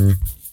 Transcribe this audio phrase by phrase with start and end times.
[0.00, 0.49] Mm-hmm.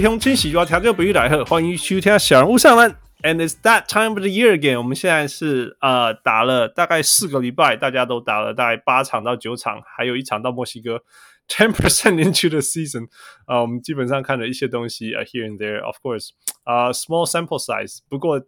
[0.00, 2.90] 各位乡亲喜欢调教比喻来，欢迎收听小人物上篮。
[3.22, 4.78] And it's that time of the year again。
[4.78, 11.02] 我们现在是呃打了大概四个礼拜，大家都打了大概八场到九场，还有一场到墨西哥。
[11.48, 13.08] Ten percent into the season，
[13.44, 16.30] 啊、呃，我们基本上看了一些东西啊、，here and there，of course，
[16.64, 17.98] 啊、，small sample size。
[18.08, 18.40] 不过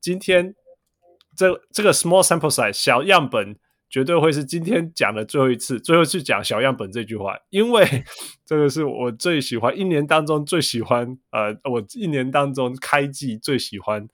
[0.00, 0.56] 今天
[1.36, 3.56] 这这个 small sample size 小样本。
[3.88, 7.86] 绝对会是今天讲的最后一次，最后一次讲小样本这句话，因为
[8.44, 14.08] 这个是我最喜欢一年当中最喜欢，呃，我一年当中开季最喜欢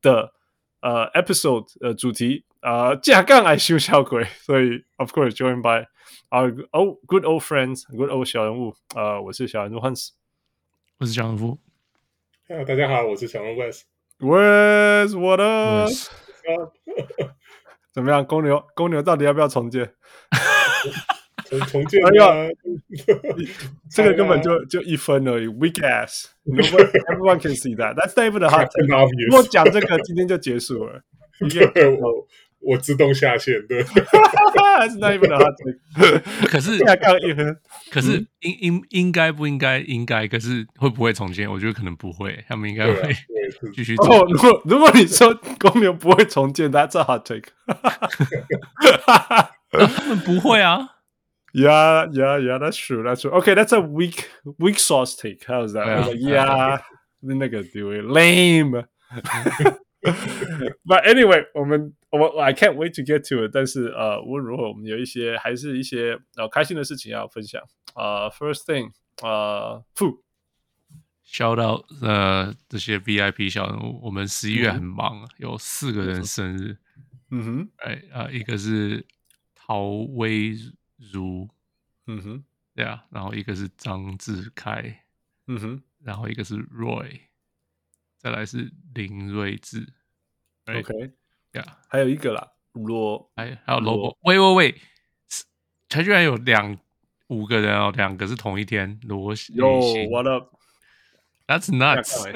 [0.00, 0.32] 的
[0.80, 5.86] 呃 episode 呃主题呃架杠爱修小鬼，所以 of course joined by
[6.30, 10.10] our old good old friends good old 小人物，呃，我是小人物 Hans，
[10.98, 11.58] 我是小人物
[12.48, 15.90] ，Hello 大家好，我是小人物 Wes，Wes what up？
[17.98, 18.24] 怎么样？
[18.24, 19.84] 公牛，公牛到底要不要重建？
[21.46, 22.10] 重重建啊！
[23.90, 27.96] 这个根本就就一分而已，weak ass，everyone can see that。
[27.96, 28.86] That's not even a hot take。
[29.26, 31.02] 如果讲这个，今天就结束了。
[31.40, 32.28] 我
[32.60, 33.82] 我自动下线，对。
[33.84, 35.78] That's not even a hot take。
[36.48, 37.56] 可是刚刚一分，
[37.90, 40.28] 可是应应应该不应该应该？
[40.28, 41.50] 可是会不会重建？
[41.50, 43.14] 我觉得可能不会，他们应该会
[43.74, 44.06] 继续做。
[44.06, 47.50] 哦，如果如果你说公牛不会重建，That's a hot take。
[49.70, 50.96] 他们不会啊。
[51.54, 52.58] Yeah, yeah, yeah.
[52.58, 53.02] That's true.
[53.02, 53.32] That's true.
[53.40, 55.46] Okay, that's a weak, weak sauce take.
[55.46, 55.86] How's that?
[55.86, 56.80] Yeah, like, yeah.
[57.20, 58.84] 那个对，lame.
[60.84, 63.50] But anyway，我们我 I can't wait to get to it。
[63.52, 67.62] 但是呃，无论如何，我们有一些还是一些呃开心的事情要分享。
[67.94, 68.92] 呃，first thing，
[69.22, 70.20] 呃，Fu
[71.26, 74.00] shout out 呃这些 VIP 小人物。
[74.02, 76.78] 我们十一月很忙，嗯、有四个人生日。
[77.30, 79.06] 嗯哼，哎啊、呃，一个是
[79.54, 80.56] 陶威
[81.12, 81.48] 如，
[82.06, 82.44] 嗯哼，
[82.74, 85.04] 对啊，然后一个是张志开，
[85.46, 87.20] 嗯哼，然后一个是 Roy。
[88.16, 89.92] 再来是林睿智
[90.76, 91.12] ，OK，
[91.52, 94.74] 呀，还有一个啦，罗，还还有罗伯，喂喂喂，
[95.88, 96.78] 他居然有两
[97.28, 102.32] 五个人哦，两个是同一天，罗喜，Yo，what up？That's nuts！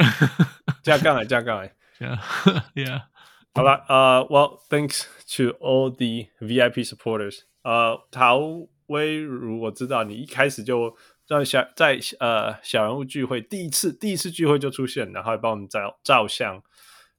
[0.82, 1.74] 加杠来，加杠来
[2.74, 3.02] ，Yeah，
[3.54, 5.04] 好了，呃，Well，thanks
[5.36, 8.38] to all the VIP supporters，呃，陶
[8.86, 10.96] 威如，我知道你一开始就。
[11.24, 16.60] 在小在呃小人物聚会第一次第一次聚会就出现，然后还帮我们照照相。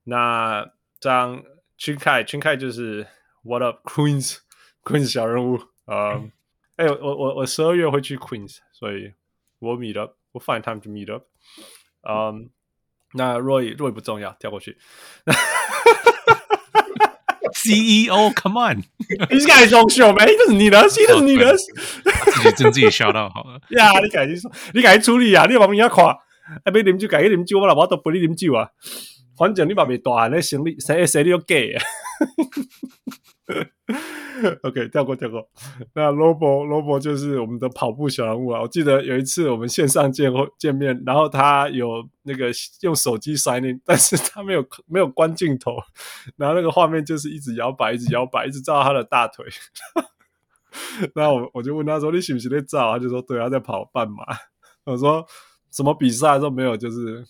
[0.04, 0.70] 那
[1.04, 1.44] 张
[1.78, 3.06] 群凯群凯就是
[3.44, 4.38] What up Queens
[4.86, 6.22] Queens 小人物啊！
[6.78, 9.12] 哎、呃，我我我十二月会去 Queens，所以
[9.60, 11.26] 我 meet up，我 find time to meet up。
[12.08, 12.50] 嗯，
[13.16, 14.78] 那 Roy Roy 不重要，跳过去。
[17.52, 18.78] CEO，Come on，
[19.30, 20.26] 你是改装修没？
[20.26, 23.60] 这是你的，这是你的，自己真自己 笑到好了。
[23.72, 25.46] 呀，你赶紧说，你赶紧处理啊！
[25.52, 26.18] 你把人家夸，
[26.64, 28.70] 哎，别啉酒，改去啉酒，我老婆都不你啉酒啊。
[29.38, 31.78] 反正你把别大汉的行李，谁谁你都给。
[34.64, 35.48] OK，跳过跳过。
[35.94, 38.62] 那 Lobo Lobo 就是我们的跑步小人物啊。
[38.62, 42.52] 我记得有一次我们线上见见面，然后他有那个
[42.82, 45.78] 用手机 sign in，但是他没有没有关镜头，
[46.36, 49.46] 然后那个画面就是一直摇摆，一直摇摆，一直照他的大腿。
[51.14, 54.26] 然后我我就问他说：“你是不是在照？”他就说：“对，他在跑半马。”
[54.86, 55.26] 我说
[55.72, 57.24] ：“什么比赛都没有，就是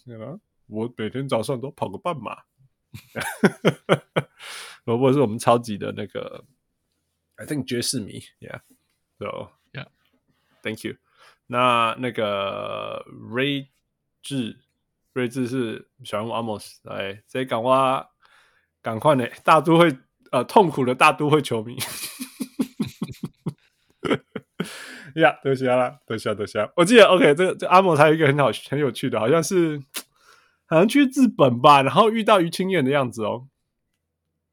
[0.74, 2.44] 我每天早上都跑个半马。”
[4.86, 6.44] 罗伯是我们超级的那个
[7.36, 10.96] ，I think 爵士迷，Yeah，So Yeah，Thank you。
[11.48, 13.70] 那那个睿
[14.22, 14.60] 智，
[15.14, 18.06] 睿智是小人物 Amos，来，这赶快
[18.82, 19.98] 赶快呢，大都会
[20.32, 21.78] 呃痛苦的大都会球迷，
[25.16, 26.70] 呀，多谢啦，多谢多谢。
[26.76, 29.82] 我记得 OK，这这 Amos 还有一个很好很有趣的，好像是
[30.74, 33.48] 好像去日本吧，然后遇到于清燕的样子哦。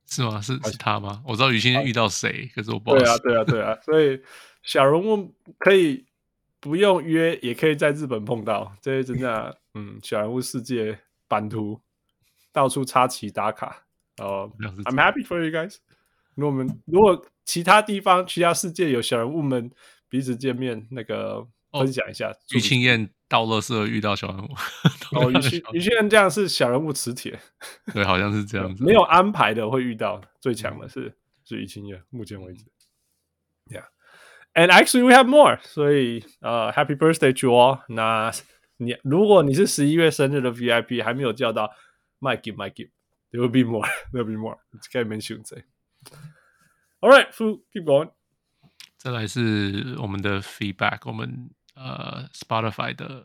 [0.06, 0.40] 是吗？
[0.40, 1.22] 是是他吗？
[1.26, 3.16] 我知道于清燕遇到谁，可是我不知道。
[3.18, 3.78] 对啊，对啊，对啊。
[3.82, 4.20] 所以
[4.62, 6.04] 小人物可以
[6.60, 8.70] 不用约，也可以在日本碰到。
[8.82, 11.80] 这些真的，嗯，小人物世界版图
[12.52, 13.84] 到处插旗打卡。
[14.18, 15.76] 哦、uh,，I'm happy for you guys。
[16.34, 19.70] 如果我们如果其他地方、其他世界有小人物们
[20.10, 22.32] 彼此见面，那个分享一下。
[22.54, 24.48] 于青燕到垃圾遇到小人物，
[25.12, 27.38] 哦，于清于清燕这样是小人物磁铁，
[27.92, 28.84] 对，好像是这样子。
[28.84, 32.64] 没有安排的会遇到最强的是是于清燕，目前为止。
[33.66, 37.82] Yeah，and actually we have more，所以呃，Happy birthday to all。
[37.88, 38.32] 那
[38.78, 41.70] 你如果你是十一月生日的 VIP 还没有叫到
[42.18, 44.58] ，might give might give，there will be more，there will be more。
[44.92, 45.64] 可以 mention 谁
[46.98, 48.10] ？All right，keep going。
[48.96, 51.50] 再来是我们的 feedback，我们
[51.82, 53.24] 呃 Spotify 的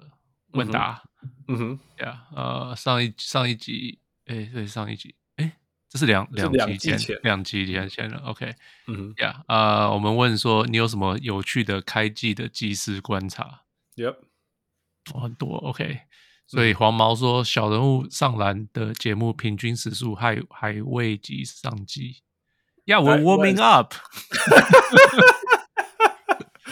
[0.54, 1.04] 问答，
[1.50, 5.52] 嗯哼，呀、呃上一上一集，哎，对，上一集，哎，
[5.90, 8.56] 这是两两集前，两集前前了，OK，
[8.88, 13.63] 嗯哼，呀，呃，我们问说你有什么有趣的开季的即时观察
[13.98, 14.16] ？Yep，
[15.13, 16.00] 很多，OK，
[16.48, 22.22] 所以黄毛说小人物上篮的节目平均时速还还未及上季
[22.86, 23.94] ，Yeah，we're warming up。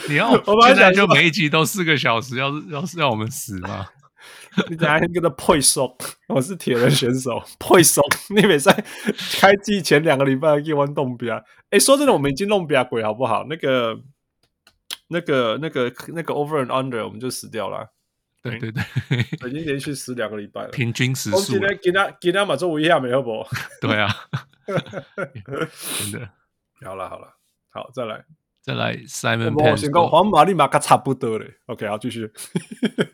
[0.08, 0.32] 你要
[0.66, 3.86] 现在就每一集都四个小时，要是要是让我们死吗？
[4.68, 5.96] 你等下跟他配送，
[6.28, 8.04] 我是铁人选手，配送。
[8.30, 8.72] 你每在
[9.40, 11.40] 开季前两个礼拜给我弄比啊？
[11.70, 13.44] 哎，说真的，我们已经弄比啊鬼好不好？
[13.48, 13.98] 那个、
[15.08, 17.92] 那个、那个、那个 over and under，我们就死掉了。
[18.42, 21.58] 对对对，已经连续死两个礼拜了，平均时数。
[21.82, 23.44] 给他给他马做一下没有不？
[23.80, 24.08] 对啊，
[25.98, 26.30] 真的。
[26.84, 27.34] 好了好了，
[27.70, 28.24] 好再来。
[28.64, 31.54] 再来，Simon Pen 说：“皇马立马卡差不多嘞。
[31.66, 32.26] ”OK，好，继续。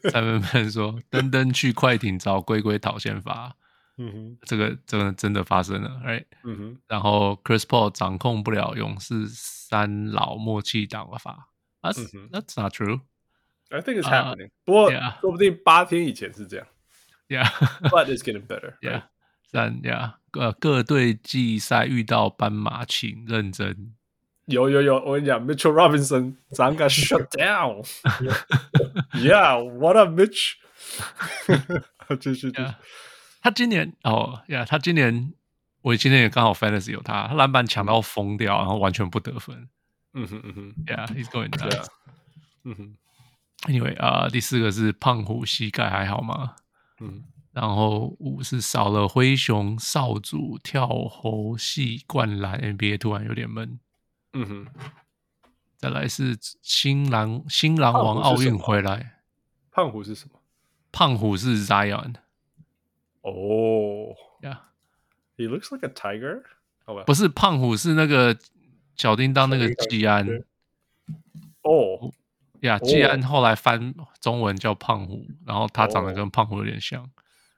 [0.05, 3.57] Simon Pen 说：“登登去快艇找龟龟讨先发。”
[3.99, 6.27] 嗯哼，这个这个真的发生了，Right？
[6.45, 6.79] 嗯哼。
[6.87, 11.49] 然后 Chris Paul 掌控不了勇士三老默契打法。
[11.83, 12.31] That's、mm hmm.
[12.31, 13.01] That's not true.
[13.71, 15.21] I think it's happening.、Uh, 不过 yeah.
[15.21, 16.67] 说不定八天以前是这样。
[17.29, 18.79] Yeah，but it's getting better.
[18.81, 19.03] Yeah，
[19.51, 23.95] 三 Yeah，各各队季赛遇到斑马，请认真。
[24.47, 27.87] 有有有，我跟你讲，Mitchell Robinson 咱个 shut down。
[29.15, 30.55] Yeah，what up Mitch？
[32.21, 32.69] 继续继续。
[33.43, 35.33] 他今年哦呀，他今年
[35.83, 39.69] 我今年也刚好 Fantasy 有他，他篮板抢到疯掉，然后完全不得分。
[40.15, 41.87] 嗯哼嗯哼，Yeah，he's going down。
[42.65, 42.97] 嗯哼。
[43.69, 46.57] Anyway 啊，第四个是胖虎膝盖还好吗？
[47.01, 47.25] 嗯。
[47.53, 53.79] 然后五是少了灰熊少主跳猴系灌篮，NBA 突然有点闷。
[54.33, 54.67] 嗯哼，
[55.77, 59.21] 再来是新郎新郎王奥运回来，
[59.71, 60.41] 胖虎是什么？
[60.93, 62.15] 胖虎是 Zion。
[63.23, 66.43] 哦，Yeah，he looks like a tiger。
[67.07, 68.37] 不是胖虎，是那个
[68.97, 70.27] 小叮当那个季安。
[71.63, 72.13] 哦，
[72.61, 77.11] 呀，季安后来翻中文叫胖虎，然后他长得跟胖虎有点像。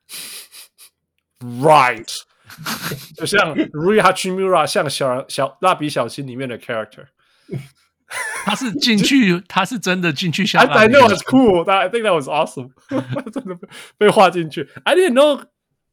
[1.40, 2.22] Right。
[3.16, 7.06] 就像 Rui Hachimura 像小小蜡笔小新里面的 character，
[8.44, 10.62] 他是进去，他是真的进去像。
[10.66, 12.70] I know it's cool, I think that was awesome，
[13.30, 13.58] 真的
[13.96, 14.68] 被画进去。
[14.84, 15.44] I didn't know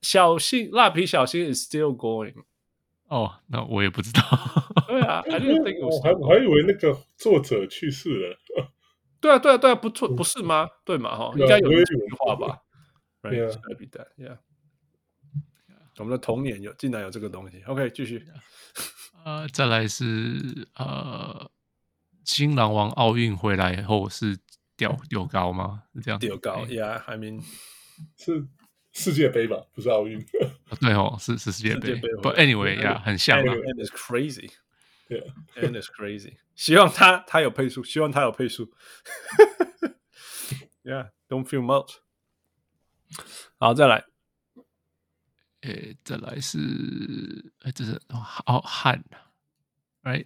[0.02, 2.34] 小新蜡笔小新 is still going。
[3.08, 4.22] 哦，那我也不知道。
[4.88, 8.38] 对啊，I didn't think 我还我还以为那个作者去世了。
[9.20, 10.68] 对啊，对啊，对啊，不错，不是吗？
[10.86, 12.60] 对嘛，哈，应该有这句话吧
[13.22, 14.38] ？Right, gotta be that, yeah.
[16.00, 18.26] 我们的童年有竟然有这个东西，OK，继续。
[19.26, 21.52] 呃，再来是呃，
[22.24, 24.40] 新郎王奥运回来以后是
[24.78, 25.84] 吊吊高吗？
[25.94, 26.18] 是这样？
[26.18, 27.44] 吊高，Yeah，I mean
[28.18, 28.48] 是
[28.94, 29.66] 世界杯吧？
[29.74, 30.26] 不是奥运。
[30.80, 32.00] 对哦，是是世界杯。
[32.22, 33.40] But anyway，呀，很像。
[33.44, 36.38] And it's crazy，Yeah，And it's crazy。
[36.56, 38.74] 希望他他有配速，希望他有配速。
[40.84, 41.96] Yeah，don't feel much。
[43.58, 44.06] 好，再来。
[45.62, 46.58] 诶，再来是，
[47.64, 49.04] 诶，这是好汉
[50.04, 50.26] ，right？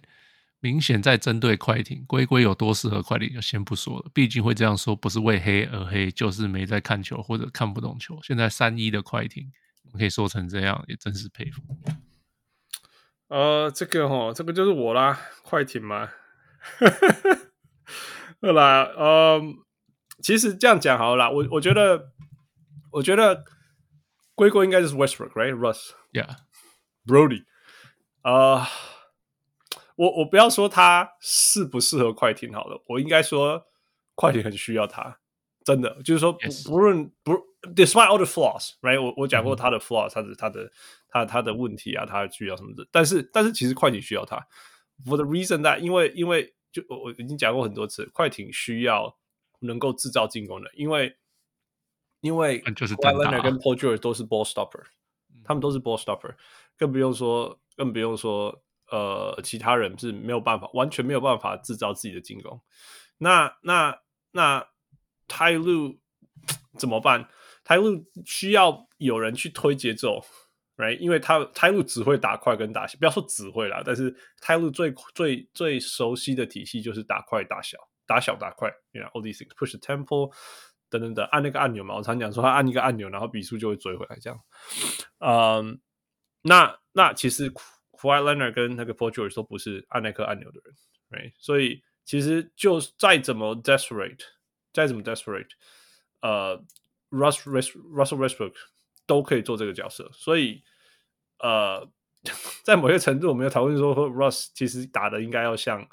[0.60, 8.18] 明显在针对快艇，龟龟有多适合快艇就先不说了，毕竟会这样说不是为黑而黑，就是没在看球或者看不懂球。
[8.22, 9.50] 现在三一的快艇，
[9.92, 11.62] 可以说成这样，也真是佩服。
[13.28, 16.10] 呃，这个哈，这个就是我啦，快艇嘛。
[18.40, 19.42] 对啦，呃，
[20.22, 22.12] 其实这样讲好了啦，我我觉得，
[22.92, 23.44] 我觉得。
[24.34, 27.44] 龟龟应该就是 Westbrook，right？Russ，Yeah，Brody。
[28.22, 28.66] 啊，
[29.96, 33.66] 我我不要说他适不适合快艇好了，我应该说
[34.14, 35.20] 快艇很需要他，
[35.64, 37.32] 真的，就是说不不论不
[37.74, 39.00] ，despite all the flaws，right？
[39.00, 40.72] 我我讲过他的 flaws，他的他的
[41.08, 44.36] 他他的问题啊，他需要什么的，但是但是其实快艇需要他
[45.04, 49.16] ，for the reason that 因为因为就我我已经讲过很多次，快艇需要
[49.60, 51.16] 能够制造进攻的，因为。
[52.24, 54.82] 因为 Kawhi Leonard 跟 Paul George 都是 ball stopper，
[55.44, 56.34] 他们都是 ball stopper，
[56.78, 62.58] 更不用说，更不用说，呃，其他人是没有办法，完全没有办法制造自己的进攻。
[63.18, 64.00] 那、那、
[64.30, 64.66] 那
[65.28, 65.98] 泰路
[66.80, 67.28] 怎么办？
[67.62, 70.24] 泰路需要有人去推节奏
[70.78, 70.96] ，right？
[70.96, 77.76] 因为他泰路只会打快跟打小，不要说只会啦，但是泰路最最最熟悉的体系就是打快打小，
[78.06, 80.32] 打小打快，you know all these things push the tempo
[80.98, 81.96] 等等等，按那个按钮嘛。
[81.96, 84.40] 我常讲说他按一个按钮，然后比数就会追回来这样。
[85.18, 85.80] 嗯，
[86.42, 90.74] 那那其实 Kawhi Leonard 跟那个 Paul George 都不是按那颗按钮的人
[91.10, 91.32] ，right？
[91.38, 94.20] 所以其实就再怎么 desperate，
[94.72, 95.50] 再怎么 desperate，
[96.20, 96.64] 呃。
[97.10, 98.54] Russ Russ Russell Westbrook
[99.06, 100.64] 都可以做这个角色，所以
[101.38, 101.88] 呃，
[102.64, 105.88] 在某些程度，我们有讨论说，Russ 其实打的应该要像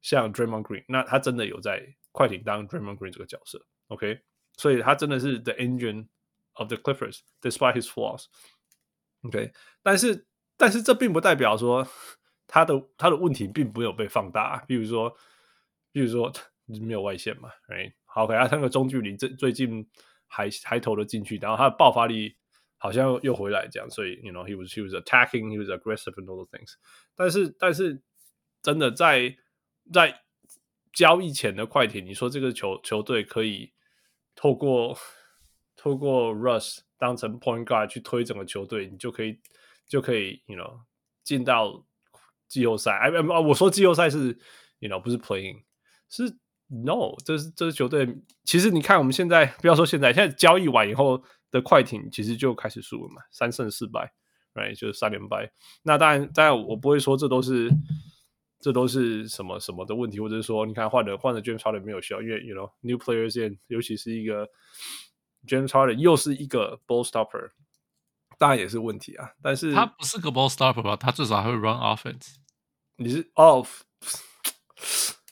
[0.00, 4.22] 像 Draymond Green，那他真的有在快艇当 Draymond Green 这个角色，OK，
[4.56, 6.08] 所以他真的是 the engine
[6.54, 11.86] of the Clippers，despite his flaws，OK，但是但是这并不代表说
[12.46, 15.16] 他的他的问题并没有被放大，比如说
[15.92, 16.32] 比如说
[16.80, 17.92] 没有外线嘛，right？
[18.04, 19.88] 好，给他那个中距离，最最近。
[20.26, 22.36] 还还投了进去，然后他的爆发力
[22.76, 26.72] 好像又回来，这样，所以，you know，he was he was attacking, he was aggressive and all the things。
[27.14, 28.02] 但是，但是
[28.60, 29.36] 真的在
[29.92, 30.22] 在
[30.92, 33.72] 交易前的快艇，你说这个球球队可以
[34.34, 34.96] 透过
[35.76, 39.40] 透过 Russ 当成 point guard 去推整个球队，你就可以
[39.86, 40.80] 就可以，you know，
[41.22, 41.84] 进到
[42.48, 42.92] 季后赛。
[42.92, 44.38] 哎啊，我说季后赛是
[44.78, 45.62] ，you know，不是 playing，
[46.08, 46.36] 是。
[46.66, 48.08] No，这是这支球队。
[48.42, 54.10] 其实你看，我们现在不要说现在，现在交易完以后的快艇，其实就开始输了嘛，三胜四败
[54.54, 55.52] ，right，就是三连败。
[55.82, 57.70] 那当然，当然我不会说这都是
[58.64, 64.48] 这都是什么什么的问题，或者是说，你看换了换了 James Harden 没有效，因为 you know new players in，尤其是一个
[65.46, 67.50] James Harden 又是一个 ball stopper，
[68.38, 69.32] 当然也是问题啊。
[69.42, 70.96] 但是他不是个 ball stopper 吧？
[70.96, 72.36] 他至少还会 run offense。
[72.96, 73.82] 你是 off。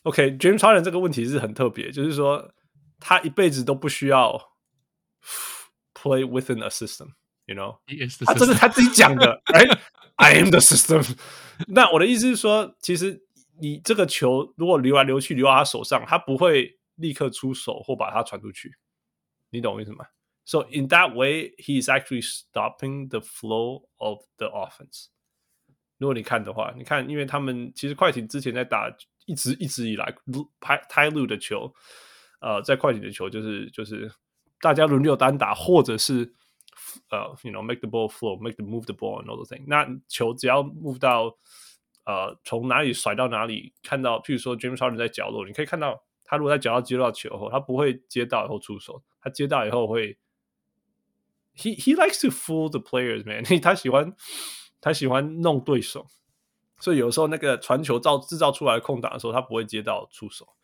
[0.03, 2.53] OK，James Harden 这个问题是很特别，就是说
[3.01, 4.39] 他一辈子都不需要
[5.95, 7.79] play within a system，you know，
[8.27, 9.41] 他这是他自己讲的
[10.17, 11.17] I am the system。
[11.69, 13.23] 那我的意思是说，其实
[13.61, 18.75] 你这个球如果流来流去流到他手上，他不会立刻出手或把它传出去，
[19.51, 20.07] 你懂我意思吗
[20.45, 25.07] ？So in that way, he is actually stopping the flow of the offense。
[25.99, 28.95] 如果你看的话，你看，因为他们其实快艇之前在打。
[29.25, 30.13] 一直一直以来，
[30.59, 31.73] 拍泰路的球，
[32.41, 34.11] 呃，在快艇的球就是就是
[34.61, 36.35] 大家轮流单打，或者是
[37.10, 39.64] 呃，you know，make the ball flow，make the move the ball and all the thing。
[39.68, 41.38] 那球只要 move 到
[42.06, 50.18] 呃，从哪里甩到哪里，看到，譬如说 James Harden 在角落，你可以看到他如果在角落接到球后，他不会接到以后出手，他接到以后会，
[51.56, 54.16] he he likes to fool the players man，他喜欢
[54.80, 56.08] 他喜欢弄对手。
[56.80, 60.48] 所以有时候那个传球造制造出来的空档的时候，他不会接到出手。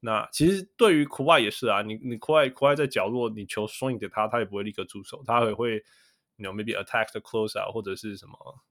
[0.00, 5.82] 那其实对于库外也是啊，你你库外库外在角落，你球送给他，他也不会立刻出手，他也会，
[6.36, 8.64] you know maybe attack the closeout 或者是什么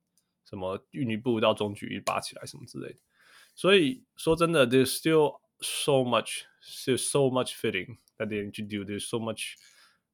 [0.46, 3.00] 什么运一步到中距一拔起来什么之类的。
[3.56, 6.44] 所以说真的，there's still so much,
[6.86, 8.84] there's so much fitting that they need to do.
[8.84, 9.56] There's so much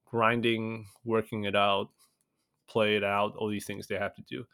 [0.05, 1.89] grinding, working it out,
[2.67, 4.48] play it out, all these things they have to do.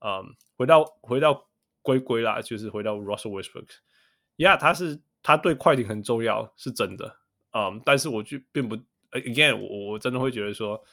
[0.00, 1.46] 嗯，回到回到。
[1.80, 7.17] 归归啦，就是回到 Russell Westbrook，Yeah，他是 他对快艇很重要，是真的，
[7.53, 8.77] 嗯，但是我就并不
[9.11, 10.83] ，Again，我我真的会觉得说，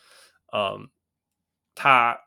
[0.52, 0.88] 嗯，
[1.74, 2.18] 他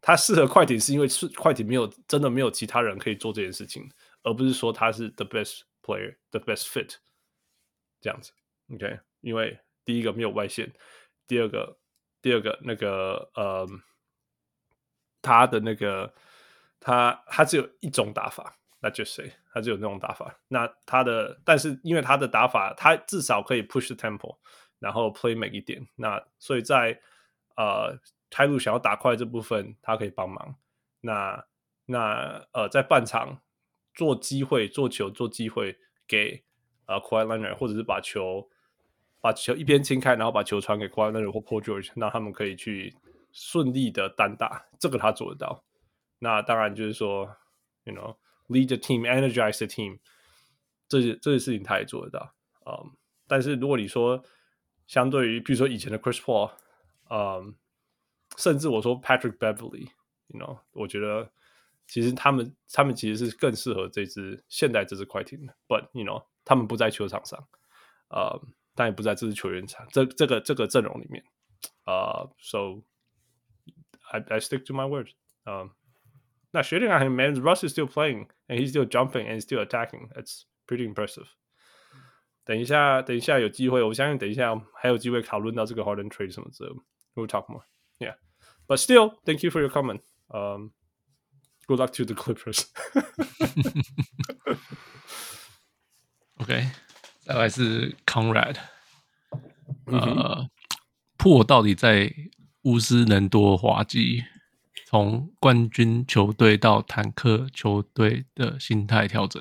[0.00, 3.90] 他适合快艇是因为是快艇没有真的没有其他人可以做这件事情，
[4.22, 6.96] 而不是说他是 the best player，the best fit
[8.00, 8.30] 这样子
[8.72, 10.72] ，OK，因为第一个没有外线，
[11.26, 11.78] 第二个
[12.22, 13.80] 第二个那个呃、嗯，
[15.22, 16.14] 他的那个。
[16.82, 19.32] 他他只有一种打法，那就谁？
[19.52, 20.34] 他只有那种打法。
[20.48, 24.36] 那他的，但是因为他的打法，他至少可以 push the tempo，
[24.78, 25.86] 然后 play 慢一点。
[25.96, 27.00] 那所以在
[27.56, 27.98] 呃，
[28.30, 30.54] 开路想要打快这部分，他可以帮忙。
[31.02, 31.44] 那
[31.84, 33.40] 那呃，在半场
[33.92, 36.42] 做机会、做球、做机会给
[36.86, 38.48] 呃 quiet Leonard，或者是把球
[39.20, 42.96] 把球一边清开，然后把球传给 quiet Leonard 或 Paul George，那他们可以去
[43.32, 44.64] 顺利的单打。
[44.78, 45.62] 这个他做得到。
[46.18, 47.36] 那当然就是说
[47.84, 48.16] ，you know
[48.49, 49.99] know，lead the team，energize the team，
[50.87, 52.33] 这些这些事情他也做得到。
[52.65, 52.89] 嗯、um，
[53.27, 54.23] 但是如果你说
[54.87, 56.51] 相对于，比如说以前的 Chris Paul，
[57.09, 57.53] 嗯、um，
[58.37, 61.31] 甚至我说 Patrick Beverly，you know，我觉得
[61.87, 65.55] 其实他们他们其实是更适合这支现在这支快艇的。
[65.67, 67.47] But you know，他们不在球场上，
[68.09, 71.23] 呃、um，但也不在这支球员场这这个这个阵容里面。
[71.85, 72.83] 呃、uh，so
[74.11, 75.09] I I stick to my word，
[75.45, 75.69] 嗯、
[76.49, 76.51] um。
[76.51, 79.59] 那 shooting on him, man, Russ is still playing and he's still jumping and he's still
[79.59, 80.09] attacking.
[80.15, 81.27] It's pretty impressive.
[82.45, 86.75] 等一下，等一下有机会，我相信等一下还有机会讨论到这个 Harden trade 什么之类的。
[87.15, 87.63] We'll talk more.
[87.97, 88.15] Yeah,
[88.67, 90.01] but still, thank you for your comment.
[90.29, 90.71] Um,
[91.67, 92.65] good luck to the Clippers.
[96.35, 96.67] OK，
[97.21, 98.57] 再来是 Conrad。
[99.87, 100.49] 呃，
[101.17, 102.13] 破到底在
[102.63, 104.23] 巫师能多滑稽？
[104.90, 109.40] 从冠军球队到坦克球队的心态调整。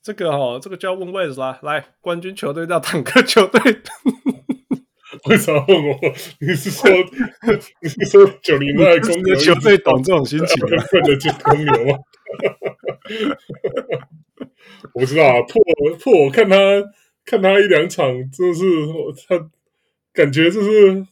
[0.00, 1.58] 这个哦，这个就要问 Wes 啦。
[1.64, 3.60] 来，冠军球队到坦克球队，
[5.26, 5.98] 为啥问我？
[6.38, 6.88] 你是说
[7.82, 10.84] 你是说九零代公牛球队懂这种心情吗？
[10.84, 11.98] 分得进公牛吗？
[14.92, 15.60] 我不知道啊，破
[15.98, 16.56] 破，我看他
[17.24, 18.64] 看他一两场，真的是
[19.26, 19.50] 他
[20.12, 21.04] 感觉就是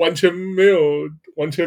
[0.00, 0.78] 完全没有
[1.36, 1.66] 完全。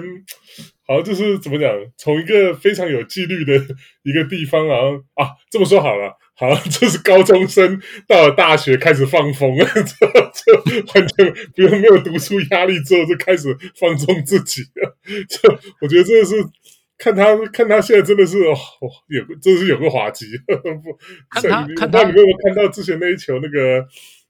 [0.89, 1.71] 好，就是怎么讲？
[1.97, 3.53] 从一个非常有纪律的
[4.01, 14.97] 一个地方，然后啊，这么说好了，好，这是高中生到了大学开始放风了，就 就完全不用没有读书压力之后就开始放纵自己了。
[15.29, 15.47] 这
[15.79, 16.35] 我觉得真的是
[16.97, 18.57] 看他看他现在真的是哦，
[19.09, 20.25] 有真的是有个滑稽。
[21.29, 23.37] 看他 你看他，你有没有看到之前那一球？
[23.43, 23.85] 那个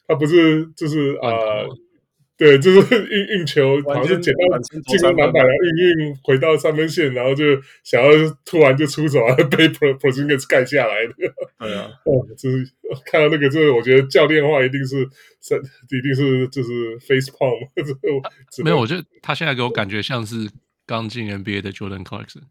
[0.06, 1.30] 他不是就是啊。
[1.30, 1.68] 呃
[2.40, 7.44] 对，就是运运球，好像是捡到进攻篮板，然后运运回到三分线，然后就
[7.84, 8.10] 想要
[8.46, 9.20] 突然就出手，
[9.52, 11.14] 被 Porzingis 盖下来的。
[11.60, 12.66] 对啊， 哦，就是
[13.06, 17.60] 看到那个，就是我觉得教练的话一定是，一定是就是 face palm。
[18.64, 20.50] 没有，我觉得他现在给我感觉像是
[20.86, 22.44] 刚进 NBA 的 Jordan Clarkson。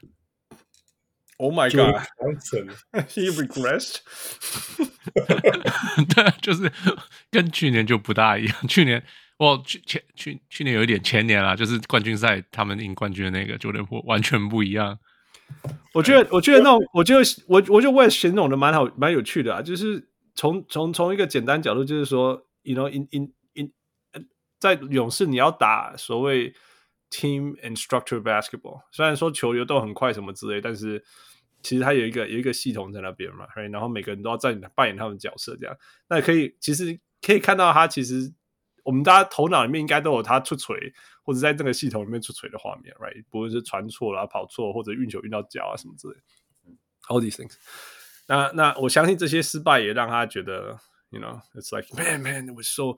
[1.39, 4.01] Oh my God，he regressed。
[6.15, 6.71] 对，就是
[7.31, 9.03] 跟去年就不大一样，去年。
[9.39, 14.99] 我去前去去年有一点前年啦，就是冠军赛他们赢冠军的那个九连破完全不一样。
[15.95, 23.73] 我觉得我觉得那，我觉得我我就我也形容的蛮好蛮有趣的啊，就是从从从一个简单角度，就是说，you know in in in
[24.59, 26.53] 在勇士你要打所谓
[27.09, 31.05] team and structure basketball，虽然说球流动很快什么之类，但是
[31.63, 33.73] 其实它有一个有一个系统在那边嘛，right?
[33.73, 35.77] 然后每个人都要在扮演他们角色这样，
[36.09, 38.33] 那可以其实可以看到他其实。
[38.85, 43.25] 我们大家头脑里面应该都有他出锤，或者在这个系统里面出锤的画面，right？
[43.31, 46.15] 不论是传错了、跑错，或者运球运到脚啊什么之类
[47.09, 47.53] ，all these things
[48.27, 48.51] 那。
[48.55, 50.79] 那我相信这些失败也让他觉得
[51.11, 52.97] ，you know，it's like man man it was so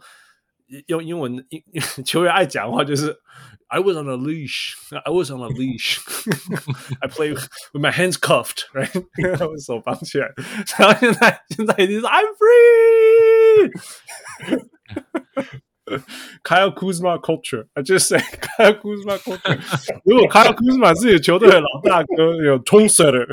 [0.87, 1.65] 用英文英
[2.05, 3.21] 球员爱讲的话就是
[3.67, 9.49] I was on a leash，I was on a leash，I play with my hands cuffed，right？
[9.49, 10.33] 我手绑起来，
[10.79, 13.71] 然后现在现在已经是 I'm free。
[16.43, 19.59] Kyle Kuzma culture，I just say Kyle Kuzma culture。
[20.05, 23.27] 如果 Kyle Kuzma 是自己球队的老大哥，有 tone setter，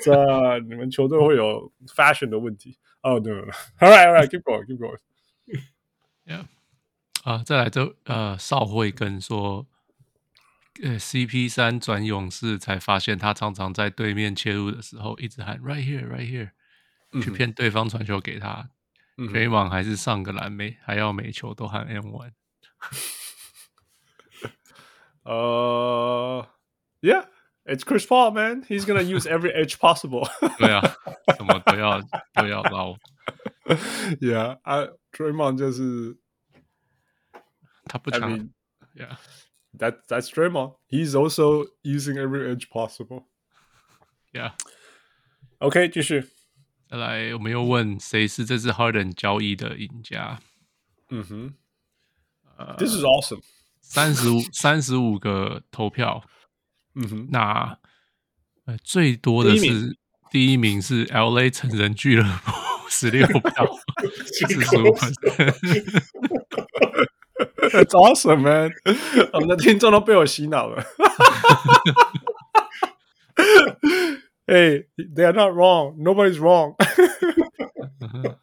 [0.00, 2.78] 这你们球队会有 fashion 的问题。
[3.02, 3.46] 哦，对了
[3.80, 4.98] ，All right，All right，keep going，keep going。
[6.24, 6.46] Yeah，
[7.22, 9.66] 啊，再来这呃，邵慧跟说，
[10.82, 16.50] 呃，CP 三转勇士才发现，他常常在对面切入的时候一直喊 right here，right here，
[17.22, 18.70] 去骗对方传球给他。
[19.33, 22.31] 黑网还是上个篮没，还要每球都喊 M one。
[25.23, 26.47] 呃、
[27.01, 28.63] uh,，Yeah，it's Chris Paul, man.
[28.63, 30.27] He's gonna use every edge possible.
[30.57, 30.81] 对啊，
[31.37, 32.01] 什么都要
[32.33, 32.95] 都要捞。
[34.21, 36.17] Yeah， 啊、uh,，Draymond 就是
[37.85, 38.21] 他不强。
[38.21, 38.53] I mean,
[38.95, 40.77] yeah，that that's Draymond.
[40.87, 43.25] He's also using every edge possible.
[44.31, 44.53] Yeah.
[45.59, 46.29] OK，继续。
[46.96, 50.38] 来，我们又问谁是这次 Harden 交易的赢家？
[51.10, 51.54] 嗯哼，
[52.56, 53.40] 呃，This is awesome。
[53.80, 56.22] 三十五三十五个投票，
[56.94, 57.78] 嗯哼，那
[58.64, 59.96] 呃最多的是
[60.30, 62.52] 第一名是 LA 成人俱乐部
[62.88, 63.78] 十六票，
[64.26, 65.12] 四十五分。
[67.70, 68.70] That's awesome, man！
[69.32, 70.84] 我们的听众都被我洗脑了。
[74.46, 75.96] Hey, they are not wrong.
[75.98, 76.74] Nobody's wrong.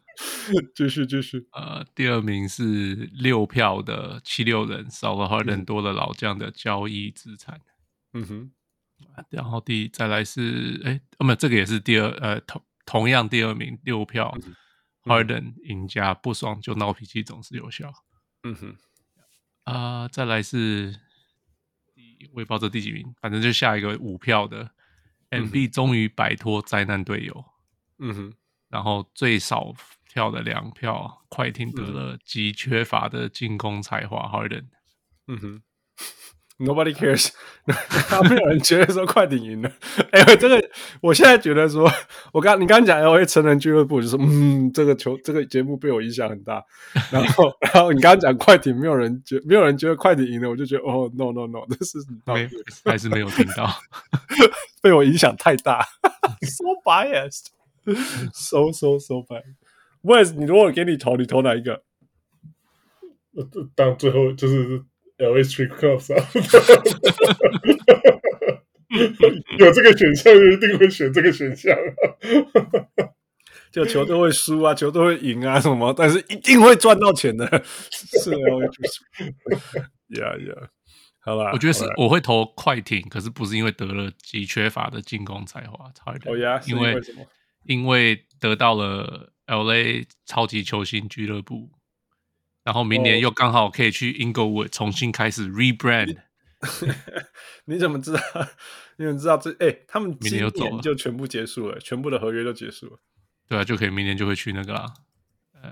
[0.74, 1.46] 继续继续。
[1.52, 7.60] 呃，第二名是六票的七六人，少了 Harden 多了老将的交易资产。
[8.12, 8.52] 嗯哼。
[9.30, 14.56] 然后第再来是，哎，哦，没有，这个也是第二，呃，同同样第二名六票、嗯、
[15.04, 17.92] Harden 赢家，不爽就闹脾气总是有效。
[18.42, 18.76] 嗯哼。
[19.64, 20.94] 啊、呃，再来是，
[22.32, 24.68] 我也不知道这第几名，反正就下一个五票的。
[25.32, 27.44] Embiid 终于摆脱灾难队友，
[27.98, 28.32] 嗯哼，
[28.68, 29.72] 然后最少
[30.04, 34.66] 票的两票，快艇得了极缺乏的进攻才华，Harden，
[35.26, 35.62] 嗯哼，
[36.62, 37.30] Nobody cares，
[38.30, 39.70] 没有人觉得说快艇赢了。
[40.12, 40.62] 哎、欸，这个
[41.00, 41.90] 我现在觉得说，
[42.32, 46.64] 我刚你刚刚讲 LA 成人俱乐部，就是嗯，这个球这个节目被我影响很大。
[47.10, 52.48] 然后，然后你刚刚讲快艇，没有人觉没有人觉得快艇赢了，我就觉得哦，no no no，这是没
[52.84, 53.68] 还是没有听到，
[54.80, 55.84] 被我影响太大
[56.42, 59.42] ，so biased，so so so bad。
[60.02, 61.82] Wes，你如果给你投，你投哪一个？
[63.74, 64.84] 当最后就是
[65.22, 66.26] LA Street Clubs 啊，
[69.58, 73.08] 有这个选项就一定会选这个选项啊。
[73.70, 77.46] 就球队会输啊，球队会赢啊，什么，但是一定会赚到钱的。
[77.90, 78.68] 是 LA
[80.10, 80.68] Yeah, yeah。
[81.20, 86.34] 好吧，我觉得是我会投快艇，可是不是因为得了极缺乏的进攻才华，差一点。
[86.34, 87.00] 哦呀，因为
[87.64, 91.70] 因为得到了 LA 超级球星俱乐部。
[92.64, 96.16] 然后明年又刚好可以去 Inglewood 重新开始 rebrand。
[97.66, 98.20] 你怎么知道？
[98.96, 99.50] 你怎么知道这？
[99.52, 100.48] 哎、欸，他们明年
[100.80, 102.98] 就全部结束了，全部的合约都结束了。
[103.48, 104.86] 对啊，就可以明年就会去那个啦。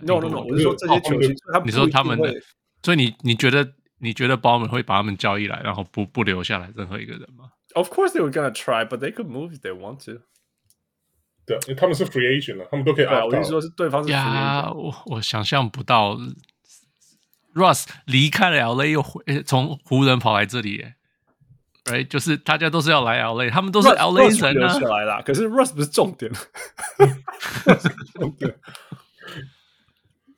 [0.02, 2.34] No no no，我是说这些球星，哦、你说他们的，
[2.82, 10.22] 所以你你觉得你觉得 Ballmer 会把他们交易来，然后不不留下来任何一个人吗？Of course they were gonna try, but they could move if they want to.
[11.46, 13.04] 对，因为他们是 free agent 他们都可以。
[13.04, 14.74] 啊，我跟你说是对方是 free agent。
[14.74, 16.18] 我我想象不到。
[17.54, 20.96] Russ 离开了 LA，又回从湖人跑来这里，哎
[21.86, 24.78] ，right，就是大家都是要来 LA，他们都是 LA 人啊。
[24.78, 26.30] 来了，可是 Russ 不是重点，
[28.14, 28.54] 重点，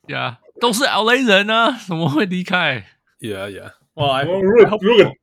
[0.07, 2.85] 呀，都是 LA 人啊，怎么会离开
[3.19, 3.71] ？Yeah, yeah。
[3.95, 4.41] 哇，如果
[4.81, 5.13] 如果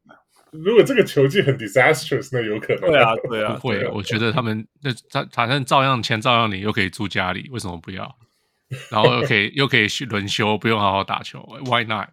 [0.53, 2.91] 如果这个球技很 disastrous，那有可能。
[2.91, 3.87] 对啊，对啊，不会。
[3.89, 8.17] 我觉得他们那他反正照样钱照样领，又可以住家里，为什么不要？
[8.91, 12.09] 然后又可以又可以去轮休，不用好好打球，Why not？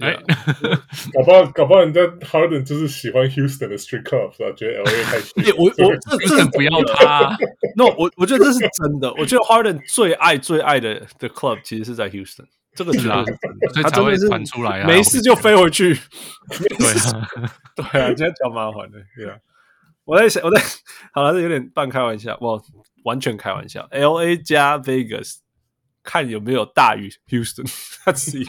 [0.00, 0.14] 哎，
[1.12, 4.54] 搞不好搞不好人家 Harden 就是喜欢 Houston 的 Street Club 是吧？
[4.56, 5.56] 觉得 LA 太 小。
[5.56, 7.36] 我我这这不要他。
[7.74, 9.12] No，我我觉得这是真的。
[9.14, 12.44] 我觉得 Harden 最爱最爱的的 club 其实是在 Houston，
[12.76, 13.24] 这个是啊，
[13.74, 14.86] 所以才会传出来啊。
[14.86, 15.92] 没事就飞回去。
[16.46, 17.28] 对啊，
[17.74, 18.98] 对啊，今天讲麻烦的。
[19.16, 19.36] 对啊，
[20.04, 20.62] 我在想，我在
[21.12, 22.62] 好了，这有点半开玩笑，我
[23.02, 23.88] 完全开玩笑。
[23.90, 25.38] LA 加 Vegas。
[26.02, 27.66] 看有没有大于 Houston。
[28.04, 28.46] Let's see.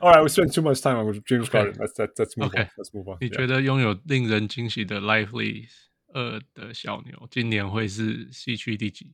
[0.00, 1.74] All right, we spent too much time on James Harden.
[1.74, 2.68] Let's let's move on.
[2.76, 3.18] Let's move on.
[3.20, 5.68] 你觉得拥有令人惊喜的 Lively
[6.12, 9.12] 二的小牛，今年会是西区第几？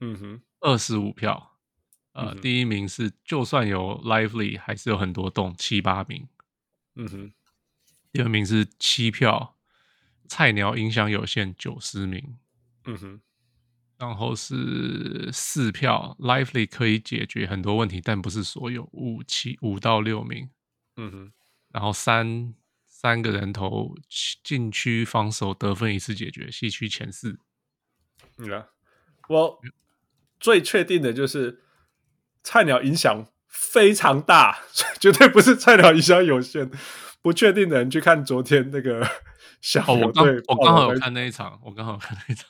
[0.00, 1.52] 嗯哼，二十五票。
[2.12, 6.28] 呃，第一名是就算有 Lively，还是有很多洞，七八名。
[6.94, 7.32] 嗯哼，
[8.12, 9.56] 第二名是七票，
[10.28, 12.38] 菜鸟影响有限，九十名。
[12.84, 13.20] 嗯哼。
[13.98, 18.88] 然后是四票，Lively 可以解决很多问题，但不是所有。
[18.92, 20.50] 五七五到六名，
[20.96, 21.32] 嗯哼。
[21.72, 22.54] 然后三
[22.86, 23.94] 三个人头
[24.42, 27.38] 禁区防守得分一次解决，西区前四。
[28.38, 28.66] 嗯啊，
[29.28, 29.60] 我
[30.40, 31.62] 最确定的就是
[32.42, 34.58] 菜鸟影响非常大，
[35.00, 36.70] 绝对不是菜鸟影响有限。
[37.22, 39.08] 不确定的人去看昨天那个
[39.62, 42.48] 小牛队，哦，我刚我刚好有看那一场，我刚好有看那一场。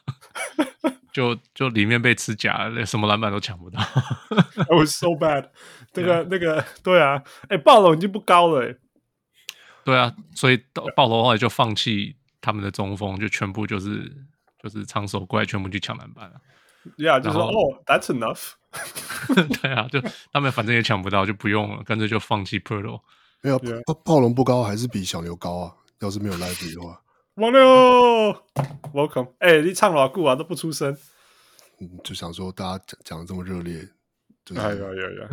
[1.14, 3.80] 就就里面被吃假，什么篮板都抢不到。
[3.80, 5.48] It was so bad。
[5.94, 8.74] 那个那个，对啊，哎，暴龙已经不高了，哎。
[9.84, 10.60] 对啊，所以
[10.96, 14.12] 暴龙后来就放弃他们的中锋，就全部就是
[14.60, 16.40] 就是长手怪，全部去抢篮板了。
[16.98, 18.54] Yeah，就说哦，That's enough。
[19.62, 23.00] 对啊，就他们反正也抢不到，就不用了，干脆就放弃 Poeltl。
[23.40, 25.72] 没有暴暴龙不高，还是比小牛高啊？
[26.00, 27.00] 要是没有 Lively 的话。
[27.36, 27.60] 王六
[28.92, 29.32] ，Welcome！
[29.38, 30.96] 哎、欸，你唱老歌啊，都不出声。
[31.80, 33.88] 嗯，就想说大家讲讲的这么热烈，
[34.44, 35.28] 就是、哎呀呀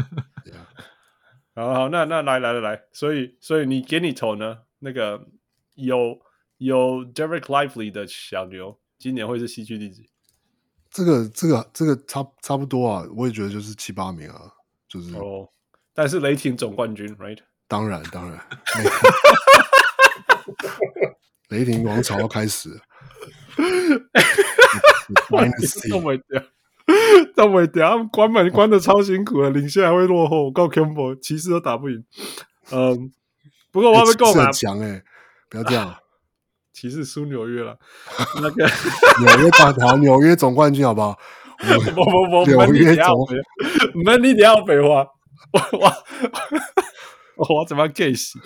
[0.51, 0.67] 呀！
[1.53, 4.61] 好好，那那来来来来，所以所以你给你投呢？
[4.79, 5.27] 那个
[5.75, 6.19] 有
[6.57, 10.09] 有 Derek Lively 的小牛，今年会是西区第几？
[10.89, 14.51] 这个这个这个差差不多啊，我也觉得就是七八名啊，
[14.87, 15.47] 就是哦。
[15.93, 17.37] 但是雷霆总冠军，Right？
[17.67, 18.43] 当然当然。
[21.51, 22.79] 雷霆王朝要开始了，
[25.89, 26.41] 都没掉，
[27.35, 32.05] 都没掉，他们关门关的超辛苦的，领先还会落后，我告 Campbell 骑士都打不赢。
[32.71, 33.11] 嗯，
[33.69, 35.03] 不过我还没够嘛，强哎，
[35.49, 35.93] 不要这样，
[36.71, 37.77] 骑士输纽约了，
[38.41, 38.65] 那个
[39.19, 41.19] 纽约打团，纽约总冠军好不好？
[41.93, 43.27] 不不不，纽约总，
[43.93, 45.05] 你们你点要废话，
[45.51, 45.59] 我
[47.35, 48.39] 我我怎么 gay 死？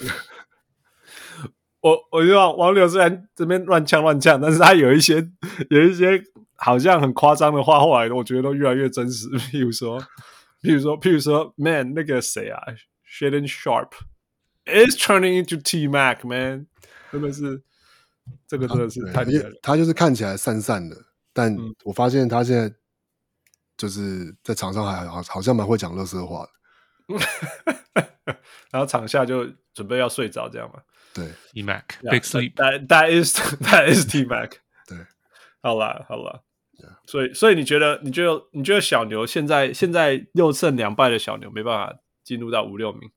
[1.86, 5.18] 我我就王柳虽然这边乱呛乱呛，但是他有一些
[5.70, 6.20] 有一些
[6.56, 9.30] 好像很夸张的话，后来我觉得都越来越真实。
[9.38, 10.02] 譬如说，
[10.64, 12.60] 譬如说，譬如说，Man 那个谁啊
[13.08, 16.66] ，Shaedon Sharpe，is turning into T Mac man，
[17.12, 17.62] 真的是
[18.48, 19.56] 这个真的是太厉害了。
[19.62, 20.98] 他就是看起来散散的，
[21.34, 22.74] 但我发现他现在
[23.78, 26.50] 就是在场上还好好像蛮会讲乐色话的。
[28.72, 30.82] 然后场下就准备要睡着，这样嘛？
[31.16, 32.54] 对，T Mac Big Sleep。
[32.56, 34.52] That that is that is T Mac。
[34.88, 34.98] 对，
[35.62, 36.44] 好了好了，
[37.08, 43.10] 所以所以你觉得你觉得你觉得小牛现在现在六胜两败的小牛没办法进入到五六名？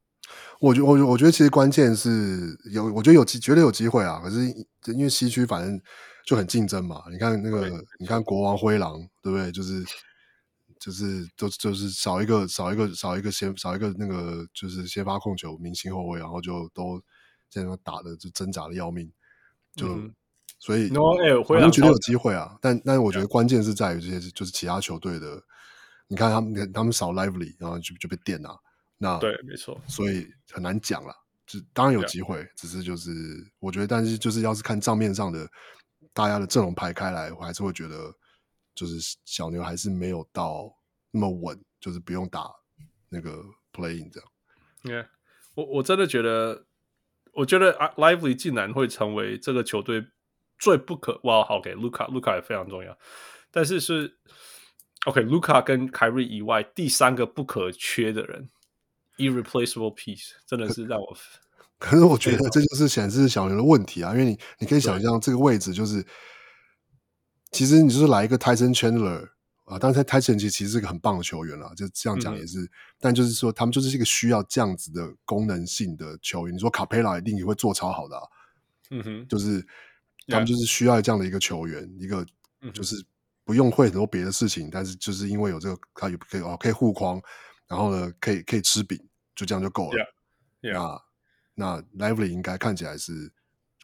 [0.61, 4.21] 我觉我我觉得其实关键是有，我觉得有机绝对有机会啊。
[4.23, 4.47] 可是
[4.95, 5.79] 因为西区反正
[6.25, 9.51] 就很竞争嘛，你看那个你看国王灰狼对不对？
[9.51, 9.85] 就是。
[10.81, 17.03] 就是都就是少一个少一个少一个先少一个那个就是先发控球明星后卫，然后就都
[17.51, 19.13] 在那打的就挣扎的要命，
[19.75, 20.15] 就、嗯、
[20.59, 21.15] 所以我
[21.55, 22.57] 们觉得有机会啊。
[22.61, 25.43] 但但是我觉得关键是在于这些就是其他球队的，
[26.07, 28.59] 你看他们他们少 lively，然后就就被电了。
[28.97, 31.15] 那对，没错，所以很难讲了。
[31.47, 33.11] 就当然有机会，只是就是
[33.59, 35.49] 我觉得，但是就是要是看账面上的
[36.13, 38.15] 大家的阵容排开来，我还是会觉得。
[38.75, 40.73] 就是小牛还是没有到
[41.11, 42.49] 那么稳，就是不用打
[43.09, 44.31] 那个 playing 这样。
[44.85, 45.09] Yeah，
[45.57, 46.68] 我我真的觉得，
[47.39, 50.05] 我觉得啊 Lively 竟然会成为这个球队
[50.59, 52.99] 最不可哇，好给卢卡，卢卡也非常重要，
[53.51, 54.19] 但是是
[55.07, 58.51] OK，卢卡跟凯瑞以外第三个不可缺的人
[59.19, 61.17] ，irreplaceable piece，真的是让我。
[61.79, 66.05] 可是我觉得这就是显示小牛的问题啊，因为你你可以想象这个位置就是。
[67.51, 69.27] 其实你就是来一个 Tyson Chandler
[69.69, 72.63] 啊，当然 Tyson 其实是个很棒的球员啦，就这样讲也是。
[72.63, 76.55] 嗯、但就是说，他们就是一个需要这样子的功能性的球员。
[76.55, 78.23] 你说卡佩拉一定也会做超好的、啊，
[78.91, 79.65] 嗯哼，就是
[80.27, 82.27] 他们就是需要这样的一个球员.一个
[82.73, 83.05] 就是
[83.45, 87.21] 不用会很多别的事情，但是就是因为有这个，他也可以哦，可以护框，
[87.67, 88.99] 然后呢，可以可以吃饼，
[89.35, 89.99] 就这样就够了。
[90.63, 91.03] Yeah.
[91.55, 93.33] 那那 Lively 应该看起来是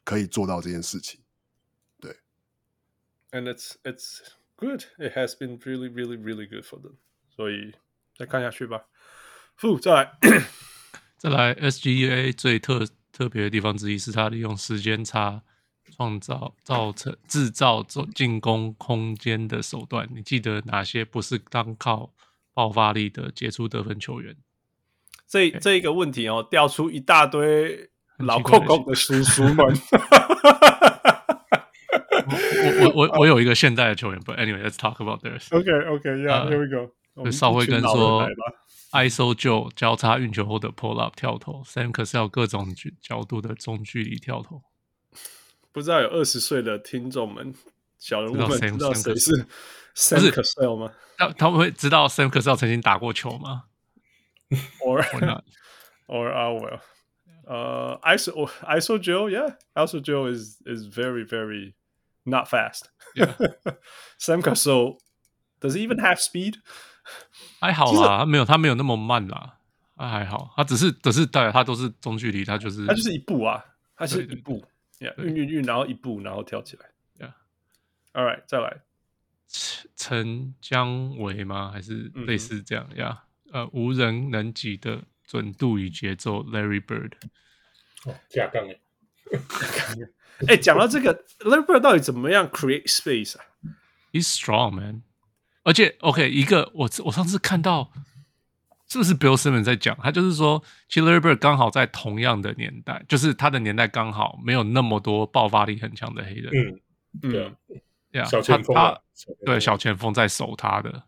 [0.03, 1.21] 可以做到这件事情。
[2.01, 2.17] 对
[3.33, 4.21] And it's it's
[4.65, 4.85] good.
[4.99, 6.97] It has been really, really, really good for them.
[7.35, 7.73] 所以
[8.17, 8.85] 再看下去吧。
[9.57, 10.13] 负再来，
[11.19, 11.55] 再来。
[11.55, 15.43] SGA 最特特别的地方之一是，它利用时间差
[15.97, 17.83] 创造造成制造
[18.15, 20.09] 进攻空间的手段。
[20.15, 22.13] 你记得哪些不是单靠
[22.53, 24.37] 爆发力的杰出得分球员？
[25.29, 29.57] 这.这一个问题哦，调出一大堆老扣扣的叔叔们。
[32.95, 35.53] 我我有一个现代的球员，But anyway，let's talk about this.
[35.53, 37.31] OK OK，Yeah，here we go。
[37.31, 38.29] 邵慧跟说
[38.93, 44.63] ，ISO Joe 交叉运球后的 pull up 跳投，Sam 可是要各种角度的中距离跳投。
[45.71, 47.55] 不知道有二十岁的听众们，
[47.99, 49.47] 小人物们知道谁是
[49.95, 50.93] Sam Cassell 吗？
[51.17, 53.65] 他他们会知道 Sam Cassell 曾经打过球吗
[54.85, 55.03] ？Or
[56.07, 56.81] or I will。
[57.47, 61.75] 呃，ISO ISO Joe，Yeah，ISO Joe is is very very
[62.25, 62.91] Not fast.
[63.15, 63.35] Yeah.
[64.19, 64.99] Sam Cassell
[65.61, 66.57] does he even have speed?
[67.61, 69.59] 还好啦，他没有他没有那么慢啦，
[69.95, 73.63] 他还好，他只是只是对，他都是中距离，他就是他就是一步啊，
[73.95, 74.65] 他是一步
[74.99, 76.87] ，Yeah，运运运，然后一步，然后跳起来
[77.19, 78.81] ，Yeah，All right，再来，
[79.95, 81.71] 陈江维吗？
[81.71, 83.25] 还是类似这样呀？
[83.53, 87.13] 呃，无人能及的准度与节奏，Larry Bird，
[88.07, 88.81] 哦，架杠诶。
[90.49, 93.45] 哎，讲到这个，Larry Bird 到底怎么样 create space 啊
[94.13, 95.03] ？He's strong man，
[95.63, 97.93] 而且 OK，一个我我上次看到，
[98.89, 99.97] 是不是 Bill Simmons 在讲？
[100.03, 106.53] 他就是说，其实 Larry Bird 刚好在同样的年代，就是他的年代刚好没有那么多爆发力很强的黑人。
[106.53, 106.81] 嗯
[107.23, 107.57] 嗯，
[108.11, 109.01] 对啊，小前锋他
[109.47, 111.05] 对小前锋在守他的，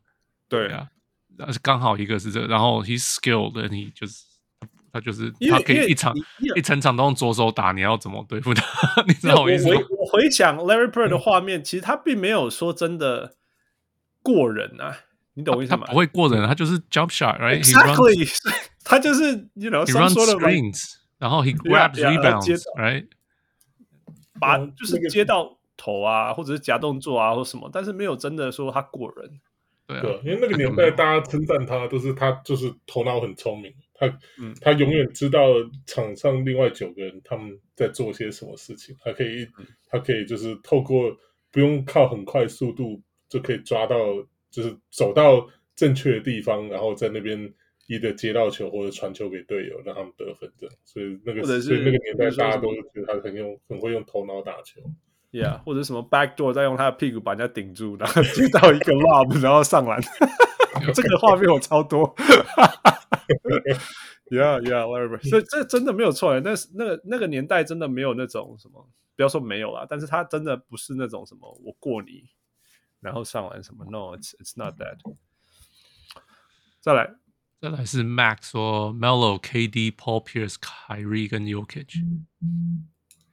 [0.49, 0.89] 对啊，
[1.37, 4.25] 但是刚好一个是这个，然后 He's skilled，and he 就是。
[4.97, 6.15] 他就是他可以一场
[6.57, 8.65] 一整场都用左手打，你要怎么对付他？
[9.07, 9.81] 你知道我意思吗？
[9.91, 13.35] 我回想 Larry Bird 的画面，其实他并没有说真的
[14.23, 14.97] 过人啊，
[15.35, 15.83] 你懂我意思吗？
[15.87, 18.35] 他不会过人，他就是 jump shot，right？Exactly，
[18.83, 23.09] 他就是 you know，he runs screens，然后 he grabs rebounds，right？
[24.41, 29.41] 把就是接到头啊，或者是假动作啊，或什么，但是没有真的说他过人。
[29.87, 33.73] 对，因为那个年代大家称赞他都是他就是头脑很聪明。
[33.99, 34.07] 他，
[34.41, 35.49] 嗯，他永远知道
[35.87, 39.47] 场上另外九个人他们在做些什么事情，他可以，
[39.89, 41.17] 他可以就是透过
[41.51, 43.97] 不用靠很快速度就可以抓到，
[44.51, 47.53] 就是走到正确的地方，然后在那边
[47.87, 50.77] 一个接到球或者传球给队友，让他们得分这样。
[50.85, 54.81] 所以那个，所以那个年代大家都觉得他很用，很会用头脑打球。
[55.33, 60.01] Yeah，或者什么 backdoor 再用他的屁股把人家顶住，然后接到一个 lob，然后上篮。
[60.95, 62.15] 这个画面我超多。
[64.29, 65.21] Yeah, yeah, whatever。
[65.29, 66.41] 所以这真的没有错。
[66.41, 72.25] 但是那个那个年代真的没有那种什么，不要说没有啦，但是他真的不是那种什么我过你，
[73.01, 73.85] 然后上完什么。
[73.89, 74.99] No，it's it's not that。
[76.81, 77.15] 再来，
[77.61, 82.03] 再来是 Max 说 Melo、KD、Paul Pierce、Kyrie 跟 Yokich。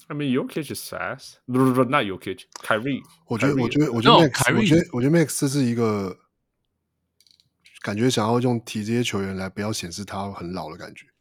[0.07, 3.01] I mean Yokich is sass，不不不，not Yokich，Kyrie。
[3.25, 6.19] 我觉得，我觉得，我觉得 Max，我觉得，我觉得 Max 这是一个。
[7.83, 11.05] 感觉想要用提这些球员来不要显示他很老的感觉。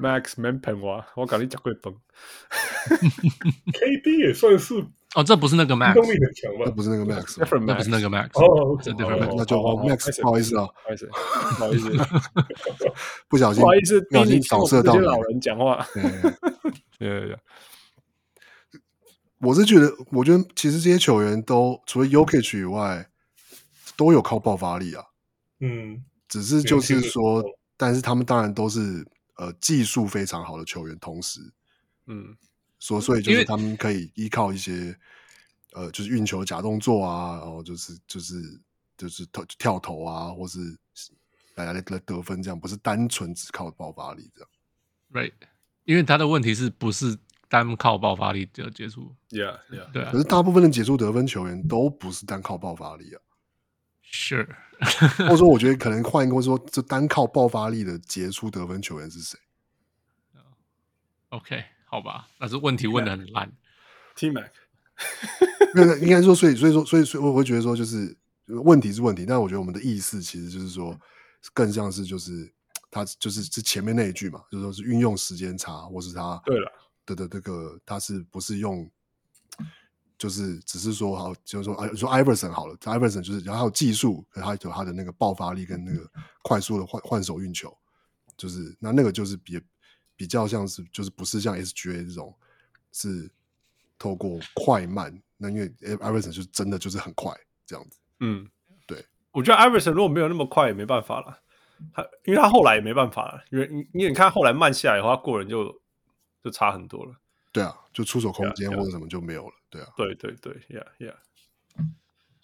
[0.00, 1.94] Max Man 喷我，我搞你脚会崩。
[2.86, 4.82] KD 也算是
[5.14, 6.64] 哦，这不是那个 Max，动力很强吧？
[6.64, 8.30] 这不是那个 Max，这不是那个 Max。
[8.40, 11.06] 哦，这 different Max，那就 Max，不好意思啊，不好意思，
[11.58, 11.90] 不好意思，
[13.28, 15.86] 不小心，不好意思，不小心扫射到老人讲话。
[19.40, 23.06] 我是觉得，我觉得其实这些球员都除了 Jokic 以外。
[23.98, 25.04] 都有靠爆发力啊，
[25.58, 27.42] 嗯，只是就是说，
[27.76, 29.04] 但是他们当然都是
[29.38, 31.40] 呃技术非常好的球员，同时，
[32.06, 32.36] 嗯，
[32.78, 34.96] 所所以就是他们可以依靠一些
[35.72, 38.60] 呃就是运球假动作啊，然后就是就是
[38.96, 40.60] 就是跳跳投啊，或是
[41.56, 44.48] 来来来得分这样，不是单纯只靠爆发力这样
[45.10, 45.32] ，right？
[45.82, 50.12] 因为他的问题是不是单靠爆发力的结束？Yeah, yeah，对啊。
[50.12, 53.20] 可是大部分的结束得分球员都不是单靠爆发力啊。
[54.10, 54.48] Sure，
[55.18, 59.38] 或者说，我觉得可能换一个说，这单靠爆发力的杰出得分球员是谁
[61.28, 63.52] ？OK，好吧，那是问题问的很烂。
[64.16, 64.50] T Mac，
[65.74, 68.16] 那应该说，所以，所以说，所以，所以我会觉得说，就是
[68.46, 70.98] 问题是问题，但我觉得我们的意思其实就是说，
[71.52, 72.50] 更像是就是
[72.90, 76.72] 他就是是前面那一句嘛，就是说是运用时间差，或是他对了
[77.04, 78.90] 的的这个他是不是用。
[80.18, 86.10] 就是只是说好，就是说啊，说 Iverson 好了，Iverson 就是然后还有技术，可他有他的那个爆发力跟那个
[86.42, 87.72] 快速的换换手运球，
[88.36, 89.60] 就是那那个就是比
[90.16, 92.34] 比较像是就是不是像 SGA 这种
[92.90, 93.30] 是
[93.96, 97.32] 透过快慢，那因为 Iverson 就真的就是很快
[97.64, 97.98] 这样子。
[98.18, 98.44] 嗯，
[98.88, 101.38] 对，我觉得 Iverson 如果没有那么快也没办法了，
[101.94, 105.80] 他因为他后来也没办法了，因为你你看后来慢下来的话，过人就
[106.42, 107.14] 就差很多了。
[107.52, 109.54] 对啊，就出手空间或者什么就没有了。
[109.70, 111.14] 对啊，对对对，Yeah Yeah。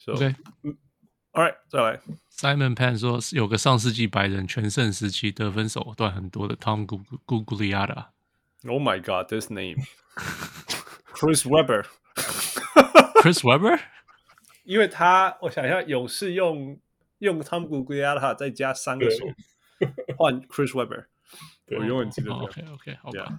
[0.07, 0.77] OK，嗯
[1.33, 2.01] ，All right，再来。
[2.31, 8.09] Simon Pan 说有个上世纪白人全盛时期得分手段很多的 Tom Gugliotta。
[8.67, 11.87] Oh my God，this name，Chris Webber。
[13.23, 13.81] Chris Webber？
[14.65, 16.79] 因为他，我想一下，勇士用
[17.19, 19.25] 用 Tom Gugliotta 再加三个手
[20.17, 21.07] 换 Chris Webber，
[21.67, 22.33] 我永远记得。
[22.33, 23.37] OK OK，好吧。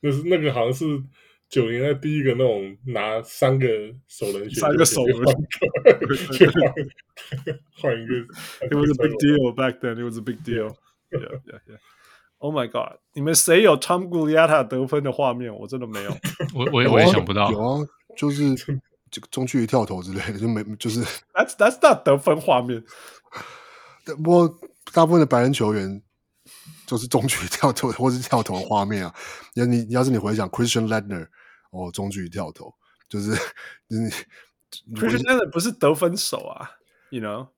[0.00, 1.02] 那是那个好像是
[1.54, 3.66] 九零年代第一个那种拿三个
[4.08, 5.16] 手人选，三个手人
[7.80, 8.14] 换一个。
[8.66, 9.94] It was a big deal back then.
[9.94, 10.76] It was a big deal.
[11.12, 11.78] Yeah, yeah, yeah.
[12.38, 12.98] Oh my god！
[13.12, 15.54] 你们谁有 Tom Gugliotta 得分的画面？
[15.54, 16.10] 我真的没有。
[16.54, 17.52] 我我我也想不到。
[17.52, 17.86] 有啊，
[18.16, 18.52] 就是
[19.30, 21.00] 中距离跳投之类的，就没就是
[21.32, 22.82] That's that's not 得分画面。
[24.04, 24.58] 不过
[24.92, 26.02] 大部分的白人球员。
[26.86, 29.14] 就是中距离跳投或是跳投的画面啊！
[29.54, 31.28] 你你要是你回想 Christian Laettner
[31.74, 32.72] 哦，中距离跳投
[33.08, 33.32] 就是
[33.88, 33.96] 你
[34.94, 36.70] Christian Laettner 不是得分手啊
[37.10, 37.48] ，You know？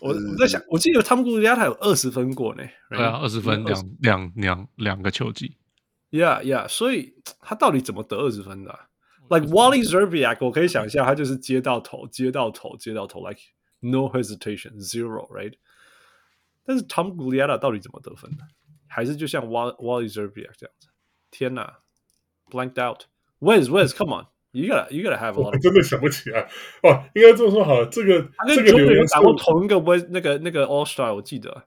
[0.00, 5.56] 我我在想，我记得他们国家他有二十分过呢，对啊，二十分两两两两个球季
[6.10, 8.78] ，Yeah Yeah，所以他到底怎么得二十分的
[9.30, 13.40] ？Like Wally Szczerbiak，我可以想一下，他就是接到头，接到头，接到头，Like
[13.80, 15.54] no hesitation，zero，right？
[16.64, 18.44] 但是 Tom Gugliotta 到底怎么得分的？
[18.86, 20.88] 还是就像 Wally Szczerbiak 这样子？
[21.30, 21.78] 天哪
[22.50, 22.78] ，blanked
[23.39, 25.53] out！Where's Where's？Come on！You gotta You gotta have a lot。
[25.53, 26.49] 我真的想不起来。
[26.83, 31.65] 哇，应该这么说好了，这个他跟 Jordan 打过同一个 w 那个那个 All Star，我记得。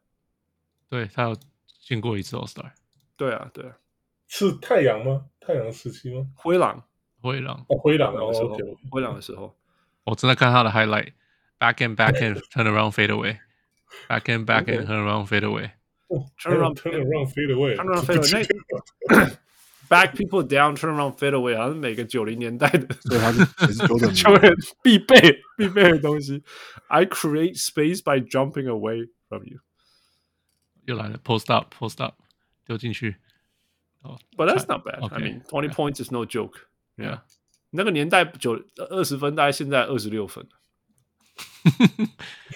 [0.88, 1.36] 对，他有
[1.80, 2.70] 进过一次 All Star。
[3.16, 3.76] 对啊，对啊。
[4.28, 5.26] 是太阳吗？
[5.40, 6.26] 太阳时期吗？
[6.34, 6.82] 灰狼，
[7.20, 8.56] 灰狼，哦，灰狼的时候，
[8.90, 9.56] 灰狼的时候。
[10.04, 15.70] 我正在看他的 highlight，back and back and turn around fade away。Back and back and turn around fade away.
[16.42, 17.76] Turn around, turn around fade away.
[17.76, 19.36] Turn around fade away.
[19.90, 24.52] Back people down, turn around fade away，好像是每个九零年代的，所以他是球员
[24.82, 25.16] 必备
[25.56, 26.42] 必备的东西。
[26.88, 29.60] I create space by jumping away from you。
[30.86, 32.14] 又来了，post up, post up，
[32.64, 33.18] 丢进去。
[34.02, 35.08] 哦，But that's not bad.
[35.14, 36.66] I mean, twenty points is no joke.
[36.96, 37.20] Yeah，
[37.70, 40.48] 那个年代九二十分，大概现在二十六分。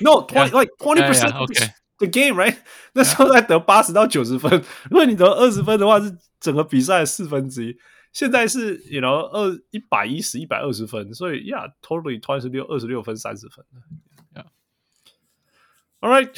[0.00, 1.32] No, twenty like twenty percent
[1.97, 2.57] The game, right？
[2.93, 4.51] 那时候在得八十到九十分，
[4.89, 7.77] 如果你得二十分的话，是整个比赛的四分之一。
[8.11, 13.65] 现在是，you know，二一百一十、一百二十分，所以，yeah，totally twenty 六二十六分三十分。
[14.33, 14.45] Yeah.
[15.99, 16.33] All right，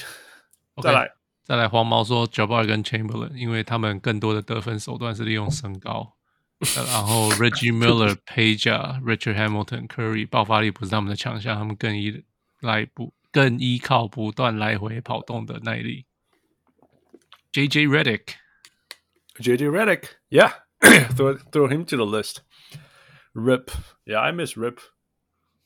[0.81, 1.11] 再来。
[1.43, 6.15] 再来，黄毛说 Jabbar 跟 Chamberlain，因为他们更多的得分手段是利用身高。
[6.75, 12.25] 然后 Reggie Miller、Peja、Richard Hamilton、Curry 爆发力不是他们的强项，他们更依
[12.59, 16.06] 赖不更依靠不断来回跑动的耐力。
[17.52, 22.38] JJ Redick，JJ Redick，Yeah，throw throw him to the list.
[23.34, 24.78] Rip，Yeah，I miss Rip.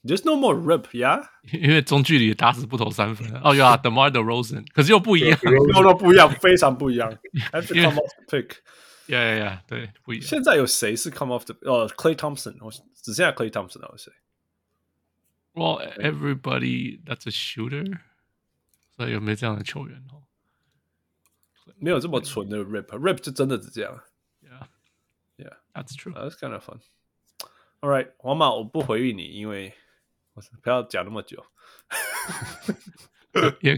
[0.05, 3.29] There's no more Rip，Yeah，因为中距离打死不投三分。
[3.43, 5.37] 哦呀，DeMar DeRozan，可是又不一样，
[5.75, 7.11] 都都不一样，非常不一样。
[7.53, 10.27] Have to come off the pick，Yeah Yeah Yeah，对，不一样。
[10.27, 11.57] 现在有谁是 come off the？
[11.63, 14.13] 哦，Klay Thompson，我只剩下 Klay Thompson 了，谁
[15.53, 18.01] ？Well, everybody that's a shooter，
[18.97, 20.23] 所以有没有这样的球员哦？
[21.77, 24.03] 没有这么纯的 Rip，Rip 就真的是这样。
[24.43, 26.13] Yeah，Yeah，that's true.
[26.13, 26.81] That's kind of fun.
[27.81, 29.75] All right，皇马，我不回应你，因为。
[30.61, 31.43] 不要讲那么久。
[33.63, 33.75] 也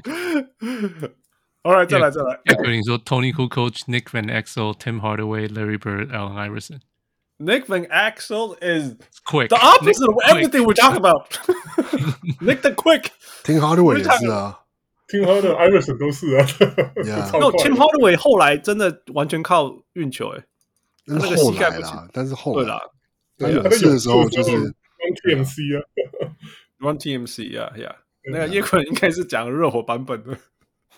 [1.62, 2.40] All right，再来再来。
[2.46, 6.80] 也可以说 Tony Kukoc、Nick Van Exel、Tim Hardaway、Larry Bird、Allen Iverson。
[7.42, 9.48] Nick Van Exel is quick.
[9.48, 11.38] The opposite of everything we talk about.
[12.40, 13.12] Nick the quick.
[13.44, 14.60] Tim Hardaway 也是啊。
[15.08, 16.44] Tim Hardaway、Iverson 都是啊。
[17.38, 20.42] No, Tim Hardaway 后来真的完全靠运球诶。
[21.06, 22.80] 那个膝盖不行，但是后来啦，
[23.38, 24.50] 他勇士的时候就是
[25.24, 25.82] TMC 啊。
[26.78, 27.96] Run TMC 呀呀，
[28.30, 30.36] 那个叶坤应该是讲热火版本的。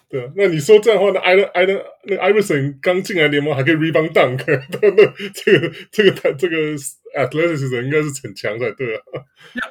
[0.07, 4.91] 对，那你说这样的话，那艾伦艾伦那艾弗森刚进来联盟还可以 rebound dunk， 那
[5.33, 6.55] 这个这个他这个
[7.17, 9.01] athleticism 应该是很强才对啊。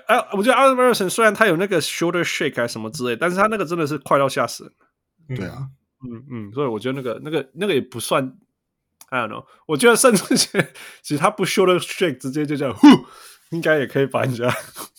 [0.06, 4.64] 哎，我觉得艾弗森虽然他有那个 shoulder shake 还是什么之类，但是他那个真的是快到吓死
[5.28, 5.38] 人。
[5.38, 5.68] 对啊，
[6.04, 8.36] 嗯嗯，所以我觉得那个那个那个也不算
[9.10, 9.44] ，I don't know。
[9.66, 10.36] 我觉得甚至
[11.00, 12.86] 其实他不 shoulder shake，直接就这样呼。
[13.54, 14.52] 应该也可以把人家，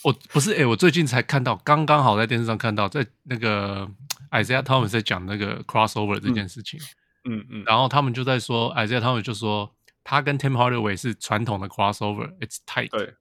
[0.04, 3.86] 我不是哎、欸，我最近才看到，刚刚好在电视上看到，在那个
[4.32, 6.80] Isaiah Thomas 在讲那个 crossover 这件事情，
[7.26, 9.76] 嗯嗯，嗯，然后他们就在说 Isaiah Thomas 就说
[10.06, 13.14] 他跟 Tim Hardaway 是传统的 crossover，it's tight，对，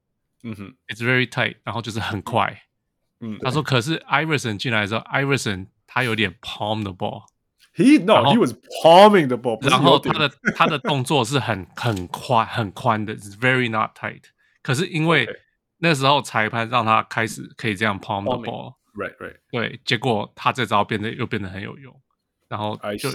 [0.44, 2.62] 嗯哼，it's very tight，然后就是很快，
[3.18, 8.54] 嗯，他说可是 Iverson 进来的时候，Iverson 他有点 palm the ball，he no，he was
[8.84, 14.22] palming the ball，然后他的他的动作是很很宽很宽的，it's very not tight。
[14.64, 15.28] 可是因为
[15.76, 22.00] 那时候裁判让他开始可以这样 palm the ball，right right，对，结果他这招变得又变得很有用，
[22.48, 23.10] 然后就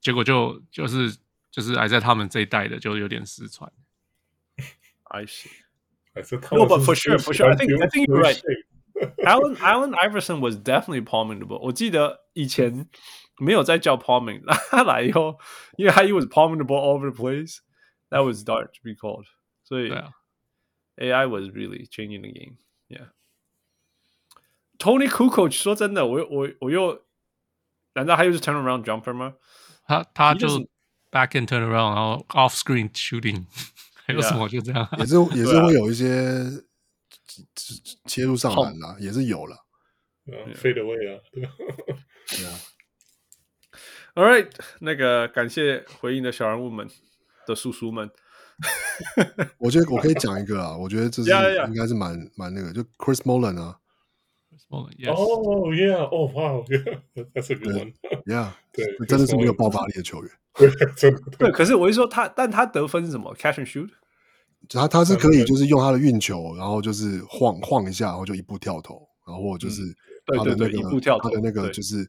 [0.00, 1.16] 结果就就是
[1.52, 3.70] 就是还在他们这一代的就有点失传。
[5.04, 5.50] I see.
[6.50, 8.42] No, but for sure, for sure, I think I think you're right.
[9.24, 11.60] Allen Allen Iverson was definitely palming the ball.
[11.60, 12.88] 我记得以前
[13.38, 15.38] 没有在叫 palming，他来以后，
[15.76, 17.58] 因为他 he was palming the ball all over the place.
[18.10, 19.26] That was dark to be called.
[19.62, 19.92] 所以。
[20.97, 22.57] AI was really changing the game.
[22.87, 23.07] Yeah.
[24.77, 27.03] Tony Kukoc 说真的，我我我又，
[27.93, 29.35] 难道他又是 turnaround jumper 吗？
[29.85, 30.47] 他他就
[31.11, 33.45] back and turn around，然后 off screen shooting，
[34.05, 36.63] 还有什么就这样，也是也是会有一些
[38.05, 39.65] 切入上篮啦，也是有了。
[40.55, 42.59] fade away 啊，对啊。
[44.15, 46.89] All right，那个感谢回应的小人物们
[47.47, 48.11] 的叔叔们。
[49.58, 51.30] 我觉得我可以讲一个啊，我觉得这是
[51.68, 53.78] 应该是蛮蛮那个，就 Chris Mullin 啊。
[54.68, 56.52] 哦，Yeah，哦，哇
[57.32, 60.30] ，That's a good one，Yeah，对，真的是没有爆发力的球员。
[61.38, 63.88] 对，可是我一说他，但他得分是什么？Catch and shoot？
[64.68, 69.80] 他他是可以就是用他的运球，然后就是晃晃一下，然后就一步跳投，然后就是
[70.26, 72.06] 他的那个他的那个就是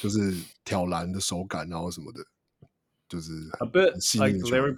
[0.00, 0.32] 就是
[0.64, 2.24] 挑篮的手感，然后什么的，
[3.06, 4.74] 就是很细腻的球员。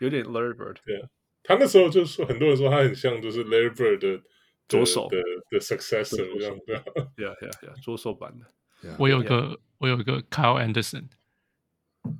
[0.00, 1.08] 有点 Larry Bird，对啊，
[1.42, 4.20] 他那时候就是很多人说他很像，就是 Larry Bird 的
[4.68, 5.16] 左手的
[5.50, 6.64] 的 successor 这样子
[7.16, 8.46] ，Yeah Yeah Yeah，左手版的。
[8.98, 11.04] 我有个我有个 Kyle Anderson，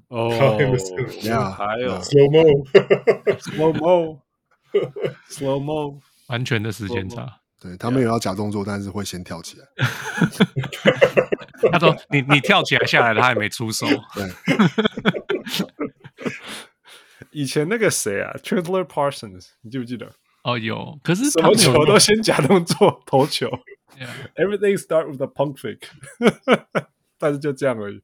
[0.08, 0.30] 哦
[1.22, 7.40] ，Yeah，还有 Slow Mo，Slow Mo，Slow Mo， 完 全的时间差。
[7.58, 9.66] 对，他们有要假动作，但是会先跳起来。
[11.70, 14.30] 他说：“你你跳起来下来了，他还没出手。”对。
[17.31, 20.11] 以前那个谁啊，Chandler Parsons，你记不记得？
[20.43, 20.99] 哦，有。
[21.03, 23.49] 可是什么球都先假动作投球，
[24.35, 25.87] Everything start with a pump fake，
[27.17, 28.03] 但是就这样而已。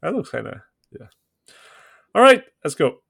[0.00, 1.08] That looks kinda, yeah.
[2.12, 3.02] All right, let's go.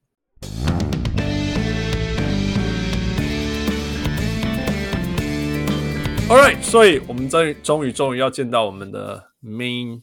[6.29, 10.03] All right，所以我们终于终于终于要见到我们的 main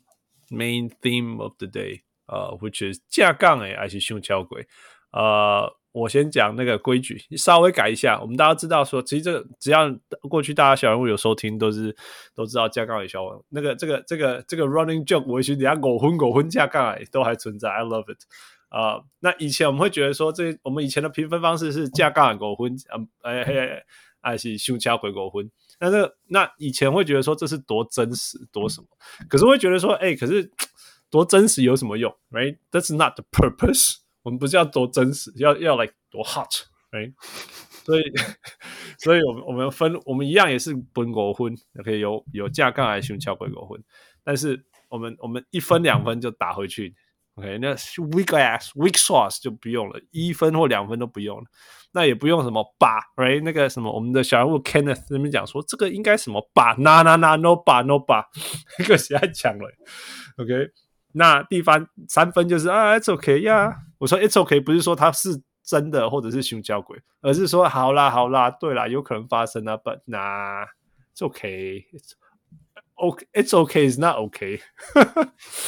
[0.50, 4.68] main theme of the day，呃、uh,，which is 架杠诶，还是胸桥鬼？
[5.13, 8.21] 呃，我先讲那个规矩，稍微改一下。
[8.21, 9.89] 我们大家知道说，其实这个只要
[10.29, 11.97] 过去大家小人物有收听，都是
[12.35, 13.43] 都知道加杠的小王。
[13.49, 17.71] 那个这个这个这个 running joke，我其实人家狗混狗混加杠都还存在。
[17.71, 18.19] I love it
[18.69, 23.83] 啊、那以前我们会觉得说，这我们以前的评分方式是架杠狗混，嗯，哎嘿，
[24.21, 25.49] 还是胸腔回狗混。
[25.81, 28.89] 那这个那以前会觉得说这是多真实多什么，
[29.31, 30.51] 可是会觉得说，哎，可是
[31.09, 33.99] 多真实有什么用？Right？That's not the purpose。
[34.27, 37.15] 我们不是要多真实，要要来、多 hot，right？
[37.85, 38.03] 所以，
[38.99, 42.01] 所以我们我们分，我们一样也是本国婚，OK？
[42.01, 43.81] 有有架杠来胸敲本国婚，
[44.25, 46.93] 但是我们我们一分两分就打回去
[47.37, 47.57] ，OK？
[47.59, 51.45] 那 weak ass weak sauce 就不用了，一分或两分都不用了，
[51.93, 53.41] 那也不用什么把，right？
[53.45, 58.29] 那个什么，我们的小人物 Kenneth 那边讲说，这个应该什么把，na na na no 把 no 把，
[58.81, 59.71] 那个谁还讲了
[60.39, 60.53] ，OK？
[61.19, 65.31] 那地方三分就是啊，it's okay 呀、我说 it's okay 不是说它是
[65.65, 70.67] 真的或者是熊交鬼，而是说好啦好啦，对啦，有可能发生啊，but 那
[71.15, 72.13] it's okay，it's
[72.97, 74.61] ok it's okay is not okay。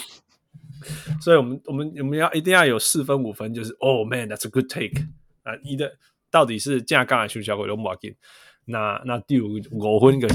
[1.21, 5.03] 所以我们我们我们要一定要有四分五分，就是 oh man that's a good take
[5.45, 5.91] 啊，你的
[6.31, 8.15] 到底是架杠还是熊交鬼都冇紧。
[8.67, 10.35] 那那第五五分就是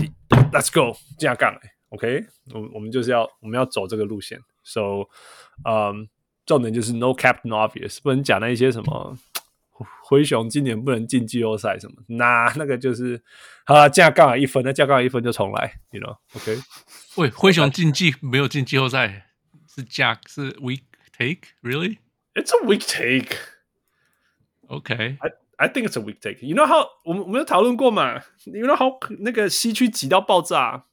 [0.52, 1.56] let's go 架杠
[1.90, 4.40] ，OK，我我们就是要我们要走这个路线。
[4.64, 5.10] So，
[5.66, 6.06] 嗯、um,，
[6.46, 9.18] 重点就是 no captain obvious，不能讲那一些什么
[10.04, 13.22] 灰熊今年不能进季后赛什么，那那个就是
[13.66, 16.64] 啊，架杠一分，那架杠一分就重来，you know？OK？、Okay?
[17.18, 19.28] 喂，灰熊进季没有进季后赛，
[19.68, 20.84] 是架是 weak
[21.18, 23.38] take，really？It's a weak take。
[24.68, 26.46] OK，I I think it's a weak take。
[26.46, 30.86] You know how 我们我们有讨论过嘛？You know how 那个西区挤到爆炸。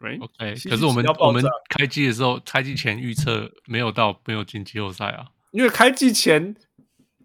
[0.00, 6.56] OK，可是我们我们开机的时候，开机前预测没有到没有进季后赛啊，因为开季前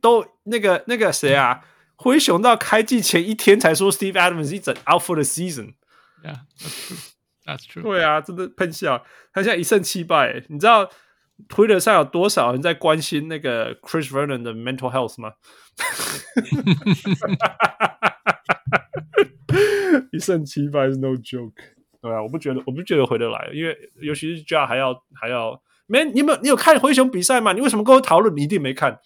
[0.01, 1.63] 都那个那个谁啊，
[1.95, 5.75] 灰熊到开季前一天才说 Steve Adams 一整 out for the season。
[6.21, 6.97] Yeah, true.
[7.45, 7.83] That's true.
[7.83, 10.43] 对啊，真的喷笑，他现在一胜七败。
[10.49, 10.89] 你知道
[11.47, 15.33] Twitter 上有多少人在关心那个 Chris Vernon 的 mental health 吗？
[20.11, 21.53] 一胜七败是 no joke。
[22.05, 27.51] 对啊，我不觉得，我不觉得回得来，因为尤其是 Ja 还要还要没你有没有你有看灰熊比赛吗？
[27.51, 28.35] 你为什么跟我讨论？
[28.35, 28.99] 你一定没看，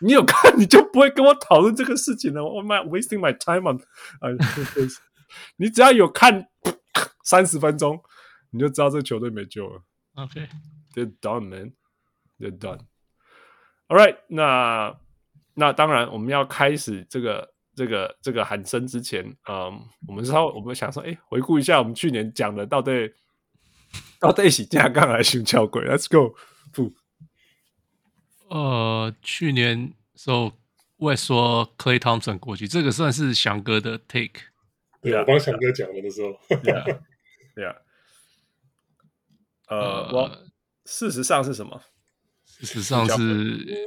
[0.00, 2.42] 你有看 你就不会跟我讨论这个事情了。
[2.42, 3.76] 我 m wasting my time on
[4.20, 4.32] 啊，
[5.58, 6.48] 你只要有看
[7.22, 8.02] 三十分钟，
[8.50, 9.82] 你就知道这球队没救了。
[10.14, 11.72] OK，they're done, man,
[12.38, 12.80] they're done.
[13.88, 14.96] All right，那
[15.52, 17.52] 那当然我们要开始这个。
[17.78, 23.12] 这个这个喊声之前，嗯，我们稍微我们想说，哎，回顾一下我们去年讲的到底
[24.18, 26.34] 到底是架杠还是熊桥鬼？Let's go，
[26.72, 26.92] 不，
[28.48, 30.52] 呃，去年时候
[30.96, 34.40] 我也说 Clay Thompson 过去，这个算是翔哥的 take。
[35.00, 36.84] 对啊，我帮翔哥讲了的时候，对啊，
[37.54, 37.76] 对啊。
[39.68, 40.38] 呃，我
[40.84, 41.80] 事实上是什么？
[42.44, 43.86] 事实上是。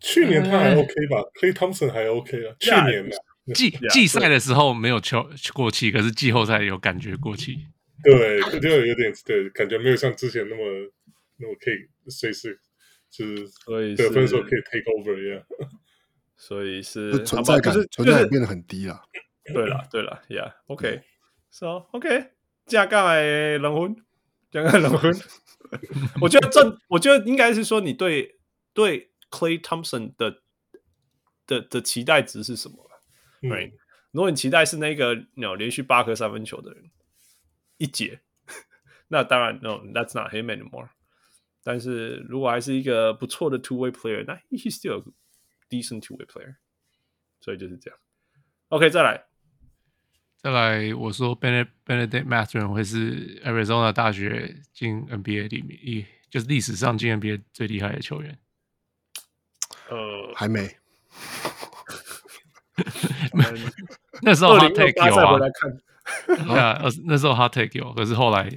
[0.00, 2.54] 去年他还 OK 吧，Klay Thompson 还 OK 啊。
[2.58, 3.08] 去年
[3.54, 7.56] 季季赛的时候没有球过气，可是季后赛有感觉过气。
[8.02, 10.62] 对，就有点对，感觉没有像之前那么
[11.38, 12.58] 那么可以随时
[13.10, 13.48] 就是
[13.96, 15.42] 得分时候可以 take over 一样。
[16.36, 19.02] 所以是存在感，存在感变得很低了。
[19.46, 22.26] 对了，对了，Yeah，OK，So OK，
[22.66, 23.96] 加杠哎，冷魂，
[24.50, 25.10] 加杠冷魂。
[26.20, 28.36] 我觉得这，我觉得应该是说你对
[28.74, 29.10] 对。
[29.30, 30.42] Klay Thompson 的
[31.46, 32.90] 的的期待值是什么
[33.42, 33.78] ？Right？、嗯、
[34.10, 36.90] 如果你期待是那个有连续八颗三分球的人
[37.76, 38.20] 一节，
[39.08, 40.90] 那当然 No，That's not him anymore。
[41.62, 45.04] 但是如果还是一个不错的 two way player，那 He's still a
[45.68, 46.56] decent two way player。
[47.40, 47.98] 所以就是这样。
[48.68, 49.26] OK，再来，
[50.36, 58.38] 再来，我说 Bennedict Bennedict Mathurin 会是 Arizona 大学进 NBA 里面一就是历史上进 NBA 最厉害的球员。
[59.88, 60.76] 呃，还没。
[64.22, 65.38] 那时候 hot take 有啊，
[66.26, 68.50] 对啊，那时候 hot take 有，可是后来，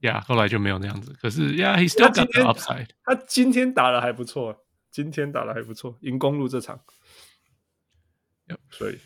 [0.00, 1.12] 呀，后来就没有那样子。
[1.20, 2.88] 可是呀，he still got the upside。
[3.04, 6.80] 他今天打的还不错，今天打的还不错，赢公路这场。
[8.70, 8.98] 所以，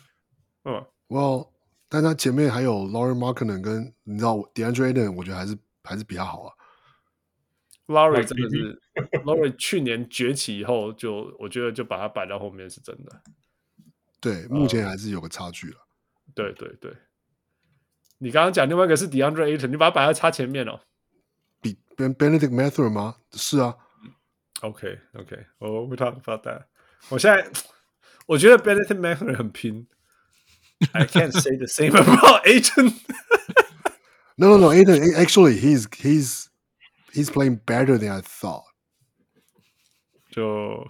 [0.65, 1.49] 嗯，Well，
[1.87, 6.53] 但他前面还有 Lauri Markkanen 跟你知道 DeAndre Ayton，我觉得还是还是比较好啊。
[7.87, 8.81] Lauri 真的是
[9.23, 13.21] ，Lauri 去年崛起以后就，就我觉得就把它摆到后面是真的。
[14.19, 15.75] 对，目前还是有个差距了。
[15.75, 16.93] Uh, 对对对，
[18.17, 20.79] 你刚刚讲另外一个是 DeAndre Ayton，你把它摆在差前面哦。
[21.61, 23.15] 比 Ben Bennedict Mathurin 吗？
[23.33, 23.75] 是啊。
[24.61, 26.65] OK OK，我、oh, we talk about that。
[27.09, 27.49] 我现在
[28.25, 29.87] 我觉得 Bennedict Mathurin 很拼。
[30.93, 32.93] I can't say the same about Ayton.
[34.37, 34.71] no, no, no.
[34.71, 36.49] Ayton actually he's he's
[37.11, 38.66] he's playing better than I thought.
[40.37, 40.87] 就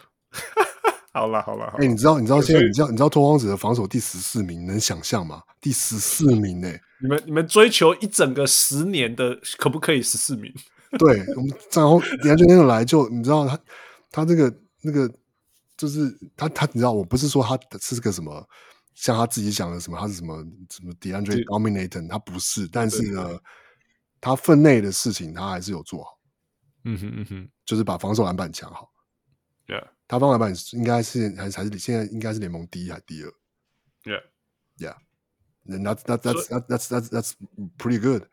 [1.13, 1.73] 好了，好了。
[1.77, 5.41] 哎，你知道你知道现在你知道你知道拓荒者的防守第十四名，能想象吗？
[5.61, 10.53] 第十四名哎、欸，你们你们追求一整个十年的，可不可以十四名？
[10.99, 13.57] 对，我们然后连续天来就你知道他
[14.11, 15.09] 他这个那个
[15.77, 18.45] 就是他他你知道我不是说他是个什么。
[18.99, 23.39] 像他自己讲的什么，他是什么什么 DeAndre Dominator，他不是，但是呢，
[24.19, 26.17] 他分内的事情他还是有做好。
[26.83, 28.89] 嗯哼嗯哼，就是把防守篮板抢好。
[29.67, 33.31] Yeah，他防守篮板应该是还是还是现在应该是联盟第一还是第二
[34.03, 34.95] ？Yeah，Yeah，
[35.63, 37.21] 那那那那那那那
[37.77, 38.23] pretty good。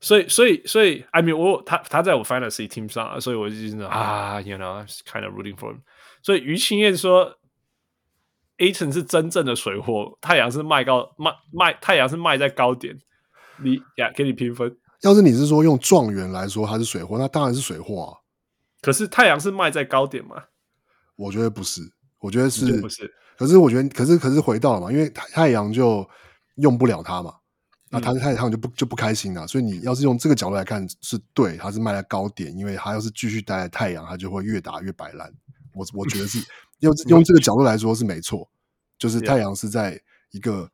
[0.00, 5.80] 所以所以所以，I mean，我他他在我 Fantasy Team 上，所以我就觉得啊，you know，kind of rooting for him。
[6.22, 7.36] 所以于清燕说。
[8.60, 12.94] Ayton 是真正的水货，太阳是卖高卖卖，太阳是卖在高点。
[13.56, 14.76] 你呀，给你评分。
[15.00, 18.20] 要是你是说用状元来说，他是水货，那当然是水货啊。
[18.82, 20.44] 可是太阳是卖在高点吗？
[21.20, 21.82] 我觉得不是，
[22.18, 23.12] 我觉得是不是？
[23.36, 26.08] 可是我觉得，可是可是回到了嘛，因为太阳就
[26.56, 27.34] 用不了他嘛，
[27.90, 29.46] 那他太阳就不就不开心了。
[29.46, 35.30] 所以你要是用这个角度来看，是对，他是卖在高点，因为他要是继续待在太阳，他就会越打越摆烂。
[35.74, 36.38] 我我觉得是。
[36.80, 38.50] 用用这个角度来说是没错，
[38.98, 40.00] 就是太阳是在
[40.30, 40.70] 一个.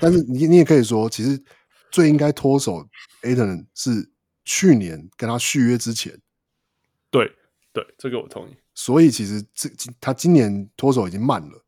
[0.00, 1.38] 但是你你也可以说，其实
[1.90, 2.82] 最应该脱手
[3.20, 4.10] Ayton 是
[4.46, 6.18] 去年跟他续约之前，
[7.10, 7.30] 对
[7.70, 8.56] 对，这个我同意。
[8.74, 9.68] 所以其实这
[10.00, 11.64] 他今年脱手已经慢了。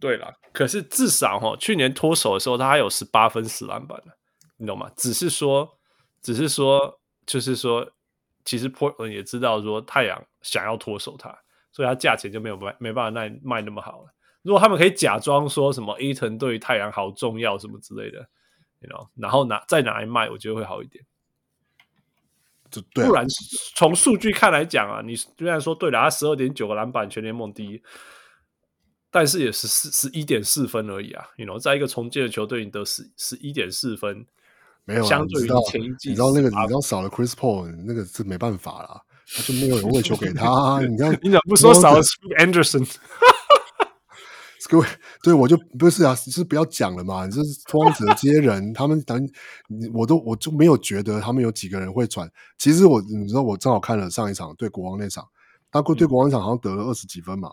[0.00, 4.12] 对了，可是至少哈，去年脱手的时候他还有十八分十篮板呢，
[4.56, 4.90] 你懂吗？
[4.96, 5.78] 只是说，
[6.22, 7.92] 只是说，就是说，
[8.44, 11.36] 其实 Portland 也知道说太阳想要脱手他。
[11.72, 14.08] 所以它价钱就没有卖，没办法卖卖那么好了。
[14.40, 18.26] 如果他们可以假装说什么伊藤对于太阳好重要什么之类的
[18.80, 21.04] ，you know，然后拿再拿来卖，我觉得会好一点。
[22.92, 23.26] 对啊、不然
[23.74, 27.80] 从数据看来讲啊，你虽然说对了，他十二点九个篮板，全联盟第一，
[29.10, 31.24] 但是也是十十一点四分而已啊。
[31.36, 34.26] you know，在一个重建的球队，你得十十一点四分，
[34.84, 39.02] 没有、啊、相对于前一季，你知道那个，你知道少了 Chris Paul，那个是没办法了。
[39.28, 42.00] 他就没有人喂球给他， 你看，你怎么不说少了
[42.38, 42.88] Anderson？
[44.68, 44.86] 各位，
[45.22, 47.28] 对我就不是啊，是不要讲了嘛。
[47.28, 49.28] 这是拓荒者这些人，他们等
[49.92, 52.30] 我都我就没有觉得他们有几个人会传。
[52.58, 55.26] 其实我你知道，我正好看了上一场对国王那场，
[55.70, 57.50] 他对国王那场好像得了二十几分嘛。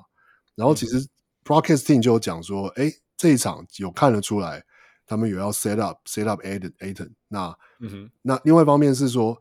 [0.56, 1.06] 然后其实
[1.44, 4.64] Broadcasting 就有讲说，哎，这一场有看得出来，
[5.06, 7.12] 他们有要 set up set up Ayton。
[7.28, 9.38] 那嗯哼，那另外一方面是说，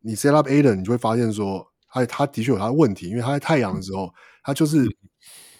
[0.00, 1.66] 你 set up Ayton，你就会发现说。
[1.96, 4.12] 他他的确有他的问题，因为他在太阳的时候，
[4.42, 4.84] 他就是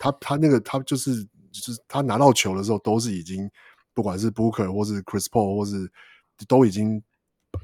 [0.01, 1.25] 他他那个他就是
[1.61, 3.49] 就是他拿到球的时候，都是已经
[3.93, 5.91] 不管是 Booker 或是 Chris Paul 或是
[6.49, 7.03] 都已经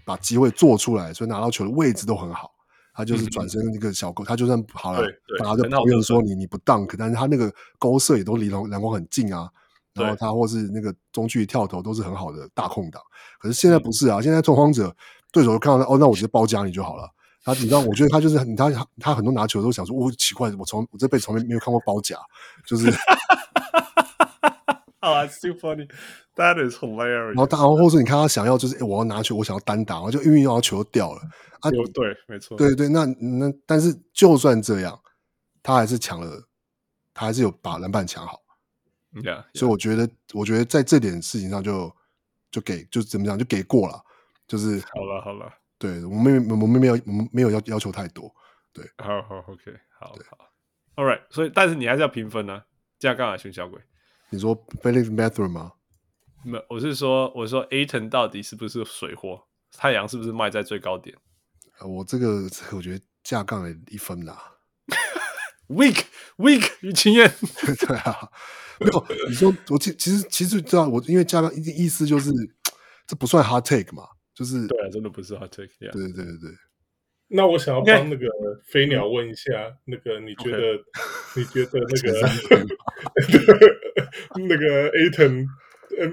[0.05, 2.53] 把机会做出来，所以拿到球的位置都很好。
[2.93, 5.03] 他就是转身那个小勾，他就算好了，
[5.39, 9.49] 大家就不用说你你不 dunk，但是他那个勾射也都离篮篮筐很近啊。
[9.93, 13.03] 然后他或是那个中距离跳投都是很好的大空档。
[13.39, 14.95] 可是现在不是啊，现在拓荒者
[15.33, 17.09] 对手看到他哦，那我直接包夹你就好了。
[17.43, 22.17] 他，你知道，我觉得他就是他，他很多拿球都想说，哦，奇怪，我从我这辈子从来没有看过包夹，
[22.67, 22.87] 就是。
[25.03, 25.89] Oh, that's too funny.
[26.37, 27.35] That is hilarious.
[27.35, 31.23] 然后他，然后或者你看他想要就是，我要拿球，我想要单打，然后就运运，然后球掉了。
[31.61, 35.01] 啊，对，没错，对对，那那但是就算这样，
[35.63, 36.43] 他还是抢了，
[37.15, 38.41] 他还是有把篮板抢好。
[39.15, 39.59] Yeah, yeah.
[39.59, 41.91] 所以我觉得，我觉得在这点事情上就
[42.51, 43.99] 就给就怎么讲，就给过了，
[44.47, 45.51] 就是好了，好了。
[45.79, 48.31] 对，我们没我们没有我们没有要要求太多，
[48.73, 50.47] 对，好好 OK，好好
[50.97, 52.65] ，All right，所以但是你还是要评分呢、啊，
[52.99, 53.81] 这样干嘛，熊小鬼？
[54.31, 55.73] 你说 Bennedict Mathurin 吗？
[56.45, 59.47] 没，我是说，我说 Ayton 到底是不是水货？
[59.77, 61.17] 太阳是不是卖在最高点？
[61.85, 64.55] 我这个这个我觉得架杠了一分啦，
[65.69, 66.05] Weak
[66.37, 67.33] Weak 于清燕，
[67.87, 68.31] 对啊，
[68.81, 72.31] 没有，你说我其其实其实知道我因为架杠意意思就是
[73.07, 74.07] 这不算 hard take 嘛。
[74.33, 75.69] 就是对啊，真的不是 hard take。
[75.79, 76.51] 对对对对。
[77.33, 78.27] 那我想要帮那个
[78.67, 79.51] 飞鸟问一下，
[79.85, 80.77] 那个你觉得
[81.37, 82.11] 你觉得那个
[84.49, 85.47] 那个 Ayton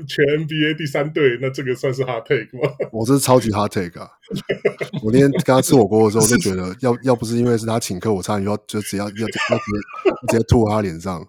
[0.07, 2.71] 全 NBA 第三队，那这个算是 hot take 吗？
[2.93, 4.07] 我这是超级 hot take 啊！
[5.03, 9.39] 我那天跟他吃火锅的时候，就觉得要要不是因为是他请客，我差点要就只要要要直接
[10.27, 11.27] 直接吐他脸上。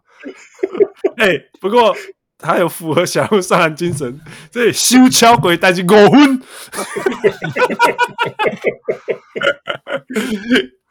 [1.16, 1.94] 哎，不过。
[2.38, 4.20] 他有符合小鹿上篮精神，
[4.50, 6.42] 这里修桥鬼带进五分。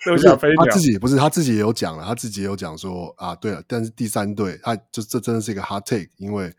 [0.06, 6.54] 六小飞鸟，他自己不是他自己也有讲了，他自己也有讲说啊，对了，但是第三队，他就这真的是一个 hard take，因为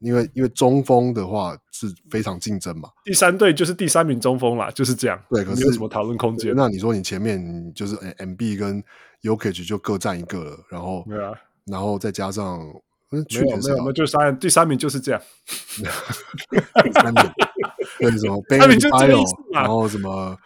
[0.00, 6.52] 因为因为中锋的话是非常竞争嘛，第三队就是第三名中锋啦，就是这样，对，可是没有什么讨论空间。
[6.56, 8.82] 那你说你前面就是 M B 跟
[9.22, 11.32] Jokic 就各占一个了，然后对啊，
[11.66, 12.60] 然后再加上
[13.10, 13.24] 没有
[13.56, 15.20] 没有，没有就三第三名就是这样，
[16.84, 17.32] 第三名
[17.98, 18.58] 对什么 Ben
[19.52, 20.36] 然后什么。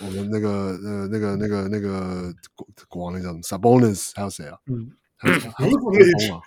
[0.00, 0.48] 我们那个
[0.82, 4.56] 呃那个那个那个国国王那叫什么 Sabonis 还有谁啊？
[4.64, 5.50] 嗯，还有谁？
[5.54, 5.78] 还有
[6.18, 6.30] 谁？
[6.30, 6.40] 啊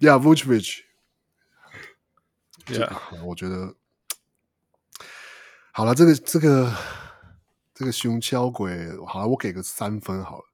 [0.00, 0.80] ？Yeah, Vucevic。
[2.66, 2.90] Yeah，
[3.24, 3.76] 我觉得
[5.70, 6.74] 好了，这个这个
[7.72, 10.44] 这个熊敲鬼，好了，我给个三分好了。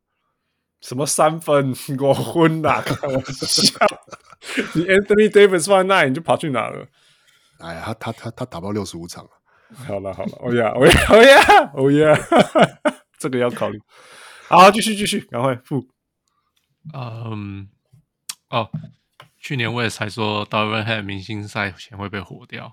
[0.81, 1.75] 什么三分？
[2.01, 3.75] 我昏了， 开玩笑。
[4.75, 6.87] 你 Anthony Davis 放在那里，你就跑去哪了？
[7.59, 9.31] 哎呀，他他他他打不到六十五场了。
[9.87, 12.19] 好了好了，哦呀哦呀哦呀哦呀，
[13.19, 13.81] 这个要考虑。
[14.49, 15.87] 好，继续继续，赶快付。
[16.95, 17.69] 嗯，
[18.49, 18.69] 哦，
[19.39, 22.73] 去年我也才说 Darvin Head 明星赛前会被火掉。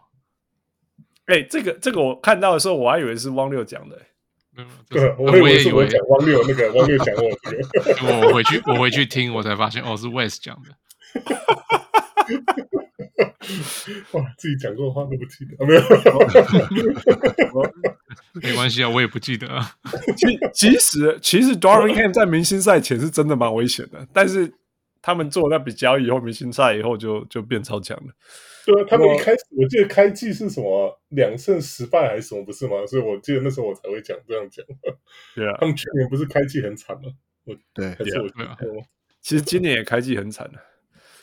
[1.26, 4.02] 哎，这个这个我看到的时候，我还以为是汪六讲的。
[4.58, 7.58] 嗯，对，我也以为讲汪六那个汪六讲我这个。
[8.28, 10.70] 我回去我回去听，我才发现哦，是 West 讲的。
[14.12, 15.82] 哇，自己讲过的话都不记得，没有，
[18.42, 19.78] 没关系啊，我也不记得啊。
[20.18, 24.52] 其其实其实 Darvin Ham 在明星赛前是真的蛮危险的，但是
[25.02, 28.14] 他们做了那笔交易以后，明星赛以后就就变超强了。
[28.74, 32.86] 对啊，他们一开始我记得开季是什么两胜十败还是什么不是吗？
[32.86, 34.66] 所以我记得那时候我才会讲这样讲。
[35.34, 37.10] 对啊，他们去年不是开季很惨吗？
[37.46, 38.58] 我对，还是我对啊。
[39.22, 40.62] 其实今年也开季很惨了。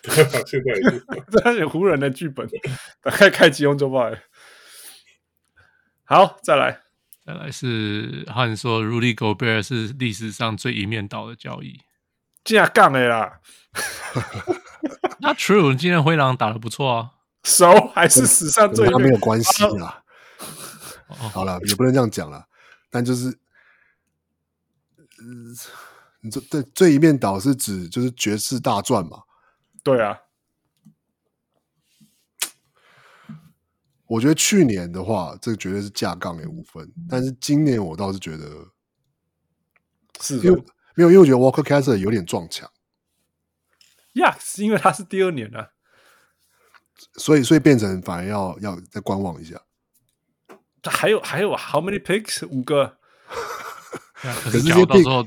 [0.46, 2.46] 现在也是， 这是湖人的剧本，
[3.00, 4.22] 打开开机用就坏。
[6.04, 6.80] 好，再来，
[7.24, 11.80] 再来是汉说，Rudy Gobert 是历史上最一面倒的交易，
[12.44, 13.40] 这样杠的啦。
[15.20, 17.10] Not true，今天灰狼打的不错啊，
[17.44, 20.02] 熟还是史上最他没有关系啦。
[21.06, 22.48] 好了，也不能这样讲了，
[22.90, 23.28] 但就是，
[25.20, 25.54] 嗯，
[26.20, 29.22] 你这这这一面倒是指就是爵士大赚嘛？
[29.84, 30.18] 对啊，
[34.06, 36.90] 我觉得去年的话，这个绝对是架杠也五分。
[37.08, 38.72] 但是今年我倒是觉得
[40.20, 40.64] 是，因为
[40.94, 42.68] 没有，因为我觉得 Walker Kessler 有点撞墙。
[44.14, 45.73] 呀，是因为他是第二年啊，
[47.16, 49.60] 所以所以变成反而要要再观望一下。
[50.84, 52.46] 还有还有，How many picks？
[52.48, 52.96] 五个。
[54.42, 55.22] 可是讲到时候，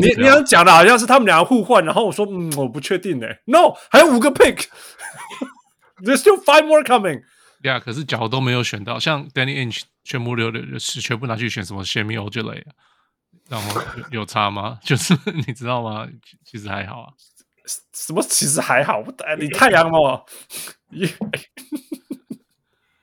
[0.00, 3.26] 你你想讲的好像是他们俩互换，然后我说嗯，我不确定呢。
[3.44, 7.22] No，还有五个 pick，there's still five more coming。
[7.62, 12.64] 呀，可是脚都没有选到，像 Danny Ainge 全部留的是全部拿去选什么 Semi Ojeleye，
[13.48, 14.80] 然后有差吗？
[14.82, 15.16] 就是
[15.46, 16.08] 你知道吗？
[16.44, 17.12] 其实还好啊。
[17.92, 19.02] 什么其实还好？
[19.38, 20.22] 你太阳吗？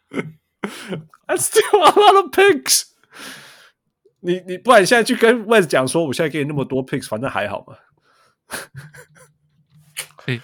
[1.28, 2.84] I still a lot of picks。
[4.22, 7.76] 你你不然你现在去跟 West 讲说，我现在给你那么多 picks，反正还好嘛。
[10.26, 10.42] 欸、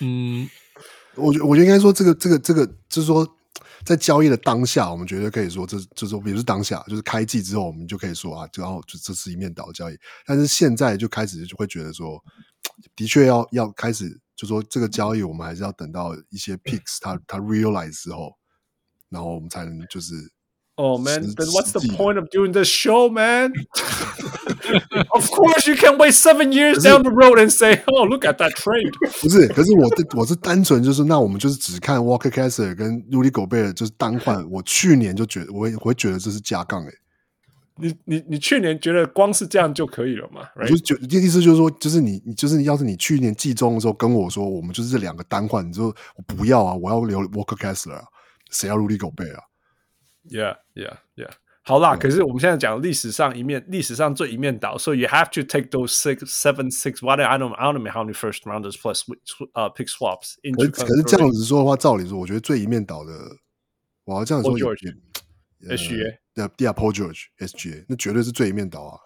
[0.00, 0.48] 嗯，
[1.14, 3.36] 我觉我觉得应该说这个这个这个就是说，
[3.84, 9.96] 在交易的当下，我们绝对可以说这就是说，比如是当下，就是开季之后，我们就可以说啊，然后就这是一面倒的交易。
[10.24, 12.18] 但是现在就开始就会觉得说，
[12.96, 18.32] 的确要要开始，就说这个交易，我们还是要等到一些 picks 它它 realize 之后，
[19.08, 20.14] 然后我们才能就是。
[20.76, 23.52] Oh man, then what's the point of doing this show, man?
[25.10, 28.38] Of course, you can wait seven years down the road and say, "Oh, look at
[28.38, 28.90] that trade."
[29.20, 34.50] 不是，可是我我是单纯就是，那我们就是只看 Walker Kessler 跟 Rudy Gobert 就是单换。
[34.50, 36.92] 我去年就觉得，我会我会觉得这是加杠诶。
[37.76, 40.48] 你你你去年觉得光是这样就可以了嘛？
[40.56, 48.04] 我就就意思就是说，就是你你就是要是你去年季中的时候跟我说，我们就是这两个单换，你说我不要啊，我要留 Walker Kessler 啊，
[48.50, 49.42] 谁要 Rudy Gobert 啊
[50.28, 51.30] ？Yeah, yeah, yeah.
[51.64, 57.04] 好啦，可是我们现在讲历史上一面，历史上最一面倒，所以 you have to take those six, seven, six.
[57.06, 59.02] What I don't, I don't know how many first rounders plus
[59.54, 60.34] 呃 pick swaps。
[60.56, 63.12] 可是可是这样子说的话，照理说，我觉得最一面倒的，
[64.04, 64.52] 我要这样说
[66.34, 68.98] ，SGA，对啊，Paul George，SGA，那绝对是最一面倒啊。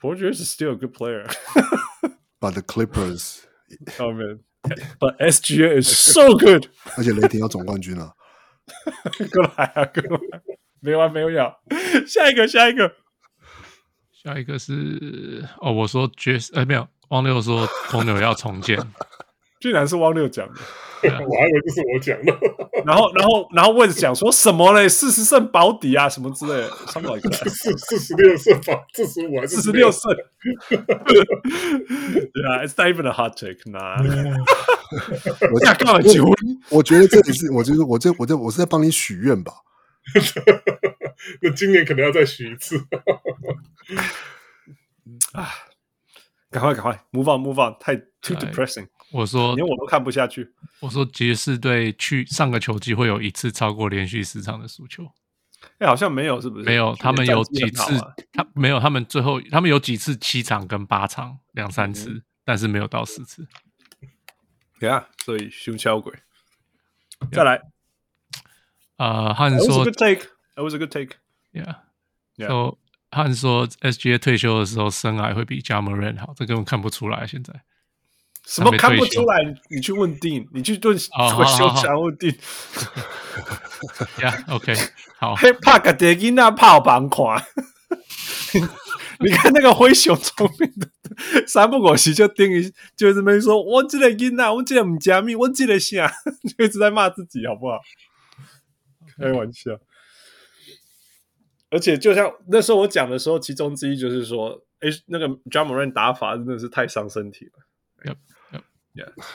[0.00, 1.26] Paul George is still a good player.
[2.40, 3.40] But the Clippers.
[3.98, 4.40] Oh man.
[5.00, 6.66] But SGA is so good，
[6.96, 8.14] 而且雷霆要总冠军了，
[9.32, 10.42] 过来啊，过来，
[10.80, 11.60] 没完没了，
[12.06, 12.92] 下一个，下一个，
[14.12, 18.78] 下一个是哦，我说爵士，哎，没有，汪六说公牛要重建，
[19.60, 20.54] 居然是汪六讲的。
[21.00, 22.36] 我还以为这是我讲的。
[22.84, 24.88] 然后，然后，然后问讲说什么嘞？
[24.88, 27.16] 四十胜保底啊，什么之类的，什么
[27.48, 30.12] 四四十六胜吧，四十五还是四十六胜？
[30.68, 30.76] 对
[32.46, 33.96] 啊，It's not even a hot take 呐。
[35.52, 36.32] 我干嘛结婚？
[36.70, 39.52] 我觉得这里是，我觉得我这我这我是在帮你许愿吧。
[41.42, 42.76] 那今年可能要再许一次。
[45.32, 45.48] 啊，
[46.50, 48.88] 赶快赶快，move on move on，太 too depressing。
[49.10, 50.52] 我说连我都看不下去。
[50.80, 55.10] 我说爵士队去上个球季会有一次超过连续十场的输球。
[55.78, 56.64] 哎，好像没有，是不是？
[56.64, 57.98] 没有，他们有几次，
[58.32, 63.46] 他没有，他们最后他们有几次七场跟八场两三次，嗯、但是没有到四次。
[64.78, 66.12] 对啊，所以胸敲鬼。
[67.32, 67.60] 再来，
[68.98, 70.28] 呃，汉说 That was a good take.
[70.54, 71.16] That was a good take.
[71.52, 72.46] Yeah.
[72.46, 72.78] So
[73.10, 77.62] 汉说 SGA 退休的时候生涯会比 Ja Morant 好，这根本看不出来现在。
[78.48, 79.44] 什么看不出来？
[79.68, 82.34] 你去问 Dean，你去问退休想问 Dean。
[84.22, 84.74] 呀，OK，
[85.18, 85.36] 好。
[85.36, 87.44] 嘿，怕个德金那炮板款。
[89.20, 90.88] 你看那个灰熊聪明的，
[91.46, 96.10] 三不五时就盯一，就是没说，我这个金啊，我记得唔加密，我记得啥，
[96.56, 97.78] 就一直在骂自己，好不好？
[99.18, 99.72] 开玩笑。
[101.70, 108.14] 而且就像那时候我讲的时候，其中之一就是说，哎，那个 Ja Morant 打法真的是太伤身体了。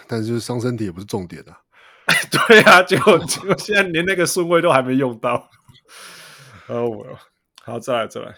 [0.08, 1.58] 但是就是伤身体也不是重点啊。
[2.48, 5.50] 对啊，结果结果现在连那个顺位都还没用到。
[6.68, 7.06] 哦，我
[7.64, 8.36] 好，再来再来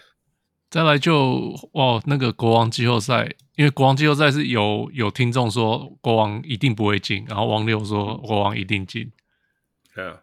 [0.70, 9.10] 再来就哦，那个国王季后赛，因为国王季后赛是有有听众说国王一定不会进，然后王六说国王一定进。
[9.94, 10.20] 对啊，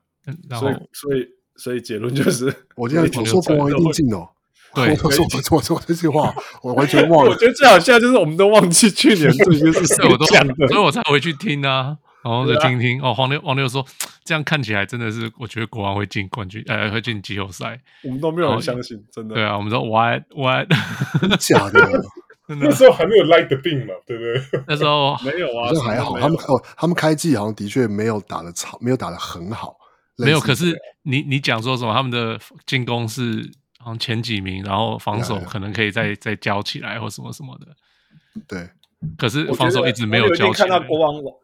[0.49, 2.45] 然后所以所以所以结论就是，
[2.75, 4.29] 我今天说国王一定进哦。
[4.75, 7.31] 对，我说我说这句话，我完全忘了。
[7.31, 12.99] 我觉得最好笑就是我们都忘记去年这些是谁讲的，所以我才回去听啊，然后再听听。
[13.01, 13.85] 哦，黄牛黄牛说
[14.23, 17.79] 这样看起来真的是，我觉得国王会进冠军，呃，会进季后赛。
[18.03, 19.35] 我们都没有人相信，真的。
[19.35, 20.67] 对啊，我们说 what what
[21.39, 22.03] 假 的，
[22.47, 24.63] 那时候还没有 Light the Beam 嘛，对不对？
[24.67, 26.17] 那时候没有啊，好像还好。
[26.19, 29.75] 他们哦，他们开季好像的确没有打的超，没有打的很好。
[30.17, 31.93] 没有，可是你你讲说什么？
[31.93, 33.51] 他们的进攻是。
[33.83, 37.67] 好像前几名，然后防守可能可以再再交起来或什么什么的。
[38.47, 38.69] 对，
[39.17, 40.67] 可是防守一直没有交起来。
[40.67, 41.35] 看到国王王，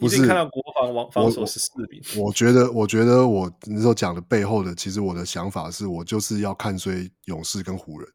[0.00, 2.00] 我是看到国防王防守是四名。
[2.16, 8.08] 我觉得，我觉得我那时候讲的背后的，其实我的想法是我就是要看衰勇士跟湖人。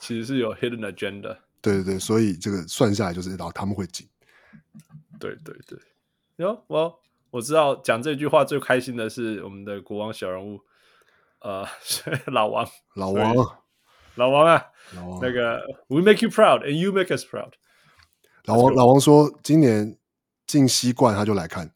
[0.00, 1.36] 其实是有 hidden agenda。
[1.60, 4.08] 对对对，所以这个算下来就是，然后他们会进。
[5.20, 5.78] 对对对，
[6.38, 7.00] 哟，我
[7.30, 10.58] 我知道讲这句话最开心的是我们的国王小人物。
[11.42, 11.66] 呃，
[12.26, 13.34] 老王，老王，
[14.14, 14.64] 老王啊，
[14.94, 17.52] 老王，那个，We make you proud and you make us proud。
[18.44, 19.98] 老王，老王说，今年
[20.46, 21.72] 进西冠他就来看，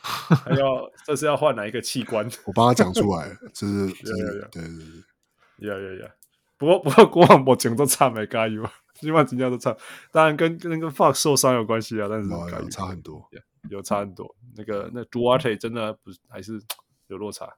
[0.00, 2.28] 还要这是要换哪一个器官？
[2.44, 6.14] 我帮他讲出来，这是， 对对对，呀呀呀！
[6.58, 8.62] 不过不过，国王我整都差没加油，
[9.00, 9.74] 基本上都差，
[10.12, 12.28] 当然跟跟那个 Fox 受伤有关系啊，但是
[12.68, 13.26] 差很多，
[13.70, 14.36] 有差很多。
[14.56, 16.60] 那个那 Duarte 真的不是还是
[17.06, 17.48] 有落差。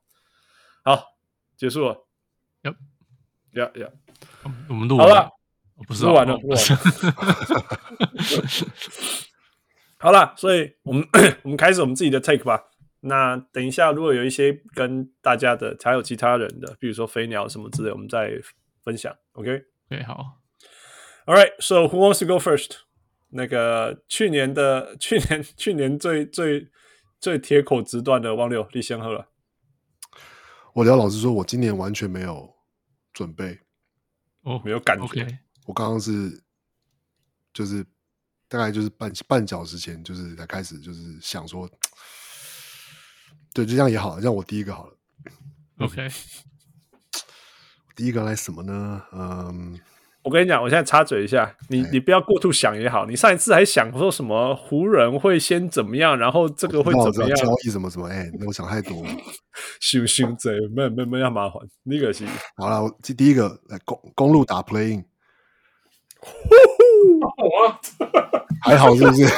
[0.96, 1.04] 好，
[1.56, 2.06] 结束了。
[2.62, 2.74] 呀
[3.52, 3.88] 呀呀！
[4.68, 5.30] 我们录好了，
[5.86, 6.76] 不是录完了，录完了。
[9.98, 11.06] 好了， 所以我们
[11.44, 12.60] 我们开始我们自己的 take 吧。
[13.00, 18.30] 那等一下，如果有一些跟大家的，还有其他人的，比如说飞鸟什么之类，我们再
[18.84, 19.14] 分享。
[19.32, 19.62] OK？
[19.88, 20.38] 对，好。
[21.26, 21.52] All right.
[21.60, 22.72] So who wants to go first？
[23.30, 26.68] 那个去年的去年去年最最
[27.20, 29.28] 最铁口直断的汪六，你先喝了。
[30.72, 32.54] 我聊老实说，我今年完全没有
[33.12, 33.58] 准备，
[34.42, 35.06] 哦，没有感觉。
[35.06, 35.38] Okay.
[35.66, 36.42] 我刚刚是
[37.52, 37.84] 就是
[38.48, 41.68] 大概就是半半小时前，就是才开始，就是想说，
[43.52, 44.96] 对，就这样也好，让我第一个好了。
[45.78, 46.08] OK，
[47.96, 49.02] 第一个来什么呢？
[49.12, 49.80] 嗯。
[50.22, 53.06] 我跟你讲，我现在插嘴一下，你你不要过度想也好。
[53.06, 58.06] 你上一次还想说什么湖人会先怎么样，然后这个会怎么样交易什么什么？
[58.08, 59.08] 哎、欸，那我想太多了。
[59.80, 61.54] 行行，这没没没要麻烦，
[61.84, 62.82] 那个是好了。
[62.82, 65.04] 我第第一个来公公路打 playing，
[68.62, 69.24] 还好是不是？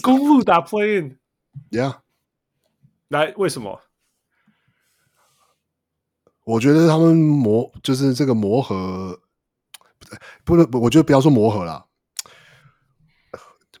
[0.00, 1.96] 公路打 playing，yeah，
[3.08, 3.80] 来为什么？
[6.48, 9.20] 我觉得他们磨就是这个磨合，
[10.44, 11.84] 不能，我觉得不要说磨合啦，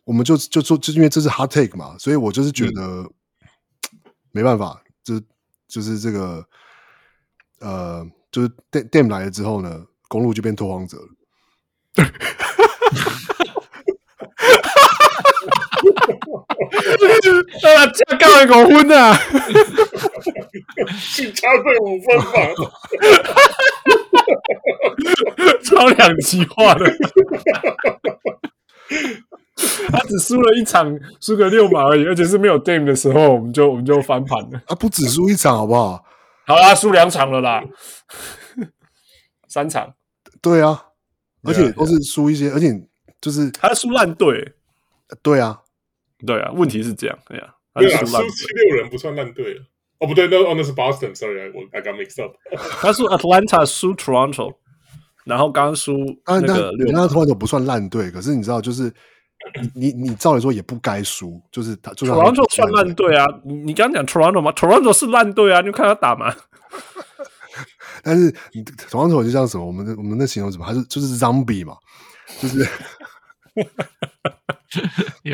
[0.04, 3.10] 我们就就说，就因为这是 hard take 嘛，所以我就是觉得、嗯、
[4.32, 5.18] 没办法，就
[5.66, 6.46] 就是这个
[7.60, 11.08] 呃，就是 Dame 来了之后呢公路就变拓荒者了。
[17.76, 19.18] 啊， 这干嘛搞混啊？
[21.14, 22.30] 去插队五分嘛，
[25.64, 26.84] 超两极化的。
[29.90, 34.62] 他只输了一场，输个六码而已，而且是没有 Dame 的时候，我们就我们就翻盘了。
[34.66, 36.04] 他不止输一场，好不好？
[36.46, 37.62] 好啦，输两场了啦，
[39.48, 39.94] 三场。
[40.40, 40.84] 对啊，
[41.42, 42.72] 而且都是输一些，而且
[43.20, 44.54] 就是他输烂队。
[45.22, 45.60] 对啊，
[46.26, 49.62] 对啊，问题是这样，对啊，对啊，输七六人不算烂队了。
[50.00, 52.34] 哦，不对，那哦那是 Boston，sorry，我 I got mixed up。
[52.80, 54.54] 他输 Atlanta，输 Toronto，
[55.24, 55.92] 然后刚输
[56.26, 58.92] 那个六，那 Toronto 不算烂队，可是你知道，就是
[59.74, 63.26] 你你你照理说也不该输，就是他 Toronto 算烂队啊。
[63.44, 66.32] 你你刚刚讲 Toronto 吗？Toronto 是烂队啊，你看他打吗？
[68.04, 68.30] 但是
[68.88, 71.76] Toronto 就像什么，我们的我们的形容什么，还是就是 Zombie 嘛，
[72.40, 72.64] 就是。
[75.24, 75.32] 你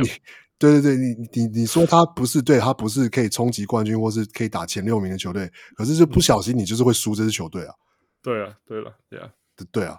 [0.65, 7.75] 对对对，你你你说他不是对，他不是可以冲击冠军或是可以打前六名的球队，可是就不小心你就是会输这支球队啊。
[8.23, 9.29] 对啊，对了，对啊，
[9.71, 9.99] 对啊。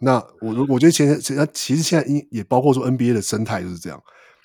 [0.00, 4.02] 那我我觉得现在其实现在也包括说 NBA 的生态就是这样，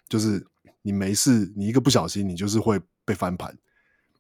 [0.09, 0.45] 就是
[0.82, 3.57] 你没事，你一个不小心你就是会被翻盘。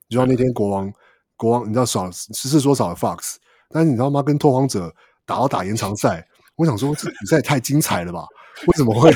[0.07, 0.89] 就像那天国王
[1.35, 3.35] 国王，你知道少实事说少了 Fox，
[3.69, 4.23] 但是你知道吗？
[4.23, 4.93] 跟拓荒者
[5.25, 6.25] 打到打延长赛，
[6.55, 8.25] 我想说这比赛也太精彩了吧？
[8.67, 9.11] 为什么会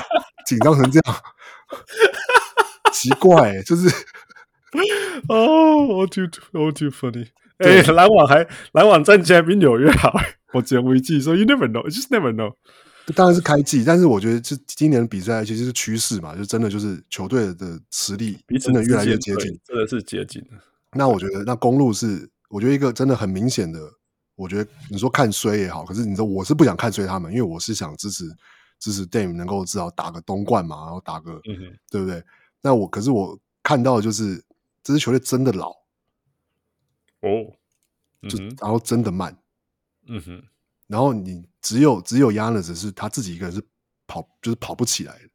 [0.45, 1.15] 紧张成这样？
[2.93, 3.87] 奇怪、欸，就是
[5.27, 7.27] 哦，我 too 我 too funny。
[7.57, 10.13] 哎，篮网还篮网战绩还比纽约好。
[10.53, 12.53] 我只为记，说 you never know，just never know。
[13.15, 20.43] 当然是开季，但是我觉得这今年的比赛其实是趋势嘛，就真的就是球队的实力真的越来越接近，真的是接近。
[20.93, 23.79] 那我觉得那公路是，我觉得一个真的很明显的，
[24.35, 28.25] 我觉得你说看衰也好，可是你说我是不想看衰他们，因为我是想支持。
[28.79, 31.41] 支持 Dame 能够至少打个东冠嘛，然后打个，
[31.89, 32.23] 对不对？
[32.61, 34.43] 那我可是我看到的就是
[34.83, 35.69] 这支球队真的老
[37.21, 37.53] 哦，
[38.21, 39.35] 嗯、就然后真的慢，
[40.07, 40.43] 嗯哼，
[40.87, 43.65] 然后你只有只有 Giannis 是他自己一个人是
[44.05, 45.29] 跑就是跑不起来的，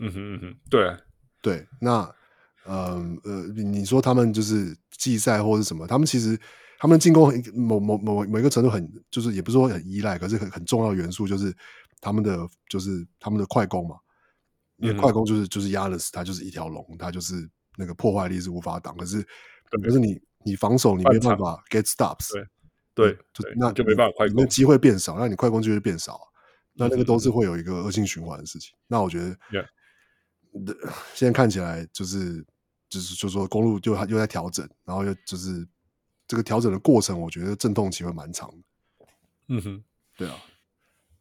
[0.00, 0.96] 嗯哼嗯哼，对
[1.42, 2.02] 对，那
[2.64, 6.38] 嗯呃，呃，你说他们就是季赛或者什么，他们其实
[6.78, 11.54] 他们进攻某某某某一个程度很就是也不是说很依赖，可是很很重要的元素就是。
[12.00, 13.96] 他们的就是他们的快攻嘛，
[14.76, 18.96] 因为快攻就是就是 Giannis，他就是一条龙，他就是那个破坏力是无法挡。
[18.96, 19.26] 可是
[19.82, 22.32] 可是你你防守你没办法 get stops，
[22.94, 26.20] 对对，就那就没办法快攻，那机会变少，那你快攻就会变少，
[26.74, 28.76] 那那个都是会有一个恶性循环的事情。
[28.86, 30.76] 那我觉得，
[31.14, 32.44] 现在看起来就是
[32.88, 35.66] 就是就说公路就又在调整，然后又就是
[36.28, 38.56] 这个调整的过程，我觉得阵痛期会蛮长的。
[39.48, 39.84] 嗯哼，
[40.18, 40.36] 对啊，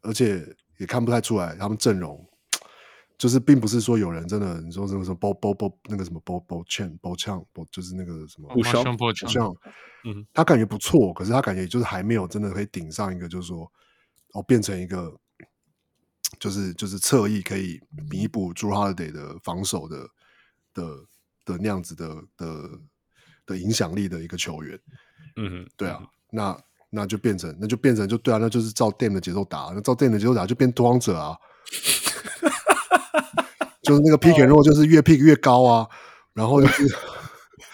[0.01, 0.55] 而且。
[0.78, 2.28] 也看不太出来，他们阵容。
[3.17, 9.55] 就是并不是说有人真的，你说什么什么波波波那个什么波波枪波枪波，就是那个什么波枪波枪，
[10.03, 13.71] 嗯，他感觉不错，可是他感觉就是还没有真的可以顶上一个，就是说
[14.34, 15.17] 哦，变成一个
[16.41, 17.80] 就是就是侧翼可以
[18.11, 19.97] 弥补 Jrue Holiday 的防守的
[20.73, 20.84] 的
[21.45, 22.69] 的那样子的的
[23.45, 24.78] 的影响力的一个球员，
[25.38, 26.61] 嗯哼，对啊，那。
[26.96, 31.36] 那就变成，那就变成，就对啊，那就是照 Dame 的节奏打，那照 Dame 的节奏打就变拓荒者啊，
[33.84, 35.88] 就是那个 pick and roll 就是越 pick 越高啊，
[36.34, 36.88] 然后就是，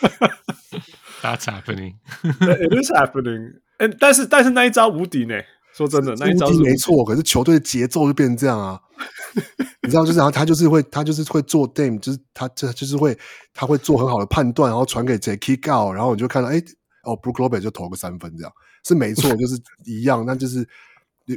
[1.22, 5.36] That's happening, it is happening，哎，但是但是那一招无敌呢，
[5.74, 8.82] 说真的，那一招是没错，可是球队的节奏就变成这样啊，
[9.84, 13.18] 你知道，就是他他就是会他就是会做 Dame，就是他这就是会
[13.54, 16.58] 他会做很好的判断，然后传给谁 kick out，然后你就看到，哎，
[17.04, 18.52] 哦，Brook Lopez 就投个三分这样。
[18.84, 20.26] 是没错，就是一样。
[20.26, 20.68] 那就是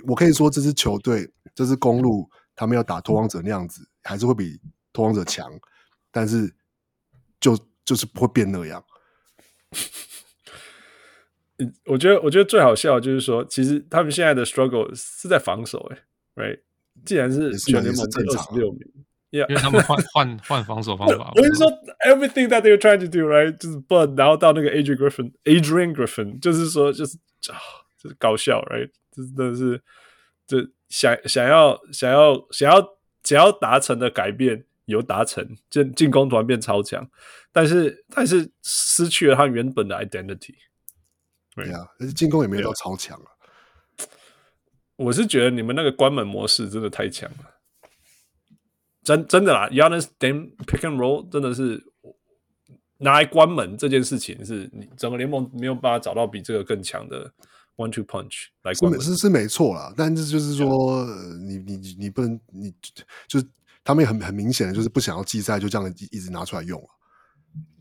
[0.07, 4.61] 我可以说，这支球队，这支公路，他们要打拓荒者那样子，还是会比
[4.93, 5.49] 拓荒者强，
[6.11, 6.53] 但是
[7.39, 8.85] 就就是不会变那样。
[11.87, 16.03] 我觉得，我觉得最好笑就是说，其实他们现在的 struggle 是在防守，哎
[16.35, 16.61] ，right？
[17.05, 18.81] 既然是全联盟第二十六名
[19.35, 21.33] ，yeah, 因为他们换换换防守方法。
[21.37, 21.67] 我是说
[22.07, 23.57] ，everything that they're trying to do，right？
[23.59, 27.19] 就是 but 然后到那个 Adrian Griffin，Adrian Griffin，就是说，就是。
[27.53, 27.61] 啊，
[28.03, 28.89] 就是搞笑，right？
[29.13, 29.83] 真的是，
[30.47, 32.83] 这想想要想要想要
[33.23, 37.07] 想要达成的改变有达成，进进攻突然变超强，
[37.53, 40.55] 但是但是失去了他原本的 identity。
[41.55, 43.29] 对呀，而且进攻也没有到超强啊。
[44.97, 47.54] 我是觉得你们那个关门模式真的太强了，
[49.05, 51.93] 真真的啦，Giannis Dame pick and roll 真的是。
[52.99, 57.31] 拿来关门这件事情，是你整个联盟没有办法找到比这个更强的
[57.77, 58.99] one two punch 来是灌文。
[58.99, 62.73] 没是是没错啦，但是就是说，呃你你你你不能，你
[63.27, 63.47] 就是
[63.83, 66.89] 他们也很很明显的就是不想要季赛，就这样一一直拿出来用啊。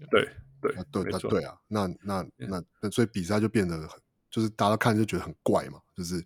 [0.09, 0.27] 对
[0.59, 4.01] 对啊对没错啊对啊，那那那那所以比赛就变得很，
[4.31, 6.21] 就是大家看就觉得很怪嘛，就是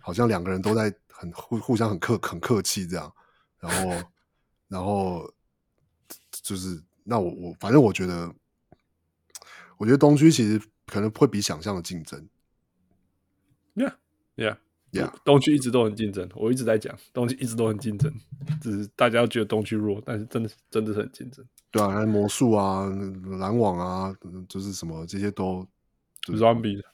[0.00, 3.10] 好像两个人都在很互互相很客很客气这样，
[3.60, 4.10] 然后
[4.68, 5.32] 然后
[6.30, 8.34] 就是那我我反正我觉得，
[9.78, 12.28] 我觉得东区其实可能会比想象的竞争。
[13.74, 13.94] Yeah,
[14.36, 14.56] yeah,
[14.92, 15.14] Yeah.
[15.24, 18.12] 东区一直都很竞争，我一直在讲东区一直都很竞争，
[18.60, 21.46] 只是大家觉得东区弱，但是真的是真的是很竞争。
[21.70, 22.86] 对啊，魔术啊、
[23.38, 24.12] 篮网啊，
[24.48, 25.64] 就是什么这些都
[26.26, 26.84] Zombie 的，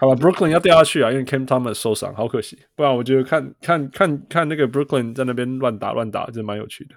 [0.00, 2.58] 好吧，Brooklyn 要掉下去啊，因为 Cam Thomas 受伤，好可惜。
[2.74, 6.94] 不然我觉得看看看看那个 Brooklyn 在那边乱打乱打，真蛮有趣的。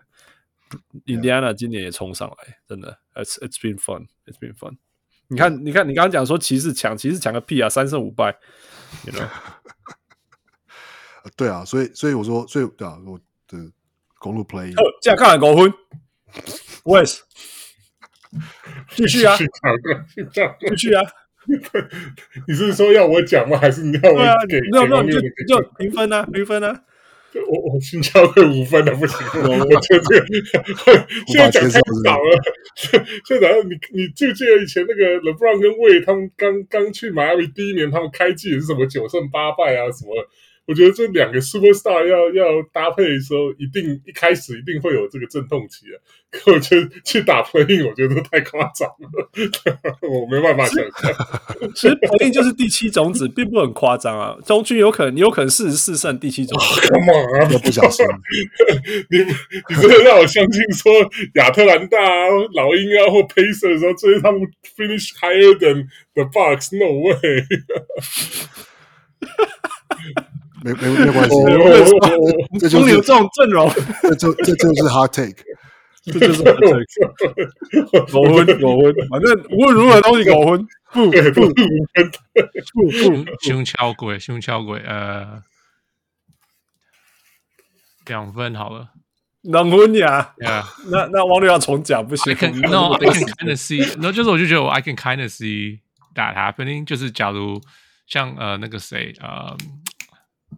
[1.06, 4.78] Indiana 今年也冲上来，真的，It's It's been fun, It's been fun。
[5.28, 8.38] 你看，你看，你刚刚讲说骑士强，骑士强个屁啊，三胜五败
[9.06, 9.28] ，you know？
[11.36, 13.70] 对啊，所以所以我说，所以对啊，我的
[14.18, 15.70] 公路 play，呃，这样看狗昏，
[16.86, 17.24] West，
[18.96, 21.04] 继续啊，继续啊，
[22.48, 23.58] 你是说要我讲吗？
[23.58, 24.18] 还是你要我
[24.48, 24.60] 给？
[24.72, 26.82] 没有没有，就就评分啊，评分啊。
[27.50, 30.26] 我我新交会五分的不行， 我我觉得这个
[31.26, 32.40] 现在讲太早了。
[33.26, 40.14] 现在你你记不记得以前那个 LeBron 跟 Wade 他们刚刚去迈阿密第一年，他们开季也是什么九胜八败啊什么？
[40.66, 45.96] 我觉得这两个 Superstar 要要搭配的时候，一定一开始一定会有这个阵痛期啊。
[46.34, 49.30] 可我觉得去打 Play-in，我觉得都太夸张了，
[50.02, 51.14] 我没办法想象。
[51.76, 54.36] 其实 Play-in 就是第七种子，并不很夸张啊。
[54.44, 56.88] 中区有可能，你有可能四十四胜第七种子。
[56.88, 57.52] Come on 啊！
[57.52, 58.04] 又不小心，
[59.12, 60.92] 你你真的让我相信说
[61.36, 64.42] 亚特兰大啊、老鹰啊或 Pacers 的时候，这些他们
[64.76, 65.86] finish higher than
[66.16, 67.46] the Bucks？No way！
[70.64, 71.50] 没没没关我
[72.56, 73.70] 系， 这就是公牛这种阵容，
[74.02, 75.44] 这就这就是 hot take。
[76.06, 80.68] 这就是 hard take 狗婚狗婚，反正无论如何都是狗婚。
[80.94, 81.52] 不对都是五
[81.96, 82.12] 分
[82.74, 85.42] 不不，胸敲鬼，胸敲鬼，呃，
[88.06, 88.90] 两分好了。
[89.42, 93.84] 能分呀？Yeah, 那那王六要重讲不行 I can no, I can kind of see.
[94.00, 95.80] No，就是我就觉得我 I can kind of see
[96.14, 96.86] that happening。
[96.86, 97.60] 就是假如
[98.06, 99.58] 像呃那个谁呃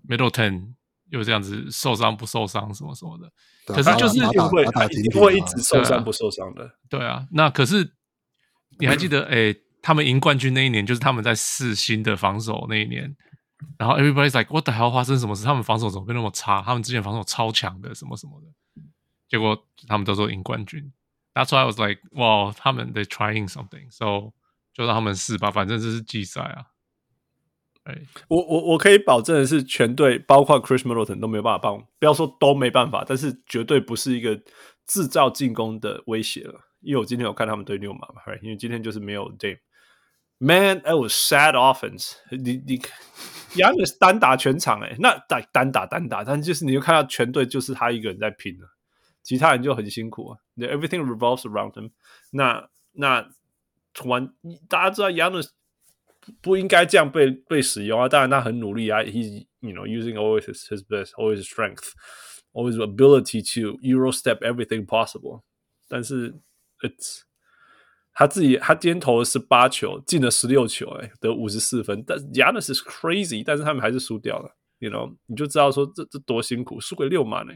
[0.08, 0.74] Middleton
[1.10, 3.32] 又这样子受伤不受伤什么什么的，
[3.68, 6.78] 可是就是一定会打打停停一定会一啊直受伤不受伤的。
[6.89, 7.28] 对啊。
[7.32, 7.93] 那可是
[8.80, 13.16] 你还记得 诶，他们赢冠军那一年，就是他们在试新的防守那一年。
[13.78, 15.46] 然后 everybody's like what the hell 发生什么事？
[15.46, 16.62] 他们防守怎么变那么差？
[16.62, 18.48] 他们之前防守超强的，什么什么的。
[19.30, 20.91] 结果他们都说赢冠军。
[21.34, 24.34] That's why I was like，哇，他们 they trying something，so
[24.74, 26.66] 就让他们试吧，反正这是季赛啊。
[27.86, 27.95] 哎，
[28.27, 34.39] 我我我可以保证的是，全队包括 Chris Middleton 都没有办法帮，不要说都没办法，但是绝对不是一个
[34.86, 36.59] 制造进攻的威胁了。
[36.81, 38.41] 因为我今天有看他们对溜马嘛，right?
[38.41, 39.59] 因为今天就是没有 Dame。
[40.38, 42.38] Man, it was sad offense 你。
[42.38, 42.79] 你你
[43.55, 48.67] ，Yanis 单打全场哎、那单单打单打，但就是你就看到全队就是他一个人在拼了，
[49.23, 50.38] 其他人就很辛苦啊。
[50.57, 51.91] Everything revolves around him
[52.31, 52.69] 那。
[52.97, 53.27] 那
[53.97, 54.33] 那完，
[54.69, 55.49] 大家知道 Yannis
[56.41, 58.07] 不应该这样被被使用啊。
[58.07, 61.91] 当然他很努力啊，he's you know using always his best, always strength,
[62.53, 65.43] always ability to Euro step everything possible。
[65.88, 66.34] 但是
[66.82, 67.21] it's
[68.13, 72.03] 他自己，他今天投了十八球，进了十六球，哎，得五十四分。
[72.07, 74.55] 但 Giannis is crazy，但是他们还是输掉了。
[74.80, 77.53] You know，你就知道说这这多辛苦，输给六码呢。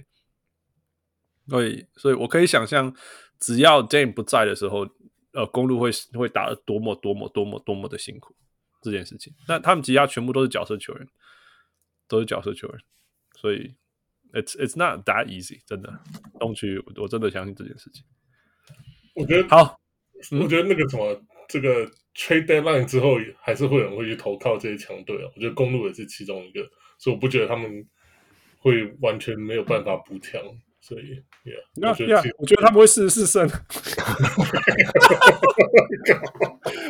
[1.48, 2.94] 所以，所以我可以想象，
[3.40, 4.88] 只要 Dame 不在的时候，
[5.34, 8.36] 呃，公路会会打得多么多么多么多么的辛苦
[8.82, 9.34] 这件事情。
[9.48, 11.08] 那他们其他全部都是角色球员，
[12.08, 12.78] 都是角色球员，
[13.36, 13.76] 所以
[14.34, 16.00] it's it's not that easy，真的。
[16.40, 18.04] 东区，我真的相信这件事情。
[19.16, 19.80] 我觉得好。
[20.32, 25.32] 我觉得那个什么，这个 trade deadline 之后，还是会有人会去投靠这些强队啊。
[25.34, 26.62] 我觉得公路也是其中一个，
[26.98, 27.88] 所以我不觉得他们
[28.58, 30.42] 会完全没有办法补强。
[30.82, 31.04] 所以
[31.46, 33.48] ，yeah，那我觉得 yeah, 我觉得他们会四十四胜。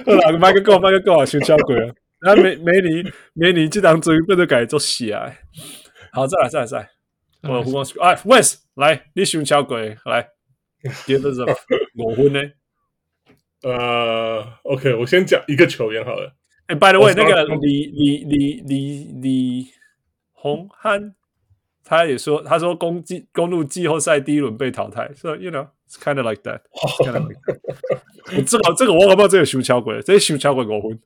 [0.06, 1.94] 好了，麦克够，麦克够啊，熊小鬼啊。
[2.20, 3.04] 然后梅梅尼
[3.34, 5.40] 梅尼这档追被他改做喜爱。
[6.12, 6.90] 好，再来再来再来。
[7.44, 10.30] 我胡光哎，West 来，你熊小鬼来。
[11.06, 11.46] Give us a
[12.04, 12.42] 五分呢？
[13.64, 16.34] 呃，OK，我先讲一个球员好了。
[16.68, 19.68] 哎，By the way，那个李李李李李
[20.32, 21.16] 洪汉，
[21.90, 26.62] 他也说，他说公季公路季后赛第一轮被淘汰，，so you know，it's kind of like that。
[27.04, 31.02] kind of like that 这个这个我搞不知道这个熊敲鬼，这熊敲鬼五分。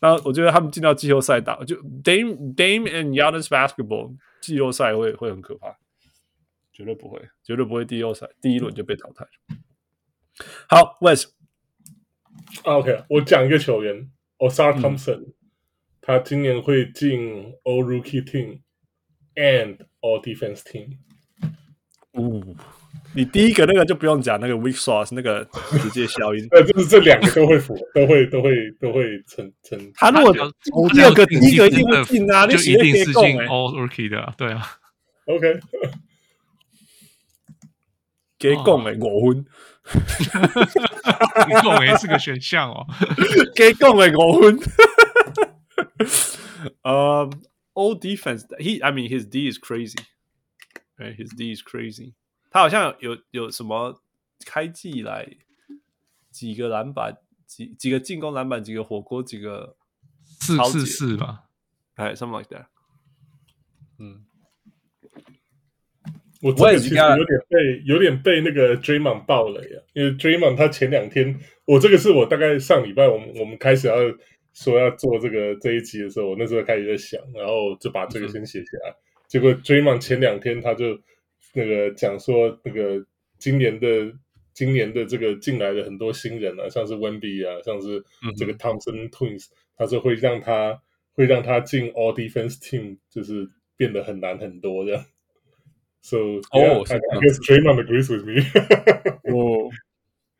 [0.00, 1.74] 那我觉得他们进到季后赛打，就
[2.04, 5.76] Dame Dame and Giannis basketball 季后赛会会很可怕，
[6.72, 9.26] 绝对不会，绝对不会季后赛第一轮就被淘汰。
[10.68, 11.24] 好，Wes，
[12.62, 14.08] 啊 OK，我讲一个球员
[14.38, 15.34] ，Ausar Thompson，、嗯、
[16.00, 18.60] 他今年会进 All Rookie Team
[19.34, 20.96] and All Defense Team。
[22.14, 22.56] 呜。
[23.12, 25.44] 你第一个那个就不用讲，那个 weak sauce 那个
[25.82, 26.46] 直接消音。
[26.52, 29.92] 呃，就是这两个都会符， 都会都会都会成成。
[29.94, 30.32] 他如果
[30.90, 33.14] 第二个第一个一定会进啊，就一定是进
[33.48, 34.62] all rookie 的、啊，对啊。
[35.26, 35.58] OK，
[38.38, 39.44] 给共诶，五分。
[41.48, 42.86] 给共诶是个选项哦。
[43.56, 44.58] 给共诶，五分。
[46.82, 47.28] 呃、
[47.80, 52.14] um,，all defense，he I mean his D is crazy，right？His D is crazy。
[52.50, 54.02] 他好像有有什么
[54.44, 55.28] 开季以来
[56.30, 57.16] 几个篮板，
[57.46, 59.76] 几几个进攻篮板，几个火锅，几个
[60.22, 61.44] 四四四吧，
[61.94, 62.66] 哎，something like that。
[63.98, 64.24] 嗯，
[66.40, 73.94] 我这个其实有点被有点被那个 Draymond 爆了呀，因为 Draymond 他前两天，我这个是我大概上礼拜我们我们开始要
[74.52, 78.94] 说要做这个这一集的时候，我那时候开始在想，然后就把这个先写下来，
[79.26, 80.98] 结果 Draymond 前两天他就。
[81.52, 83.04] 那个讲说，那个
[83.36, 84.12] 今年的
[84.54, 88.00] 今年的这个进来的很多新人啊，像是 Wendy 啊，像是
[88.36, 90.80] 这个 Thompson Twins，、嗯、他说会让他
[91.12, 95.04] 会让他进 All Defense Team，就是变得很难很多这样。
[96.02, 98.42] So 哦、yeah,，I guess Draymond agrees with me。
[99.24, 99.72] 哦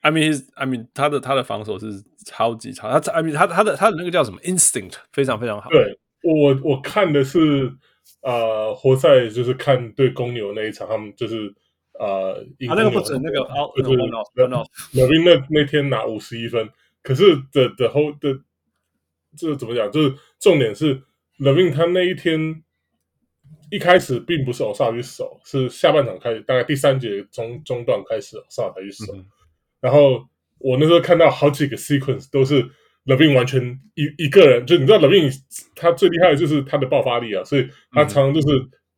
[0.00, 5.70] ，I mean his, I mean 他的他的防守是超级超，他 I mean 他他的他的那个叫什么 Instinct 非常非常好。
[5.70, 7.74] 对，我我看的是。
[8.22, 11.54] 呃，活塞就是看对公牛那一场，他们就是
[11.98, 12.34] 呃，
[12.66, 13.38] 他、啊、那个不止那个，
[13.76, 16.68] 就是 LaVine 那那天拿五十一分，
[17.02, 18.38] 可是的的后的
[19.38, 19.90] 这怎么讲？
[19.90, 21.02] 就是重点是
[21.38, 22.62] LaVine 他那一天
[23.70, 29.24] 一开始并不是欧萨去守，是下半场开始，大概第三节中中段开始欧萨才去守，嗯、
[29.80, 30.22] 然后
[30.58, 32.70] 我那时候看到好几个 sequence 都是。
[33.06, 33.62] Levine 完全
[33.94, 35.34] 一一个人，就你知道 Levine
[35.74, 38.48] 他最厉害的就是他的爆发力啊，所以他常常就是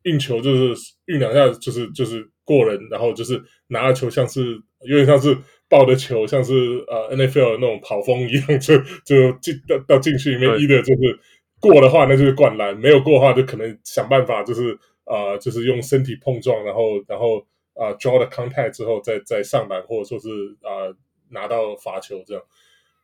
[0.03, 5.35] 运球，就是运两下，就是就是过人，然后就是拿着球像是有点像是
[5.69, 6.53] 抱的球，像是
[6.89, 11.19] 呃 NFL 的那种跑风一样，就就进到到禁区里面，一的就是
[11.61, 14.73] 过的话那就是灌篮，没有过的话就可能想办法就是
[15.05, 17.43] 啊、呃、就是用身体碰撞，然后然后
[17.75, 20.29] 啊、呃、draw the contact 之后再再上篮，或者说是
[20.61, 20.95] 啊、呃、
[21.29, 22.43] 拿到罚球这样。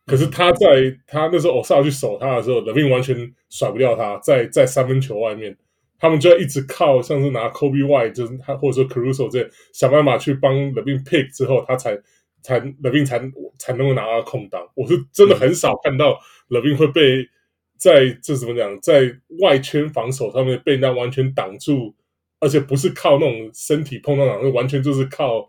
[0.06, 5.56] 可是他在他那时候欧萨去守他的时候，LaVine 完全甩不掉他，在在三分球外面，
[5.98, 11.96] 他们就要一直靠像是拿 Kobe White 就是他或者说 Caruso 这样想办法去帮 LaVine pick 之后，他才
[12.42, 13.20] 才 LaVine 才
[13.58, 14.66] 才能够拿到空档。
[14.74, 16.18] 我是真的很少看到
[16.48, 17.28] LaVine 会被
[17.76, 21.94] 在这怎么讲，在外圈防守上面被人家完全挡住，
[22.40, 25.48] 而且不是靠那种身体碰撞挡，完全就是靠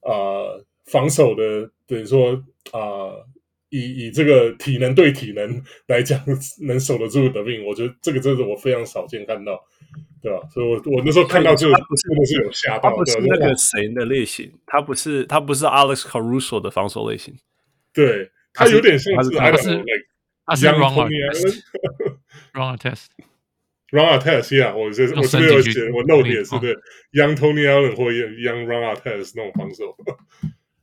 [0.00, 2.34] 啊、呃、防守的等于说
[2.72, 2.78] 啊。
[2.80, 3.26] 呃
[3.68, 6.22] 以以这个体能对体能来讲，
[6.62, 9.60] 能守得住的命，我觉得这个真的是我非常少见看到，
[10.22, 10.40] 对吧？
[10.54, 11.80] 所以我我那时候看到就真的
[12.24, 17.36] 是有吓到，他不是那个谁的类型，他不是他不是 Alex Caruso 的防守类型，
[17.92, 19.84] 对他有点像是他是
[20.46, 20.68] 他是
[23.90, 26.74] Ron Artest，Ron Artest，yeah，我这我这边有写我漏点是对
[27.12, 29.96] Young Tony Allen 或 Young Ron Artest 那种防守。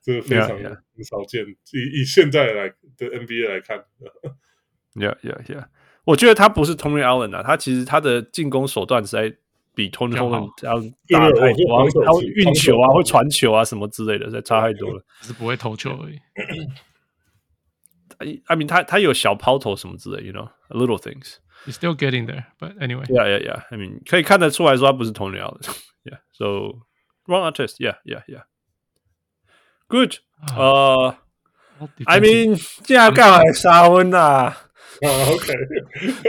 [0.02, 2.02] 这是非常很少见，以、yeah, yeah.
[2.02, 2.68] 以现在来
[2.98, 3.82] 的 NBA 来看
[4.94, 5.64] ，Yeah Yeah Yeah，
[6.04, 9.34] 我觉得他不是 Tony Allen 啊，他其实他的进攻手段实在
[9.74, 10.78] 比 Tony Allen 要
[11.08, 16.18] 大太多，他会运球啊，会传球啊什么之类的，这差太多了，只是不会投球而已。
[18.46, 21.36] I mean，他他有小抛投什么之类，You know，a little things。
[21.65, 26.79] He's still getting there，but anyway。Yeah Yeah Yeah，I mean，可以看得出来说他不是 Tony Allen。Yeah，so
[27.25, 30.17] Ron Artest。Yeah Yeah Yeah。Good，
[30.55, 31.17] 呃、
[31.79, 32.55] uh,，I mean，
[32.85, 34.17] 现在干嘛杀温呐？
[34.19, 34.53] 啊，
[35.01, 35.53] OK，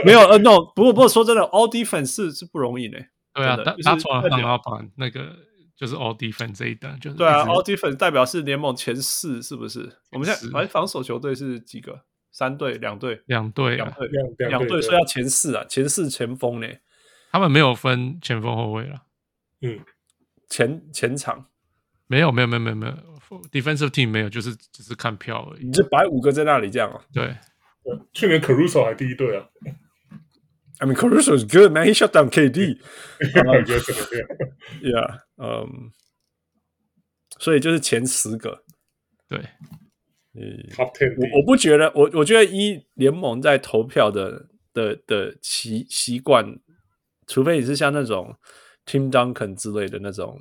[0.03, 2.97] 没有，呃、uh,，No，不过不过说真的，All Defense 是是不容易的。
[3.33, 5.37] 对啊，他他从来没有把那个
[5.77, 9.97] 就是 All Defense 这一单，就是对啊，All Defense 代表是联盟前四，是不是？
[10.11, 12.01] 我们现在反正防守球队是几个？
[12.36, 14.08] 三队、两队、两队、两队、
[14.50, 16.68] 两队，所以要前四啊，前四前锋呢？
[17.32, 19.06] 他们没有分前锋后卫了，
[19.62, 19.80] 嗯，
[20.50, 21.46] 前前场。
[22.08, 22.92] 没有没有没有没有没有
[23.50, 25.64] ，defensive team 没有，就是只是看票而已。
[25.64, 27.00] 你就摆五个在那里这样啊？
[27.10, 27.34] 对，
[28.12, 29.48] 去年 Caruso 还第一队啊。
[30.80, 32.78] I mean Caruso is good man, he shut down KD。
[33.46, 34.28] 我觉得这个这样。
[34.82, 35.90] Yeah，嗯，
[37.38, 38.62] 所以就是前十个。
[39.26, 39.85] 对嗯
[40.74, 46.58] Top Ten，我我不觉得，我我觉得一联盟在投票的的的习习惯，
[47.26, 48.36] 除非你是像那种
[48.84, 50.38] Tim Duncan 之类的那种，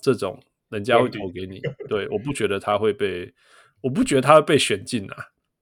[0.00, 1.60] 这种人家会投给你。
[1.88, 3.32] 对，我不觉得他会被，
[3.82, 5.16] 我不觉得他会被选进啊。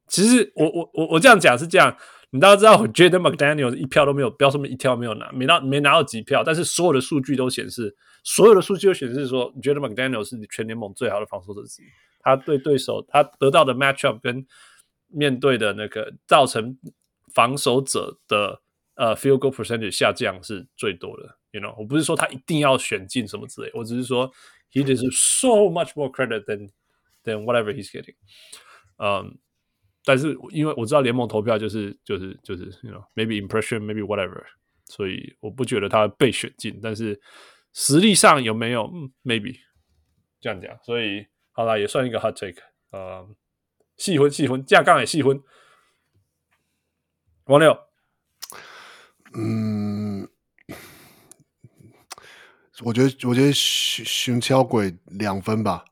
[0.08, 1.96] 其实我我我我这样讲是这样，
[2.30, 11.86] 你大家知道，我觉得 McDaniel 一票都没有，不要说一票没有拿，没拿没拿到几票，但是所有的数据都显示，所有的数据都显示说，你觉得 McDaniel 是全联盟最好的防守者之一。
[12.22, 14.46] 他对对手，他得到的 matchup 跟
[15.08, 16.78] 面对的那个造成
[17.34, 18.62] 防守者的
[18.94, 21.36] 呃 field goal percentage 下降是最多的。
[21.50, 24.32] You know，我不是说他一定要选进什么之类，我只是说
[24.70, 26.70] he deserves so much more credit than
[27.24, 28.14] than whatever he's getting。
[28.96, 29.36] 嗯，
[30.04, 34.42] 但是因为我知道联盟投票就是就是就是 you know maybe impression maybe whatever，
[34.86, 37.20] 所以我不觉得他被选进，但是
[37.74, 38.90] 实力上有没有
[39.24, 39.58] ？，maybe
[40.40, 41.26] 这样讲，所以。
[41.52, 43.28] 好啦，也算一个 hot take，呃，
[43.96, 45.42] 细分细分，架杠也细分。
[47.44, 47.76] 王六，
[49.34, 50.28] 嗯，
[52.82, 55.84] 我觉得我觉得熊熊敲鬼两分吧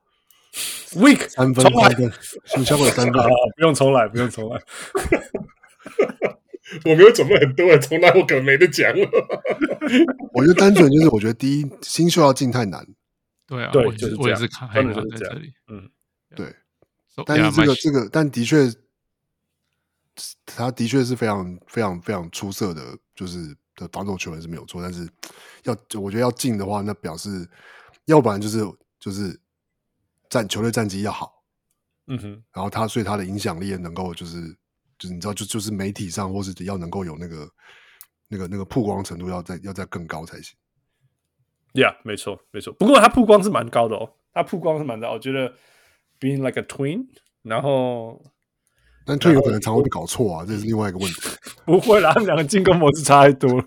[0.94, 1.64] ，weak 三分
[2.46, 4.62] 熊敲鬼三分，不用重来，不用重来。
[6.84, 8.94] 我没有准备很多，重来我可能没得讲。
[10.32, 12.86] 我觉得单纯就是，我觉得第一新秀要进太难。
[13.50, 15.90] 对啊，对，我就是我也是看，真的就是在这里，嗯，
[16.36, 16.54] 对。
[17.08, 18.72] So, 但是这个 yeah, 这个，但的确，
[20.46, 24.80] 他的确是非常非常非常出色的，就是的防守球员是没有错。
[24.80, 25.04] 但是
[25.64, 27.44] 要我觉得要进的话，那表示
[28.04, 28.64] 要不然就是
[29.00, 29.36] 就是
[30.28, 31.42] 战球队战绩要好，
[32.06, 34.40] 嗯哼，然后他所以他的影响力也能够就是
[34.96, 37.52] 就是你知道就就是媒体上或是要能够有那个
[38.28, 40.56] 那个那个曝光程度要再要再更高才行。
[41.72, 42.72] Yeah，没错，没错。
[42.72, 45.12] 不过他曝光是蛮高的哦，他曝光是蛮高。
[45.12, 45.52] 我觉得
[46.18, 47.06] being like a twin，
[47.42, 48.20] 然后
[49.06, 51.20] 但 twin 有可能常会被搞错啊，这是另外一个问题。
[51.64, 53.64] 不会啦，他们两个进攻模式差太多了。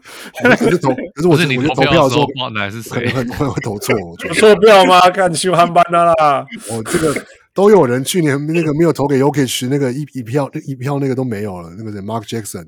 [0.58, 3.96] 可是投，可是我是你我投票的时候，哪是可能会会会投错。
[4.06, 5.00] 我觉得错票吗？
[5.10, 6.46] 看修汉班的啦。
[6.70, 12.68] 哦，这个都有人去年那个没有投给 Jokic 那个一一票一票那个都没有了，那个人 Mark Jackson。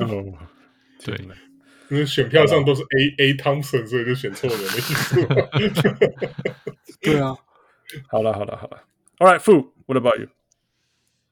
[0.00, 0.24] 哦，
[1.04, 1.14] 对。
[1.90, 5.26] 因为选票上都是 A A Thompson，所以就选错人的意思。
[7.00, 7.36] 对啊，
[8.08, 8.84] 好了好了好了
[9.18, 10.28] ，All right，Fu，What about you？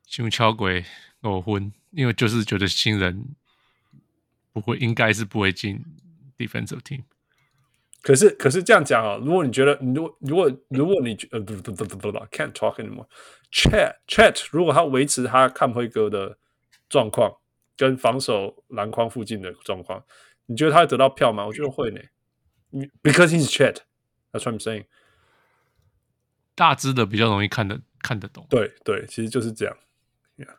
[0.06, 0.84] 熊敲鬼
[1.20, 3.34] 我昏，因为就是觉得新人
[4.52, 5.84] 不会，应该是不会进
[6.38, 7.02] defensive team。
[8.00, 13.06] 可是可是这样讲啊，如果你觉得，如果如果如果你呃不不不不不，can't talk anymore。
[13.52, 16.38] Chat Chat，如果他维持他看辉哥的
[16.88, 17.36] 状况
[17.76, 20.04] 跟防守篮筐附近的状况。
[20.45, 21.45] 你觉得他会得到票吗？
[21.45, 22.01] 我觉得会呢。
[23.03, 23.77] Because he's Chet,
[24.31, 24.85] that's what I'm saying。
[26.55, 28.45] 大只的比较容易看得看得懂。
[28.49, 29.77] 对对，其实就是这样。
[30.37, 30.55] Yeah，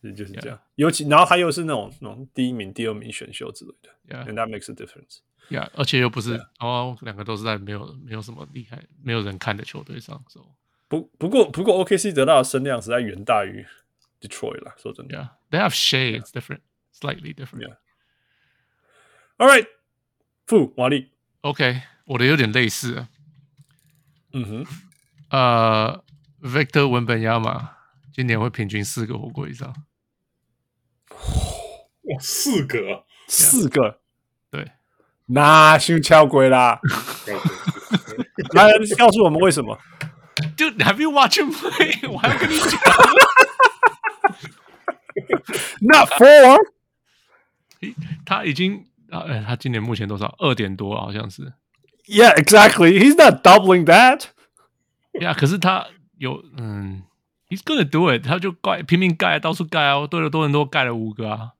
[0.00, 0.58] 其实就是这样。
[0.58, 0.60] Yeah.
[0.76, 3.90] 尤其然后他又是那种那种第一名、第二名选秀之类的。
[4.08, 6.46] Yeah，and that makes a difference。Yeah，而且又不是 Yeah.
[6.60, 10.24] 哦，两个都是在没有没有什么厉害、没有人看的球队上。
[10.28, 10.40] So.
[10.88, 13.66] 不不过不过，OKC 得到的声量实在远大于
[14.20, 14.74] Detroit 了。
[14.78, 15.16] 说真的，
[15.50, 16.40] Yeah，they have shades Yeah.
[16.40, 16.60] different,
[16.92, 17.66] slightly different.
[17.66, 17.76] Yeah.
[19.41, 19.65] All right，
[20.45, 21.09] 傅瓦力
[21.41, 23.09] ，OK，我的有点类似啊。
[24.33, 24.67] 嗯哼，
[25.31, 26.03] 呃、
[26.43, 27.71] uh,，Victor 文本亚马
[28.13, 29.67] 今年会平均四个火锅以上。
[31.09, 33.99] 哇，四个、啊，四个，
[34.51, 34.73] 对，
[35.25, 36.79] 那修敲鬼啦。
[38.53, 39.79] 来，告诉我们为什么
[40.55, 42.07] ？Dude，have you watched him play？
[42.11, 42.79] 我还要跟你讲。
[45.79, 46.59] Not four，
[48.23, 48.85] 他已经。
[49.11, 50.33] 啊，哎，他今年目前多少？
[50.39, 51.53] 二点多，好像是。
[52.07, 52.97] Yeah, exactly.
[52.99, 54.23] He's not doubling that.
[55.13, 57.03] Yeah，可是他有，嗯
[57.49, 58.25] ，He's gonna do it。
[58.25, 60.07] 他就盖，拼命盖，到处盖啊。
[60.07, 61.51] 对了，多伦多盖了五个啊。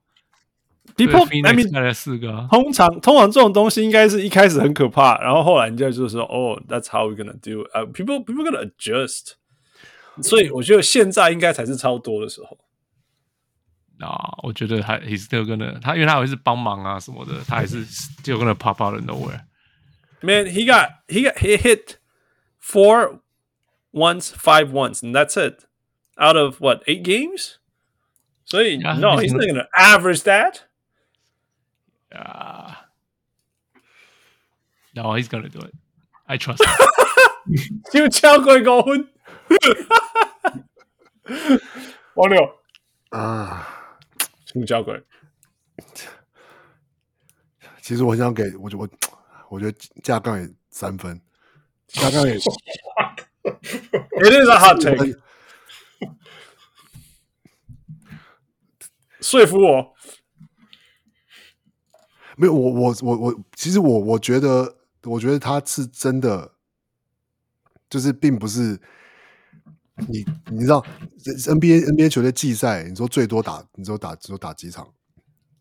[0.96, 2.48] People, I mean，盖了四个啊。
[2.50, 7.62] 通常，通常这种东西应该是一开始很可怕，然后后来人家就说，哦，That's how we're gonna do。
[7.74, 9.34] 呃，people, people gonna adjust。
[10.22, 12.58] 所以我觉得现在应该才是超多的时候。
[14.01, 21.57] 啊，我觉得还 he's still gonna 他，因为他还是帮忙啊什么的，他还是 still gonna pop out of nowhere。Man, he got he got he
[21.57, 21.97] hit
[22.61, 23.21] four
[23.93, 25.65] once, five once, and that's it.
[26.19, 27.59] Out of what eight games?
[28.45, 30.65] 所以 yeah, no, he's not gonna average that.
[32.11, 32.77] Yeah.
[34.95, 35.75] No, he's gonna do it.
[36.27, 36.71] I trust him.
[37.93, 39.09] 就 超过高分。
[42.15, 42.59] 王六
[43.11, 43.73] 啊。
[44.56, 45.02] 五加杠，
[47.82, 48.90] 其实我很想给，我就我，
[49.50, 51.22] 我觉得加杠也三分，
[51.88, 52.38] 加杠也。
[53.44, 55.20] It is a hard take。
[59.22, 59.94] 说服我？
[62.38, 66.54] 没有，我我我我，其实我我觉得，我觉得他是真的，
[67.90, 68.80] 就是并不是。
[70.08, 70.84] 你你知道
[71.24, 74.88] NBA NBA 球队季赛，你说最多打，你说打，你说打几场，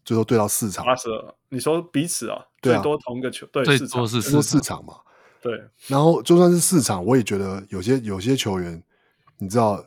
[0.05, 0.85] 最多对到四场。
[0.85, 4.95] 八十二，你说彼此啊，对啊最多同一个球队，最多是最多四场嘛。
[5.43, 5.53] 对，
[5.87, 8.83] 然后就算是四场，我也觉得有些有些球员，
[9.39, 9.83] 你知道，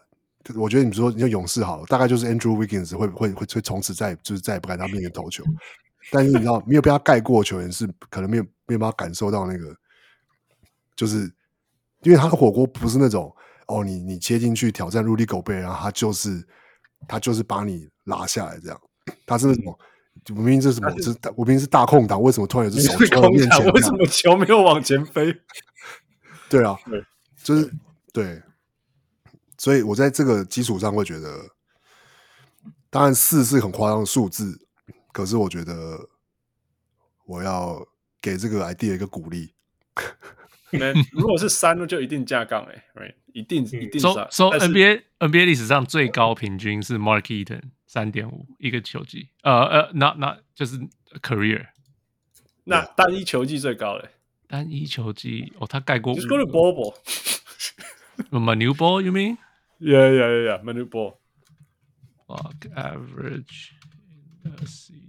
[0.56, 5.44] 我觉得你说你像勇士好了，大概就是 Andrew Wiggins 会会会会从此再就是再也不敢在他面前投球。
[6.12, 9.76] 但是你知道，没有被他盖过的球员是可能没有没有办法感受到那个，
[10.96, 11.32] 就是
[12.02, 13.34] 因为他的火锅不是那种
[13.68, 16.45] 哦，你你切进去挑战 Rudy Gobert，然后他就是
[17.07, 18.81] 他就是把你拉下来这样，
[19.26, 19.77] 他是那种。
[20.27, 20.91] 明明这是什么？
[21.02, 23.65] 这是我明明是大空档，为什么突然有只手在我面前？
[23.73, 25.35] 为什么球没有往前飞？
[26.48, 27.03] 对啊， 对，
[27.44, 27.73] 就是
[28.14, 28.41] 对，
[29.57, 31.49] 所以我在这个基础上会觉得，
[32.91, 34.57] 当然四是很夸张的数字，
[35.11, 36.07] 可是我觉得
[37.26, 37.84] 我要
[38.22, 39.53] 给这个 idea 一个鼓励。
[41.12, 43.14] 如果是三，就一定架杠哎，right？
[43.34, 44.00] 一定一定。
[44.00, 50.80] 说说 NBA NBA 历史上最高平均是 Mark Eaton 三点五一个球季，呃呃，not not 就是
[51.22, 51.68] career。
[52.66, 54.10] 那单一球季最高嘞？
[54.48, 56.14] 单一球季哦，他盖过。
[56.16, 56.95] Just go to Ball
[58.32, 59.38] Manu Ball, you mean?
[59.80, 60.64] Yeah, yeah, yeah, yeah.
[60.64, 61.18] Manu Ball.
[62.28, 63.72] Block average
[64.45, 65.02] in the season.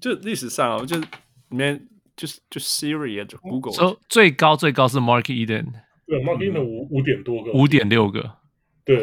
[0.00, 1.06] 就历史上哦，就里
[1.50, 1.88] 面
[2.22, 3.72] 就是就 Siri 就 Google。
[3.72, 5.72] 说最高最高是 Mark Eden。
[6.06, 8.38] 对，Mark Eden 五五点多个，五点六个。
[8.84, 9.00] 对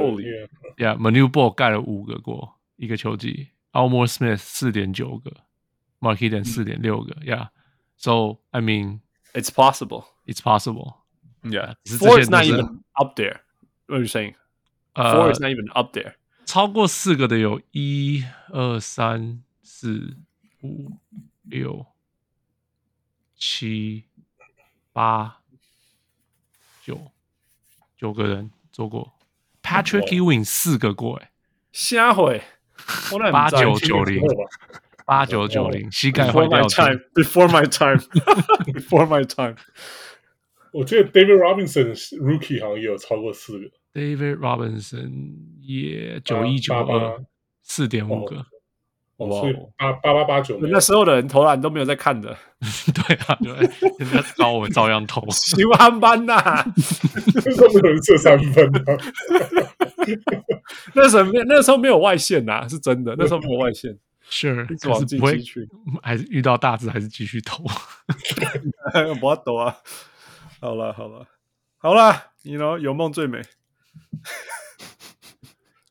[0.78, 5.32] ，Yeah，Manu Ball 盖了五个过一个球季，Almore Smith 四点九个
[6.00, 7.14] ，Mark Eden 四点六个。
[7.26, 9.02] Yeah，so I mean
[9.34, 10.94] it's possible, it's possible.
[11.44, 13.42] Yeah, four is not even up there.
[13.88, 14.36] What are you saying?
[14.96, 16.14] Four is not even up there.
[16.46, 20.16] 超过四个的有一二三四
[20.62, 20.92] 五
[21.44, 21.86] 六
[23.40, 24.04] 七
[24.92, 25.38] 八
[26.84, 27.00] 九
[27.98, 29.14] 九个人做过
[29.64, 31.32] ，Patrick Ewing 四个过哎，
[31.72, 32.42] 瞎回
[33.32, 34.22] 八九九零
[35.06, 38.00] 八九九零膝盖坏掉 Before my time,
[38.66, 39.56] before my time.
[40.72, 47.24] 我记得 David Robinson Rookie 好像也有超过四个，David Robinson 也九一九二
[47.64, 48.46] 四点五个，
[49.20, 49.42] 哇，
[49.78, 52.36] 八八八八九，那时候的人投篮都没有在看的，
[52.96, 53.52] 对啊，对，
[53.98, 56.36] 人家高我们照样投， 喜欢班呐，
[57.36, 58.98] 那时候没有人射三分啊，
[60.94, 63.98] 那时候没那时候没有外线呐，是真的，那时候没有外线
[64.30, 65.68] ，Sure，一直往进击去，
[66.02, 67.64] 还是遇到大字还是继续投，
[69.20, 69.76] 不要抖啊。
[70.62, 71.26] 好了好了
[71.78, 73.42] 好了，你 you know 有梦最美。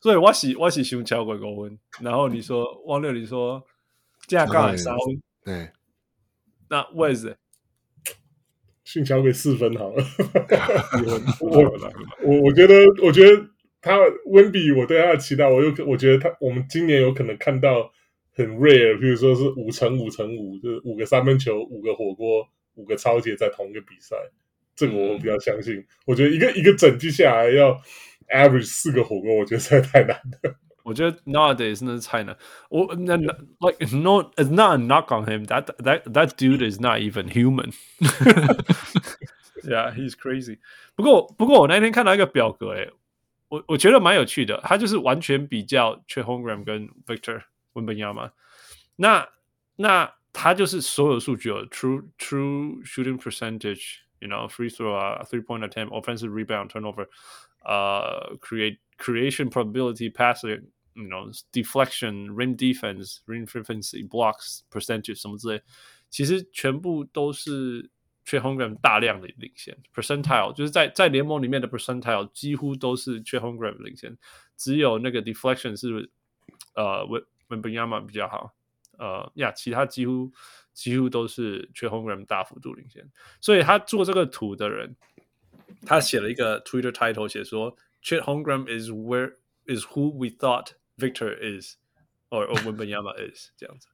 [0.01, 3.63] 所以我是我是想超过五分，然后你说汪六，你说
[4.27, 5.71] 架杠三分，对，
[6.69, 7.35] 那为什么？
[8.83, 10.03] 信超过四分好了。
[11.41, 11.61] 我
[12.21, 13.45] 我我觉得我觉得
[13.81, 17.91] 他温比我对他的期待，我有我觉得他我们今年有可能看到
[18.31, 24.15] 很 rare，比如说是五乘五乘五，就是五个三分球，五个火锅，五个抄截在同一个比赛。
[24.75, 27.79] 这个我比较相信，我觉得一个一个整季下来要
[28.28, 30.56] average 四个火锅，我觉得实在太难了。
[30.82, 32.36] 我觉得 nowadays 那是太难。
[32.68, 37.28] 我那 like no it's not a knock on him that that that dude is not even
[37.28, 37.72] human.
[39.62, 40.58] Yeah, he's crazy.
[40.94, 42.90] 不过不过我那天看到一个表格，诶，
[43.48, 44.60] 我我觉得蛮有趣的。
[44.62, 47.42] 他就是完全比较 Chet Holmgren 跟 Victor
[47.72, 48.32] Wembanyama。
[48.96, 49.26] 那
[49.76, 57.08] 那他就是所有数据有 true true shooting percentage。You know, free throw, uh, three point attempt, offensive rebound, turnover,
[57.65, 65.61] Uh, create creation probability, passing, you know, deflection, rim defense, rim frequency, blocks percentage 什么之类，
[66.09, 67.89] 其实全部都是
[68.25, 69.77] Chet Holmgren 大量的领先。
[69.93, 74.17] percentile 就是在在联盟里面的 percentile 几乎都是 Chet Holmgren 领先，
[74.57, 76.09] 只有那个 deflection 是
[76.75, 77.05] 呃
[77.49, 78.53] Wembanyama 比较好，
[78.97, 80.31] 呃呀，其他几乎。
[80.71, 83.05] 几乎都是 Chet Holmgren 大幅度领先，
[83.41, 84.95] 所以他做这个图的人，
[85.85, 89.33] 他写了一个 Twitter title，写说 Chet Holmgren is where
[89.65, 91.75] is who we thought Victor is
[92.29, 93.87] or or Wembanyama is 这样子，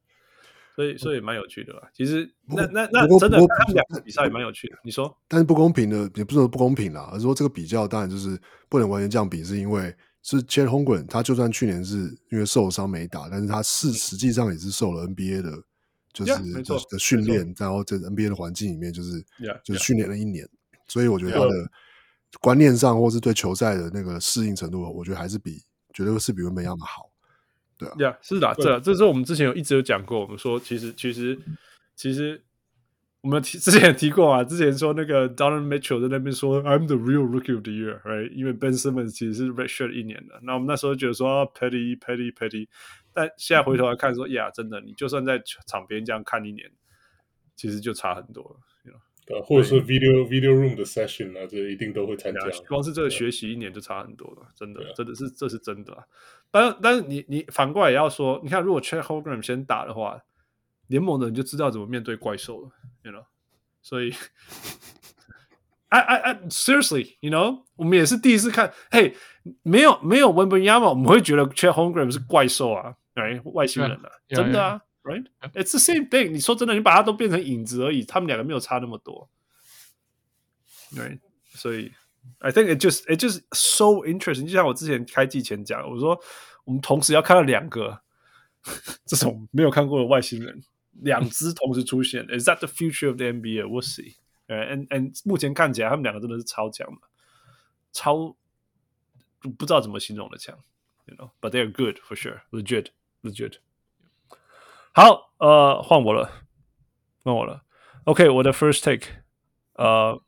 [0.75, 1.89] 所以所以蛮有趣的吧？
[1.93, 4.77] 其实那那那真的他们两个比赛也蛮有趣的。
[4.83, 8.39] 你说，但是不公平的也不是说不公平啦，而是说这个比较当然就是
[8.69, 15.63] 不能完全这样比，是因为是 Chet Holmgren 他就算去年是因为受伤没打，但是他是实际上也是受了 NBA 的。
[16.15, 19.21] 就是就是的训练，然后在 NBA 的环境里面，就是
[19.65, 20.47] 就是训练了一年，
[20.87, 21.71] 所以我觉得他的
[22.39, 25.61] 观念上，或是对球赛的那个适应程度，我觉得还是比
[25.93, 27.09] 绝对是比原本要的好。
[27.77, 31.37] 对啊，是的，这这是我们之前有一直有讲过，我们说其实其实
[31.95, 32.41] 其实
[33.19, 38.31] 我们提之前也提过啊，之前说那个 Donovan Mitchell 在那边说 I'm the real rookie of the year，right？
[38.31, 42.67] 因为 Ben Simmons 其实是 redshirt 一年的，那我们那时候觉得说、啊、petty petty petty，
[43.13, 46.71] 但现在回头来看说，呀、真的，你就算在场边这样看一年，
[47.57, 48.57] 其实就差很多了。
[49.27, 52.39] 呃，或者是 video video room 的 session 啊，这一定都会参加。
[52.67, 56.03] 光是这个学习一年就差很多了，真的，真的是这是真的啊。
[56.51, 60.21] 但但是你你反过来也要说，你看如果 Chet Holmgren 先打的话，
[60.87, 62.69] 联盟的人就知道怎么面对怪兽了
[63.01, 63.25] ，you know。
[63.81, 64.13] 所以
[65.89, 69.15] ，I I I seriously，you know，我们也是第一次看，嘿，
[69.63, 74.81] 没有没有 Wembanyama，我们会觉得 Chet Holmgren 是怪兽啊，哎，外星人啊，真的啊。
[75.04, 75.24] Right,
[75.54, 76.30] it's the same thing.
[76.30, 79.30] 你说真的，你把它都变成影子而已，他们两个没有差那么多。
[80.92, 81.20] Right，
[81.54, 81.92] 所以
[82.38, 84.42] I think it just it just so interesting。
[84.42, 86.20] 就像我之前开季前讲，我说
[86.64, 88.02] 我们同时要看到两个
[89.06, 90.62] 这种没有看过的外星人，
[90.92, 92.26] 两只同时出现。
[92.26, 93.64] Is that the future of the NBA?
[93.64, 94.16] We'll see.
[94.48, 97.00] And and 目前看起来他们两个真的是超强的，
[97.92, 98.36] 超
[99.40, 100.58] 不知道怎么形容的强。
[101.06, 102.42] You know, but they are good for sure.
[102.50, 102.88] Legit,
[103.22, 103.60] legit.
[104.94, 106.44] 好，呃，换我了，
[107.22, 107.64] 换我了。
[108.04, 109.06] OK，我的 first take，
[109.74, 110.20] 呃，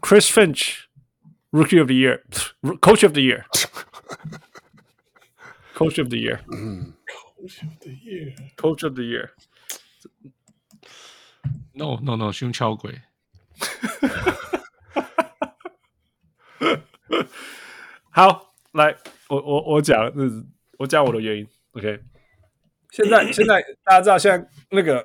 [0.00, 8.94] Chris Finch，Rookie of the Year，Coach of the Year，Coach of the Year，Coach of the Year，Coach of
[8.94, 13.02] the Year。No No No，胸敲鬼。
[18.10, 18.96] 好，来，
[19.28, 20.10] 我我我讲，
[20.78, 21.46] 我讲我的原因。
[21.72, 22.02] OK。
[22.93, 25.03] 现在现在大家知道，现在那个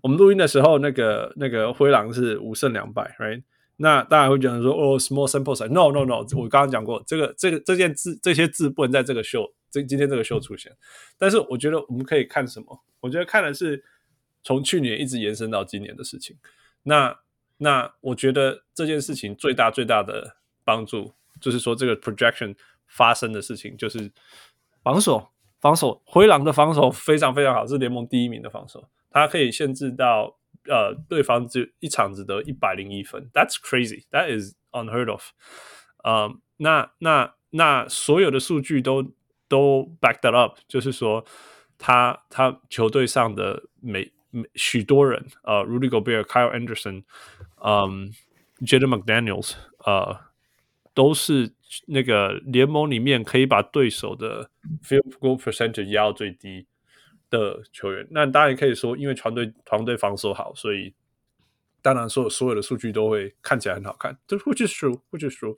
[0.00, 3.42] 我们录音的时候，那个那个灰狼是五胜两败，right？
[3.76, 10.72] 那大家会觉得说，哦，small sample，no no no，我刚刚讲过，这个这个这件字这些字不能在这个秀这今天这个秀出现。
[11.18, 12.82] 但是我觉得我们可以看什么？
[13.00, 13.84] 我觉得看的是
[14.42, 16.38] 从去年一直延伸到今年的事情。
[16.84, 17.18] 那
[17.58, 22.56] 那我觉得这件事情最大最大的帮助，就是说这个 projection
[22.86, 24.10] 发生的事情，就是
[24.82, 25.33] 防守。
[25.64, 28.86] 防守灰狼的防守非常非常好，是联盟第一名的防守。
[29.10, 30.36] 他可以限制到
[30.68, 34.04] 呃对方只一场只得一百零一分，That's crazy.
[34.10, 35.22] That is unheard of.
[36.02, 39.14] 呃，那那那所有的数据都
[39.48, 41.24] 都 back that up，就是说
[41.78, 47.04] 他他球队上的每每许多人，呃，Rudy Gobert、Kyle Anderson，
[47.64, 48.12] 嗯
[48.60, 49.54] ，Jaden McDaniels，
[49.86, 50.20] 呃，
[50.92, 51.54] 都是。
[51.86, 54.48] 那个联盟里面可以把对手的
[54.82, 56.66] field goal percentage 压到最低
[57.30, 60.94] 的球员，那当然可以说，因为团队团队防守好，所以
[61.82, 64.16] 当然所有所有的数据都会看起来很好看。
[64.26, 65.56] 这 which is true，which is true，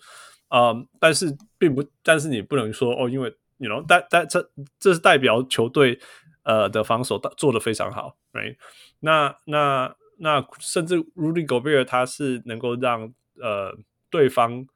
[0.48, 5.98] 嗯，但是并不，但是你不能说哦，因为 you know，但但这这是代表球队
[6.44, 8.56] 呃的防守做得非常好，right？
[9.00, 13.76] 那那那甚至 Rudy Gobert 他是能够让呃
[14.08, 14.66] 对方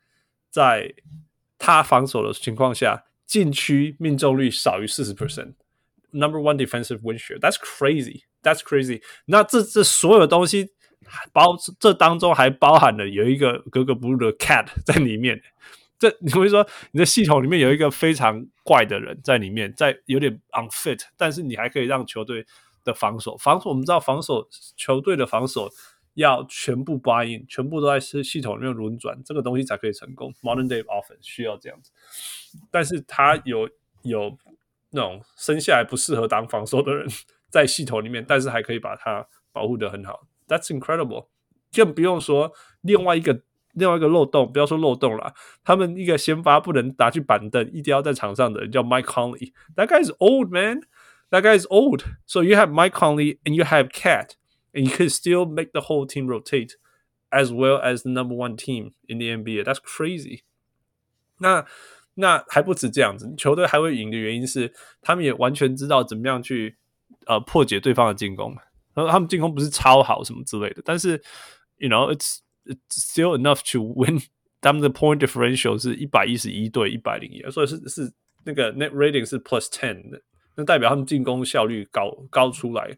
[0.50, 0.94] 在
[1.58, 9.00] 他防守的情况下，禁区命中率少于四十 percent，number one defensive win share，that's crazy，that's crazy。
[9.26, 10.70] 那这这所有东西
[11.32, 15.40] 包这当中还包含了有一个格格不入的 cat 在里面。
[15.96, 22.44] 这你会说你的系统里面有一个非常怪的人在里面，在有点 unfit，但是你还可以让球队
[22.82, 25.70] 的防守防守，我们知道防守球队的防守。
[26.14, 30.34] 要全部 buy in，全部都在系系统里面轮转，这个东西才可以成功。
[30.42, 31.90] Modern day offense 需要这样子，
[32.70, 33.68] 但是他有
[34.02, 34.36] 有
[34.90, 37.06] 那种生下来不适合当防守的人
[37.48, 40.26] 在系统里面，但是还可以把他保护得很好。
[40.48, 41.28] That's incredible。
[41.72, 43.42] 更不用说另外一个
[43.74, 45.32] 另外一个漏洞，不要说漏洞了，
[45.62, 49.52] 他们一个先发不能打去板凳，一定要在场上的人叫 Mike Conley。
[49.76, 50.80] That guy is old man.
[51.30, 52.02] That guy is old.
[52.26, 54.32] So you have Mike Conley and you have Cat.
[54.73, 56.71] And you could still make the whole team rotate
[57.31, 59.63] as well as the number one team in the NBA.
[59.63, 60.41] That's crazy.
[61.39, 61.65] 那
[62.15, 66.77] 那还不止这样子，球队还会赢的原因是他们也完全知道怎么样去
[67.25, 68.55] 呃破解对方的进攻。
[68.93, 71.21] 然后他们进攻不是超好什么之类的，但是
[71.77, 74.21] you know it's it's still enough to win。
[74.61, 78.11] 他们的 point differential 是一百一十一对一百零一，所以是是
[78.43, 80.21] 那个 net rating 是 plus ten 的，
[80.55, 82.97] 那代表他们进攻效率高高出来。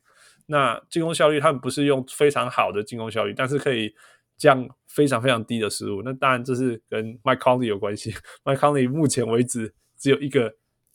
[0.52, 3.94] 那进攻效率，他们不是用非常好的进攻效率，但是可以
[4.36, 6.02] 降非常非常低的失误。
[6.02, 8.14] 那当然这是跟 Mike Conley 有关系。
[8.44, 10.54] Mike Conley 目前为止只有一个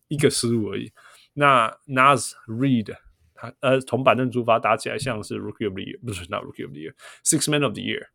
[0.09, 0.93] 一个失误而已。
[1.33, 2.95] 那 Nas Reed
[3.33, 8.09] 他呃从板凳出发打起来像是 Rookie of the Year，不是 Not Rookie of the Year，Six Man of the Year。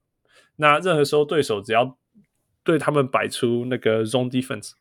[0.54, 1.98] 那任何时候对手只要
[2.62, 4.74] 对他们摆出那个 Zone Defense，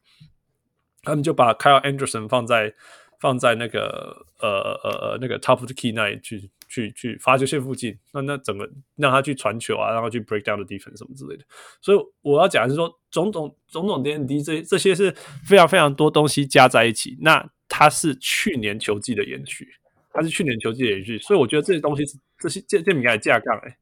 [1.01, 2.75] 他们就把 Kyle Anderson 放在。
[3.21, 4.49] 放在那个呃
[4.83, 11.45] 呃呃那个 top of the key 那里去去去发球线附近，那那整个让他去传球啊，让他去 break down the defense 什么之类的。
[11.79, 15.11] 所以我要讲的是说，种种种种点滴，这这些是
[15.45, 17.15] 非常非常多东西加在一起。
[17.21, 19.67] 那它是去年球季的延续，
[20.11, 21.19] 它是去年球季的延续。
[21.19, 23.77] 所以我觉得这些东西是这些这这米盖的架杠哎，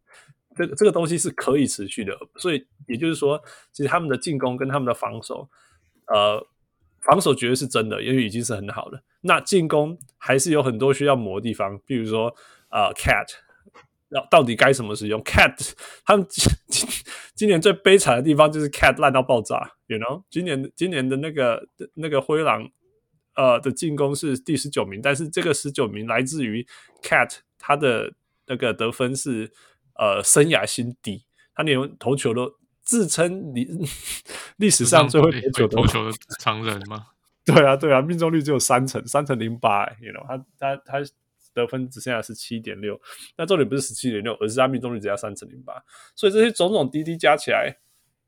[0.58, 2.14] 这个这个东西是可以持续的。
[2.36, 3.42] 所以也就是说，
[3.72, 5.50] 其实他们的进攻跟他们的防守，
[6.08, 6.46] 呃。
[7.02, 9.02] 防守绝对是真的，因为已经是很好了。
[9.22, 12.34] 那进攻还是有很多需要磨的地方，比如说
[12.70, 13.28] 呃，Cat，
[14.10, 15.74] 要到底该怎么使用 Cat？
[16.06, 16.88] 他们今
[17.36, 20.24] 今年最悲惨的地方就是 Cat 烂到爆炸，you know？
[20.30, 22.70] 今年今年的那个那个灰狼
[23.36, 26.66] 呃的进攻是第十九名，但是这个十九名来自于
[27.02, 28.14] Cat，他的
[28.48, 29.52] 那个得分是
[29.96, 32.58] 呃生涯新低，他连投球都。
[32.82, 33.70] 自称历
[34.58, 37.06] 历史上最会投球投球的常人吗？
[37.54, 41.00] 对啊，对啊，命中率只有三成，三成零八，you know，他他他
[41.54, 43.00] 得分只剩下十七点六，
[43.36, 45.84] 那重点不是十七点六，而是他命中率只要三成零八，
[46.16, 47.78] 所以这些种种滴滴加起来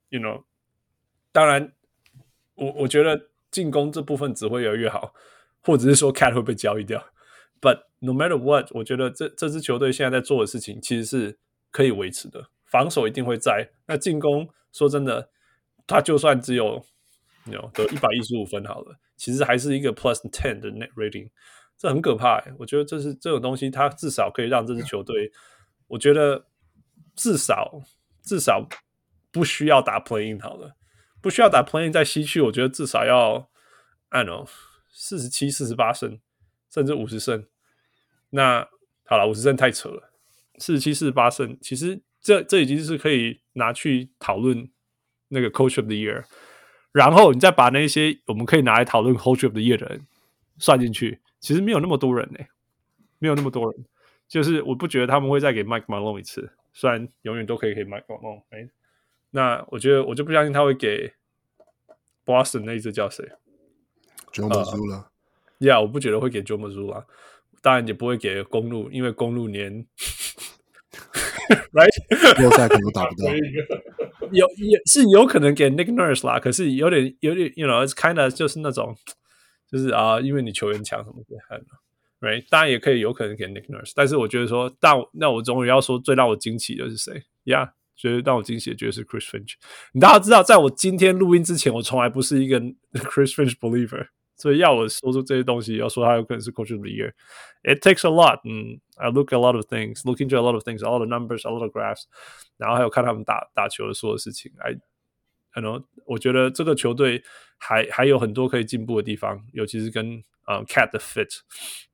[0.09, 0.43] ，you know，
[1.31, 1.71] 当然，
[2.55, 5.13] 我我觉得进攻这部分只会越来越好，
[5.61, 7.03] 或者是说 Cat 会被交易掉
[7.61, 11.37] ，but no matter what，我觉得这这支球队现在在做的事情其实是
[11.69, 12.49] 可以维持的。
[12.65, 15.29] 防守一定会在，那进攻说真的，
[15.85, 16.81] 他就算只有
[17.45, 21.29] 有得一百一十五分好了，其实还是一个 plus ten 的 net rating，
[21.77, 22.51] 这很可怕欸。
[22.57, 25.31] 我觉得这是这种东西，它至少可以让这支球队，
[25.85, 26.47] 我觉得
[27.15, 27.83] 至少
[28.23, 28.67] 至少
[29.31, 30.75] 不需要打 playing 好了，
[31.21, 33.51] 不需要打 playing 在西区，我觉得至少要
[34.09, 34.47] 按哦
[34.89, 36.19] 四十七、四十八胜，
[36.73, 37.45] 甚至五十胜。
[38.31, 38.67] 那
[39.05, 40.11] 好了，五十胜太扯了，
[40.57, 42.01] 四十七、四十八胜其实。
[42.23, 44.69] 这这已经是可以拿去讨论
[45.29, 46.23] 那个 Coach of the Year，
[46.91, 50.05] 然后你再把那些我们可以拿来讨论 trip 的人
[50.57, 52.39] 算进去，其实没有那么多人呢，
[53.19, 53.85] 没有那么多人。
[54.27, 58.43] 就是我不觉得他们会再给 Mike Malone 一次，虽然永远都可以给 Mike Malone。
[58.49, 58.69] 哎，
[59.31, 61.13] 那我觉得我就不相信他会给
[62.25, 63.29] Boston 那一支叫谁
[64.31, 65.05] ？Joe Mazzulla。
[65.59, 67.05] Yeah，我不觉得会给 Joe Mazzulla，
[67.61, 69.85] 当然也不会给公路，因为公路年。
[71.73, 73.29] Right，季后赛可能打不到，
[74.31, 78.95] 有也是有可能给 Nick Nurse 啦，可是有点有点，you know，it's kind of 就是那种，
[79.71, 81.35] 就是啊，因为你球员强什么的
[82.19, 89.53] ，Right，当然也可以有可能给 Nick Nurse，但是我觉得说，但那我终于要说最让我惊奇的是谁？Yeah，觉得让我惊喜的绝对是 Chris Finch。
[89.93, 92.59] 你大家知道，在我今天录音之前，我从来不是一个
[92.93, 94.07] Chris Finch believer。
[94.40, 98.40] 所以要我说出这些东西，要说他有可能是 Coach of the Year，it takes a lot。
[98.44, 102.02] 嗯，I look at a lot of things，look into a lot of things，all the numbers，all the graphs，
[102.58, 104.52] 然后还有看他们打打球的所有事情。
[104.58, 107.22] I，I know，我觉得这个球队
[107.56, 111.40] 还还有很多可以进步的地方，尤其是跟呃、um, Cat 的 fit。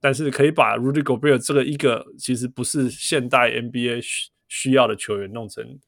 [0.00, 5.78] 但是可以把 Rudy Gobert 这个一个其实不是现代 NBA 需需要的球员弄成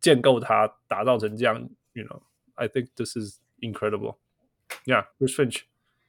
[0.00, 5.60] 建构他打造成这样，you know，I think this is incredible。Yeah，Chris Finch。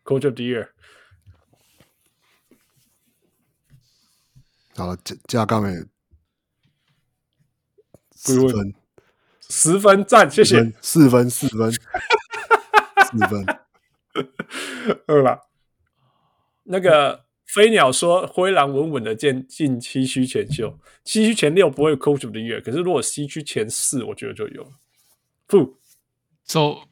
[0.06, 0.68] Coach of the Year，
[4.76, 5.84] 好了，加加杠诶，
[8.14, 8.74] 十分，
[9.40, 13.44] 十分赞，谢谢，四分，四分，四分，
[15.08, 15.48] 饿了。
[16.62, 24.72] 那个飞鸟说，灰狼稳稳的进进七区前秀，七区前六不会有 Coach of the Year，可是如果西区前四，我觉得就有。
[25.48, 25.78] 不
[26.44, 26.82] 走。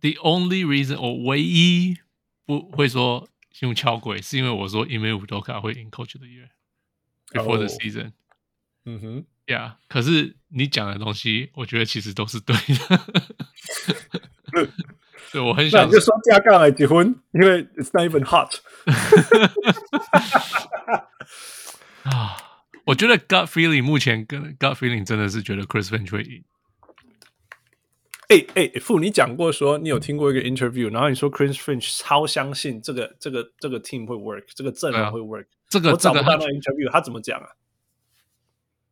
[0.00, 1.96] The only reason 我唯一
[2.44, 3.28] 不会说
[3.60, 6.50] 用敲鬼，是因为我说因为乌多卡会赢 Coach of the Year
[7.32, 8.12] before the season。
[8.84, 9.72] 嗯哼，Yeah。
[9.88, 13.00] 可是你讲的东西，我觉得其实都是对的。
[15.32, 18.60] 对，我很想就说加杠来结婚，因为 It's not even hot。
[22.04, 22.36] 啊，
[22.84, 26.44] 我觉得 Gut Feeling 目前跟 Gut Feeling 真的是觉得 Chris Finch 会赢。
[28.31, 35.47] 哎哎，傅，你讲过说你有听过一个 interview，然后你说 Chris Finch 超相信这个这个这个 team 会 work，这个阵容会 work。
[35.67, 37.47] 这个我找不到那 interview，他怎么讲啊？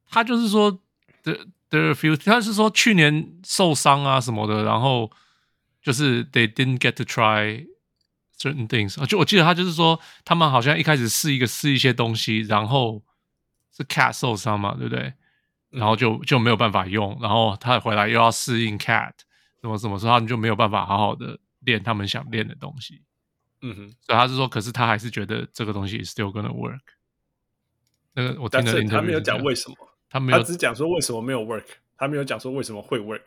[0.10, 0.82] 他就是说
[1.24, 1.38] ，the
[1.70, 5.10] the few，他是说去年受伤啊什么的，然后
[5.82, 7.66] 就是 they didn't get to try
[8.38, 9.06] certain things。
[9.06, 13.02] 就我记得他就是说，他们好像一开始试一个试一些东西，然后
[13.74, 15.14] 是 Cat 受伤嘛，对不对？
[15.70, 19.14] 然后就就没有办法用，然后他回来又要适应 Cat。
[19.62, 23.04] 怎么怎么说，他们就没有办法好好的练他们想练的东西。
[23.62, 26.80] 嗯哼，所以他是说，可是他还是觉得这个东西 still gonna work。
[28.14, 29.76] 那个我听的是他没有讲为什么，
[30.10, 31.66] 他没有，他只讲说为什么没有 work，
[31.98, 33.22] 他没有讲说为什么会 work。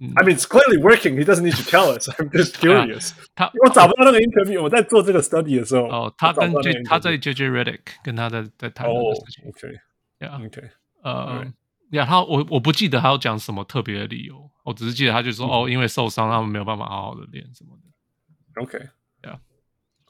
[0.00, 1.16] I mean, it's clearly working.
[1.16, 2.08] He doesn't need to tell us.
[2.08, 3.10] I'm just curious.
[3.34, 4.62] 他我找不到那个 interview。
[4.62, 9.48] 我在做这个 study 的时候，哦，他跟 J 他在 JJ Redick 跟他在在谈论事情。
[9.48, 9.76] ，OK
[10.20, 10.70] Yeah，OK，
[11.02, 11.52] 呃
[11.90, 18.62] 呀，他我我不记得他有讲什么特别的理由，我只是记得他就说哦，因为受伤，他们没有办法好好的练什么的。
[18.62, 19.38] OK，Yeah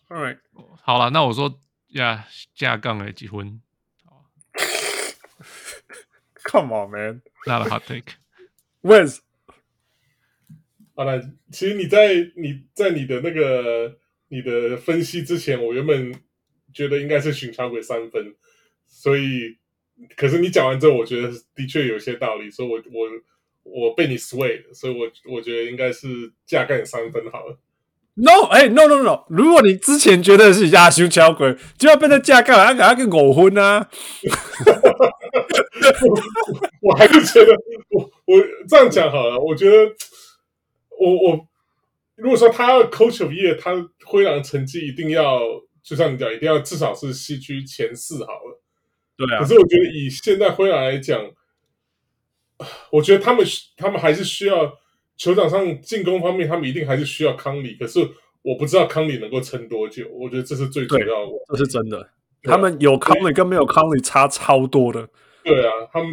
[0.08, 0.38] All right，
[0.82, 3.60] 好了，那我说呀，加杠的结婚
[6.50, 8.14] Come on, man.，not a hot take。
[8.82, 9.18] Wiz，
[10.96, 11.20] 好了，
[11.52, 13.98] 其实你在你在你的那个
[14.28, 16.12] 你的分析之前，我原本
[16.72, 18.34] 觉得应该是巡桥鬼三分，
[18.86, 19.58] 所以
[20.16, 23.08] 可是你讲完之后，我觉得的确有些道理，所以我我
[23.62, 26.08] 我被你 sway，所以我我觉得应该是
[26.46, 27.58] 架干三分好了。
[28.20, 29.24] No，哎、欸、，No No No！
[29.28, 33.88] 如果你之前觉得是亚修桥鬼，就要变成架杠，他给他个偶婚啊！
[36.82, 37.52] 我还是觉得，
[37.90, 39.38] 我我这样讲好了。
[39.38, 39.94] 我觉得，
[40.98, 41.46] 我我
[42.16, 45.40] 如果说他要 Coach of Year，他灰狼成绩一定要，
[45.84, 48.60] 就像你讲，一定要至少是西区前四好了。
[49.18, 51.28] 对啊可，是我觉得以现在灰狼来讲，
[52.90, 53.44] 我觉得他们
[53.76, 54.72] 他们还是需要
[55.16, 57.74] 球场上进攻方面，他们一定还是需要康里。
[57.74, 57.98] 可是
[58.42, 61.32] 我不知道康里能够撑多久，我觉得这是最主要的。
[61.48, 62.08] 这是真的。
[62.44, 65.08] 他们有康里跟没有康里差超多的。
[65.42, 66.12] 对啊，他们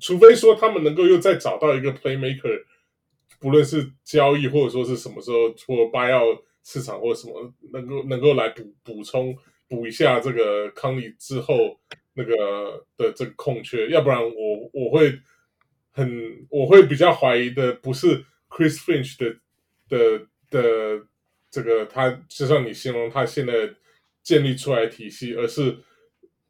[0.00, 2.62] 除非说他们能够又再找到一个 playmaker，
[3.38, 9.36] 不论是交易或者说是什么时候或 buyout 市场或什么，能够能够来补补充
[9.68, 11.78] 补一下这个康里之后
[12.18, 15.18] 那个的这个空缺，要不然我我会
[15.92, 19.36] 很我会比较怀疑的不是 Chris Finch 的
[19.88, 21.06] 的的
[21.50, 23.72] 这个他就像你形容他现在
[24.22, 25.78] 建立出来的体系，而是。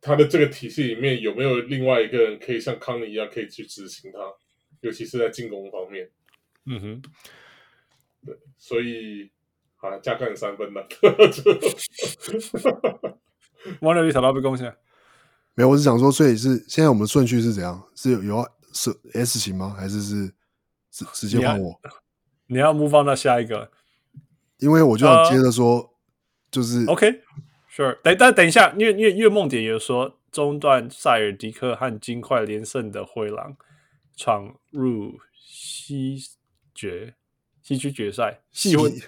[0.01, 4.19] 他的这个体系里面有没有另外一个人可以像康尼一样可以去执行他，
[4.81, 6.09] 尤其是在进攻方面。
[6.67, 7.03] 嗯哼，
[8.25, 9.29] 对，所以
[9.79, 10.87] 啊，加杠三分了。
[13.83, 14.73] 王六一小刀被贡献。
[15.59, 17.83] 没有，我是想说，所以是现在我们顺序是怎样？
[17.97, 19.75] 是有有是 S 型吗？
[19.77, 20.33] 还是是
[20.89, 21.81] 直直接换我？
[22.47, 23.69] 你要 move on 到下一个，
[24.59, 25.91] 因为我就想接着说，呃、
[26.53, 28.01] 就是 OK，Sure。
[28.03, 33.57] 等但等一下，因为因为月梦点也说，中段塞尔迪克和金块连胜的灰狼
[34.17, 36.23] 闯入西
[36.73, 37.17] 决
[37.61, 38.93] 西区决赛，细婚。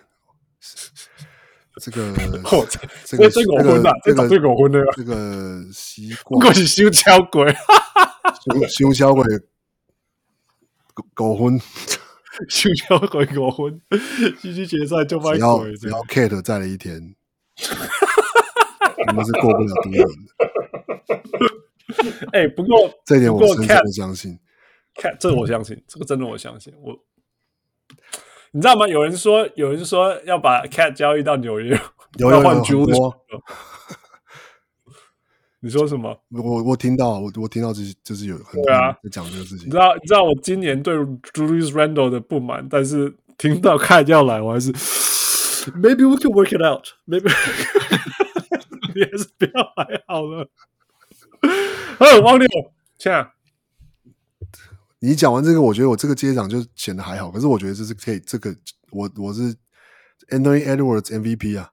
[1.81, 2.03] 这个，
[2.51, 2.67] 哦、
[3.05, 7.55] 这个，这个狗婚的，这个这个婚的，这个习 惯，不过是修桥鬼，
[8.69, 9.25] 修桥鬼，
[10.93, 11.59] 狗狗婚，
[12.49, 13.81] 修桥鬼狗婚，
[14.41, 17.15] 西区决赛就把只要只要 Kate 在了一天，
[19.07, 20.47] 我们是过不了第一轮的。
[22.33, 24.39] 哎、欸，不过这一点我深深的相信
[24.97, 26.75] ，Cat，这个我相信，这个真的我相信。
[26.83, 26.99] 我。
[28.53, 28.87] 你知道吗？
[28.89, 31.79] 有人说，有人说要把 Cat 交易到纽约，
[32.19, 33.15] 要换 Julius。
[35.63, 36.19] 你说什么？
[36.31, 39.67] 我我听到，我我听到，就是就是有很多人在讲这个事情。
[39.67, 44.73] 你知道，你知道我今年对 Julius Randle 的不满，但是听到 Cat 要来，我还是
[45.73, 46.87] Maybe we can work it out.
[47.07, 47.29] Maybe
[48.97, 50.49] 你还是不要来好了。
[51.99, 52.49] 哦， 王六，
[52.97, 53.31] 这样。
[55.03, 58.55] 你讲完这个，我觉得我这个接掌就显得还好，可是我觉得这是可以，这个
[58.91, 59.57] 我我是
[60.29, 61.71] Anthony Edwards MVP 啊。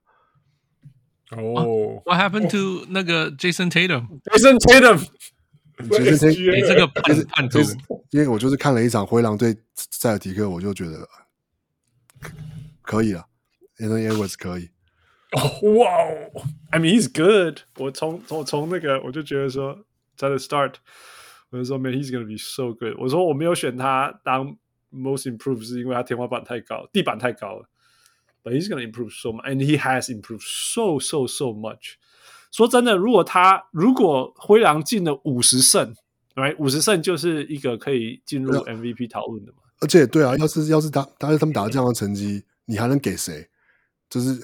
[1.31, 7.59] 哦、oh.，What happened to 那个 Jason Tatum？Jason Tatum，Jason Tatum，你这个叛叛徒，
[8.11, 11.05] 因为我就是看了一场灰狼对塞尔提克，我就觉得
[12.81, 13.25] 可以了
[13.79, 14.69] ，Anthony Edwards 可以。
[15.33, 15.41] 哦，
[15.73, 15.91] 哇
[16.71, 17.87] ，I mean he's good 我。
[17.87, 19.83] 我从从从那个我就觉得说，
[20.15, 20.75] 在 the start。
[21.49, 22.95] 我就说，Man, he's gonna be so good。
[22.99, 24.57] 我说我没有选他当
[24.91, 27.69] most improved，是因为他天花板太高，地板太高了。
[28.43, 31.93] But he's gonna improve so much, and he has improved so so so much。
[32.51, 35.95] 说真的，如果他如果灰狼进了五十胜
[36.35, 39.59] ，right，五十胜就是一个可以进入 MVP 讨论的嘛。
[39.79, 43.47] 而且，对啊，要是要是他，但是他们打的这样的成绩，你还能给谁？
[44.09, 44.41] 就是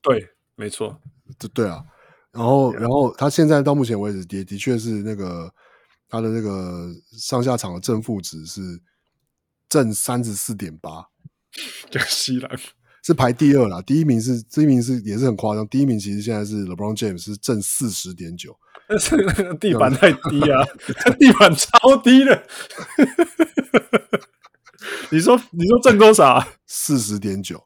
[0.00, 0.98] 对，没错，
[1.38, 1.84] 对对啊。
[2.32, 5.52] 然后，然后他现在到目前为止也的确是那个。
[6.10, 8.60] 他的那个上下场的正负值是
[9.68, 11.06] 正三十四点八，
[11.88, 12.50] 这个西兰
[13.02, 18.54] 是排第二啦，第一名是第一名是也是很夸张，第一名其实现在是 LeBron James 是正四十点九，
[18.88, 20.66] 但是那个地板太低啊，
[20.98, 22.46] 他地板超低的。
[25.10, 26.46] 你说你说正多少？
[26.66, 27.64] 四十点九，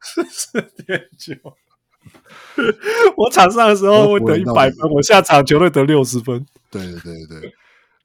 [0.00, 1.34] 四十点九。
[3.16, 6.46] 我场上的时候会得一百分，我下场球队得六十分。
[6.70, 7.54] 对对对对。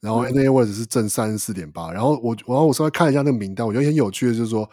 [0.05, 4.69] 然后 Anthony Edwards 是正三十四点八，然后我然后我稍微看了一下那个名单，我觉得很有趣的，就是说，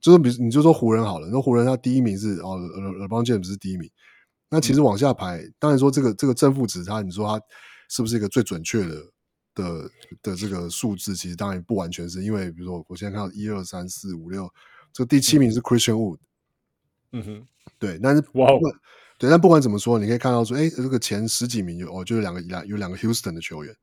[0.00, 2.56] 就是比如你就说湖人好了，那湖人他第一名是哦
[3.00, 3.90] ，LeBron James 是第一名，
[4.48, 7.44] 那其实往下排，嗯、当然说这个这个正负值，他你说他
[7.88, 9.02] 是不是一个最准确的
[9.56, 9.90] 的
[10.22, 11.16] 的这个数字？
[11.16, 14.48] 其实当然不完全是因为，比如说我现在看到一二三四五六，
[14.92, 16.18] 这个第七名是 Christian Wood，
[17.10, 17.46] 嗯哼，
[17.80, 18.46] 对，但是哇，
[19.18, 23.74] 对，但不管怎么说，你可以看到说，哎，这个前十几名有哦，就是两个两有两个 Houston 的球员。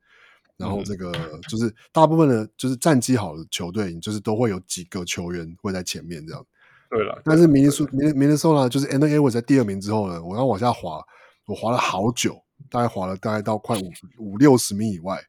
[0.58, 1.12] 然后这个
[1.48, 6.44] 就是大部分的，就是战绩好的球队，就是都会有几个球员会在前面这样。
[6.90, 11.00] 对了，但是明尼苏明明尼苏达就是 Anthony Edwards 在第二名之后呢，我要往下滑，
[11.46, 15.22] 我滑了好久，大概滑了大概到快五五六十米以外，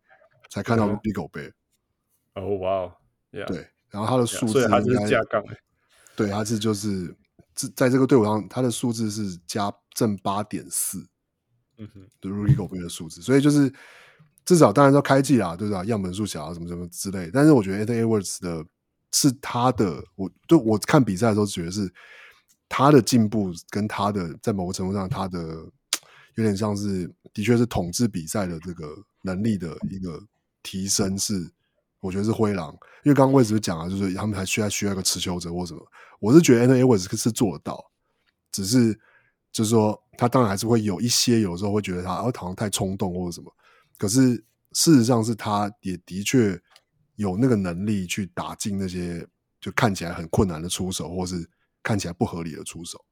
[0.50, 1.52] 才看到 Rudy Gobert。
[2.34, 2.94] 哦，哇哦，
[3.30, 5.44] 对，然后他的数字应该，所以他是加杠。
[6.16, 7.16] 对，他是就是
[7.76, 11.08] 在这个队伍上，他的数字是加正八点四。
[11.78, 13.72] 嗯哼，对 Rudy Gobert 的数字，所以就是。
[14.50, 15.86] 至少当然说开季啦，对吧？
[15.86, 17.30] 样本数小啊，什么什么之类。
[17.32, 18.00] 但是我觉得 N.
[18.00, 18.04] A.
[18.04, 18.66] Words 的
[19.12, 21.88] 是他的，我对我看比赛的时候觉得是
[22.68, 25.40] 他的进步跟他的在某个程度上，他的
[26.34, 28.88] 有点像是的确是统治比赛的这个
[29.22, 30.20] 能力的一个
[30.64, 31.48] 提升是，
[32.00, 32.74] 我觉得是灰狼。
[33.04, 35.86] 因为刚刚为什么讲啊，就是他们还需要需要一个持球者或什么。
[36.20, 36.72] 我是觉得 N.
[36.78, 36.84] A.
[36.84, 37.86] Words 是做得到，
[38.52, 39.00] 只是
[39.52, 43.54] 就是说他当然还是会有一些有时候会觉得他好像太冲动或者什么。
[44.00, 44.36] 可是
[44.72, 46.60] 事实上是，他也的确
[47.18, 49.28] 有那个能力去打进那些
[49.60, 51.48] 就看起来很困难的出手，或是
[51.84, 53.04] 看起来不合理的出手。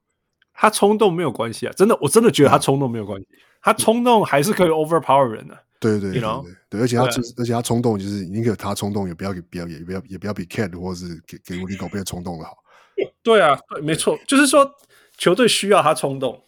[0.54, 3.28] 他冲动没有关系啊，真的，我真的觉得他冲动没有关系。
[3.60, 5.56] 他冲动还是可以 overpower 人的。
[5.78, 7.04] 对对对对对，而且他
[7.36, 12.56] 而且他冲动就是宁可他冲动，也不要给不要也不要也不要比 Cat 或是给给 Gobert 冲动的好。
[13.22, 14.68] 对啊，对，没错，就是说
[15.16, 16.42] 球队需要他冲动。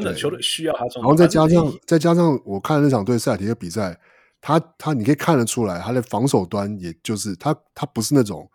[0.00, 4.00] 真的，球队需要他冲，然后再加上再加上我看那场对塞尔提克比赛，
[4.40, 8.50] 他他你可以看得出来，他的防守端也就是他他不是那种，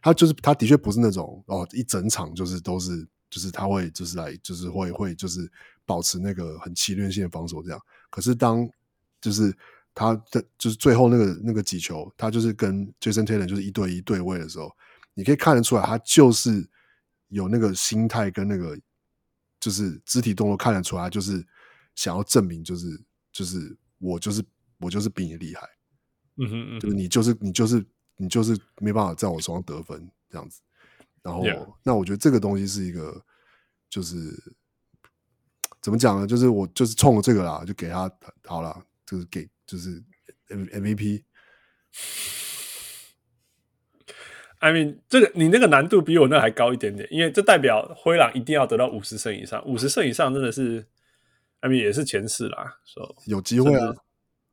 [0.00, 5.46] 他就是他的确不是那种哦，一整场就是都是就是他会就是来就是会会就是
[5.84, 7.78] 保持那个很侵略性的防守这样。
[8.08, 8.66] 可是当
[9.20, 9.54] 就是
[9.94, 14.74] 他的就是最后那个那个几球，他就是跟 Jason Taylor 就是一对一对位的时候，
[15.12, 16.66] 你可以看得出来，他就是
[17.28, 18.74] 有那个心态跟那个。
[19.66, 21.44] 就是肢体动作看得出来，就是
[21.96, 22.86] 想要证明，就是
[23.32, 24.40] 就是我就是
[24.78, 25.68] 我就是比你厉害，
[26.36, 27.84] 嗯哼嗯，就是你就是你就是
[28.16, 30.60] 你就是没办法在我手上得分这样子。
[31.20, 31.42] 然后.
[31.82, 33.20] 那我觉得这个东西是一个，
[33.90, 34.16] 就是
[35.82, 36.28] 怎么讲呢？
[36.28, 38.08] 就是我就是冲着这个啦，就给他
[38.44, 40.00] 好了，就是给就是
[40.46, 41.24] M MVP。
[44.58, 50.86] I mean，这个你那个难度比我那还高一点点，因为这代表灰狼一定要得到五十胜以上，五十胜以上真的是
[51.60, 53.94] ，I mean 也是前四啦，说、so, 有机会啊，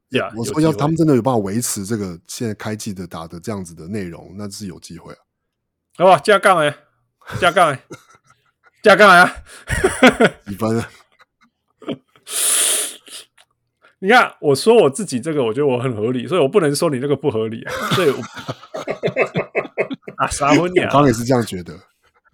[0.09, 5.19] 呀，yeah, 我说要他们真的有办法维持这个现在开季的打的这样子的内容，那是有机会啊，
[5.97, 6.75] 好吧，加杠哎，
[7.39, 7.79] 加杠哎，
[8.83, 9.35] 加杠啊，
[10.45, 10.83] 几分？
[13.99, 18.17] 你看，我说我自己这个，我觉得我很合理，所以我不能说你那个不合理啊，所以我。
[20.23, 21.77] 啊，三分鸟，我刚也是这样觉得。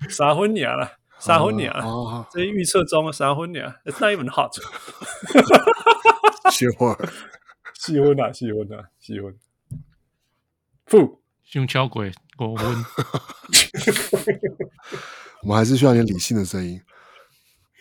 [0.10, 2.28] 三分鸟了，三分鸟了。
[2.32, 4.54] 这预测中三分鸟，It's not even hot。
[6.52, 6.96] 喜欢，
[7.74, 9.34] 喜欢啊，喜欢啊，喜欢。
[10.86, 12.66] 负，胸敲鬼，过婚。
[15.42, 16.80] 我们还是需要点理性的声音。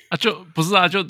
[0.09, 1.05] 啊，就不是啊，就。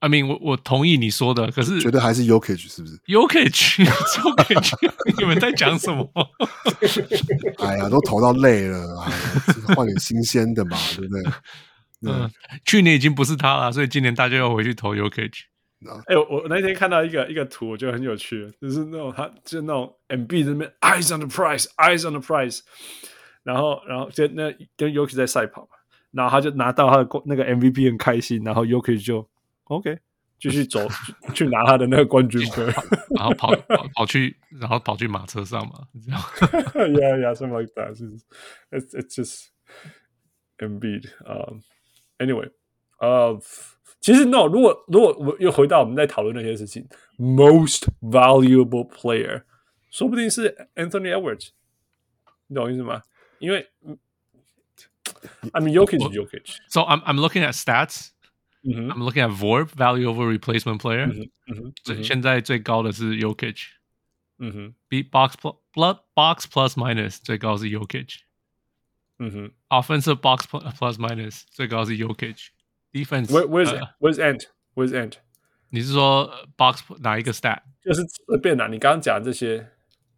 [0.00, 4.72] I mean，我我同意你说的，可是觉得还是 Jokic 是不是？Jokic，Jokic，
[5.18, 6.08] 你们在讲什么？
[7.58, 8.96] 哎呀，都投到累了，
[9.74, 11.22] 换点新鲜的嘛，对不对？
[12.06, 12.30] 嗯，
[12.64, 15.32] 去年已经不是他了，所以今年大家要回去投 Jokic。
[16.06, 22.60] 哎，我我那天看到一个一个图，我觉得很有趣，就是那种他就那种 MB 这边 eyes on the prize，eyes on the prize，
[23.44, 25.68] 然后然后就那跟 Jokic 在赛跑嘛，
[26.10, 29.28] 然后他就拿到他的那个 MVP 很开心，然后 Jokic 就。
[29.67, 29.99] OK，
[30.39, 30.87] 继续走
[31.33, 32.63] 去拿他的那个冠军杯，
[33.15, 36.21] 然后跑跑跑去，然后跑去马车上嘛，这样。
[36.93, 37.95] Yeah, yeah, something like that.
[38.71, 39.47] It's it's just
[40.59, 41.09] Embiid.
[41.25, 41.61] Um,
[42.19, 42.51] anyway,
[42.99, 43.39] 呃，
[44.01, 46.87] 其实 no，如果如果我又回到我们在讨论那些事情，
[47.17, 49.43] most valuable player，
[49.89, 51.49] 说不定是 Anthony Edwards，
[52.47, 53.01] 你懂我意思吗？
[53.39, 53.69] 因为，
[55.51, 56.57] I mean Jokic is Jokic.
[56.69, 58.09] So I'm I'm looking at stats.
[58.63, 58.91] Mm-hmm.
[58.91, 61.05] I'm looking at VORP value over replacement player。
[61.05, 63.57] 嗯哼，现在最高的是 Jokic。
[64.39, 68.19] 嗯哼，beat box plus blood box plus minus 最高是 Jokic。
[69.19, 75.15] 嗯哼，offensive box plus minus 最高是 Jokic。Defense where where's where's Ant where's Ant
[75.69, 77.63] 你是说 box 哪一个 stat？
[77.83, 79.71] 就是随便拿，你刚刚讲这些，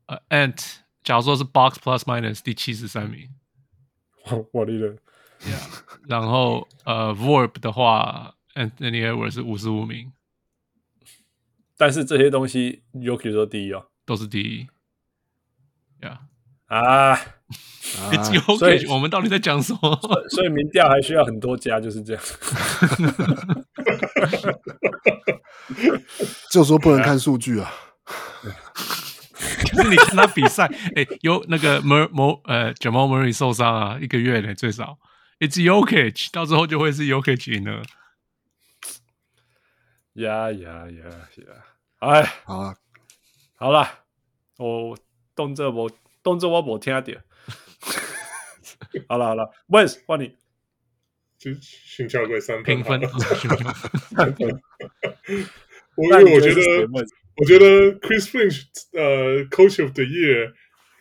[0.08, 3.30] 呃、uh,，ant，假如说是 box plus minus 第七十三名，
[4.30, 5.00] 我我的人
[5.43, 10.13] ，yeah, 然后呃、uh,，Vorb 的话，Anthony Edwards 是五十五名，
[11.77, 14.67] 但是这些东西 Jokic 说第一哦，都是第一
[16.01, 16.19] ，yeah
[16.67, 17.17] 啊，
[18.13, 20.01] It's Jokic，我们到底在讲什么？
[20.31, 22.23] 所以民调还需要很多家，就是这样。
[26.51, 27.73] 就说不能看数据啊！
[29.71, 34.99] 可是你看他比赛，哎、欸，有那个 Mur 呃 Jamal Murray 受伤啊，一个月呢最少。
[35.41, 37.83] It's Jokic，到时候就会是 Jokic 赢了。
[40.15, 41.65] 呀呀呀呀！
[42.01, 42.77] 哎，好啊，
[43.57, 43.89] 好了，
[44.59, 44.99] 我
[45.35, 45.91] 动作我
[46.23, 47.01] 动作我我听到。
[49.09, 50.37] 好了好了，Wes 换你。
[51.39, 53.01] 就心跳过三分，评分。
[55.97, 56.61] 我因为我觉得，
[57.37, 60.53] 我觉得 Chris Finch 呃，Coach of the Year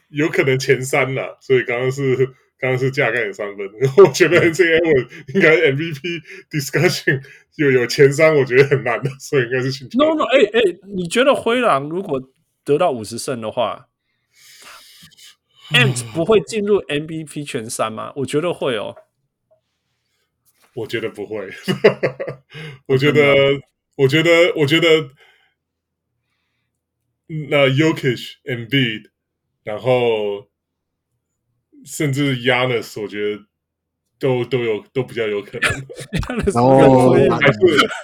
[0.07, 3.65] 有可能前三了，所以刚刚是刚刚是加盖有三分。
[3.97, 4.77] 我觉得这个
[5.33, 6.01] 应该 MVP
[6.51, 7.23] discussion
[7.55, 10.05] 有有前三，我觉得很难的，所以应该是心跳。
[10.05, 10.61] No No，哎哎，
[10.95, 12.21] 你觉得灰狼如果
[12.63, 13.87] 得到五十胜的话
[15.71, 18.11] ，Ant 不会进入 MVP 前三吗？
[18.17, 18.95] 我觉得会哦。
[20.75, 21.49] 我觉得不会，
[22.87, 23.59] 我觉得，
[23.97, 25.09] 我觉得，我觉得，
[27.49, 29.09] 那 Jokic、Embiid，
[29.63, 30.47] 然后
[31.85, 33.43] 甚至 Giannis，我觉得
[34.19, 35.71] 都都有都比较有可能。
[36.53, 37.59] 然后还是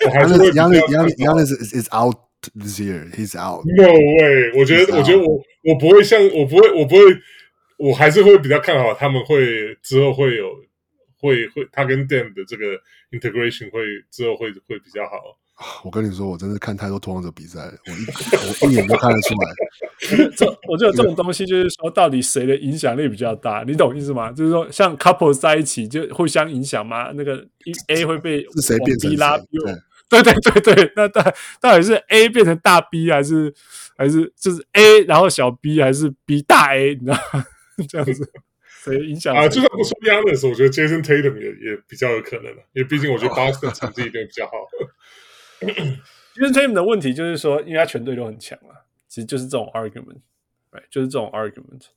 [0.06, 2.18] 我还是会 Giannis Giannis is out
[2.54, 3.10] this year.
[3.12, 3.66] He's out.
[3.66, 4.60] No way！
[4.60, 7.02] 我觉得，我觉得我我不会像我不会我不会，
[7.78, 10.64] 我还是会比较看好他们会之后会有。
[11.18, 12.80] 会会，他跟 Dame 的这个
[13.10, 13.82] integration 会
[14.12, 15.40] 之后会会比较好。
[15.86, 20.30] 我跟你说，我真是看太多拓荒者比赛了，我一我一眼就看得出来。
[20.36, 23.64] 这我觉得这种东西就是说，到底谁的影响力比较大？
[23.66, 24.32] 你懂意思吗？
[24.34, 27.12] 就是说，像 couple 在一起就互相影响吗？
[27.16, 27.46] 那个
[27.88, 29.46] A 会被是谁变成 B 拉 B？
[30.10, 31.24] 对 对对对对，那到
[31.62, 33.54] 到底是 A 变成大 B 还是
[33.98, 36.96] 还是就是 A 然后小 B 还是 B 大 A？
[36.96, 37.46] 你知道吗？
[37.90, 38.30] 这样子。
[38.84, 39.48] 谁影响啊？
[39.48, 44.52] 就算不说 Giannis，我觉得 Jason Tatum 也也比较有可能了，因为毕竟我觉得 Boston 成绩一定比较好。
[45.60, 50.20] Jason Tatum 的问题就是说，因为他全队都很强啊，其实就是这种 argument，
[50.72, 51.88] 对，就是这种 argument。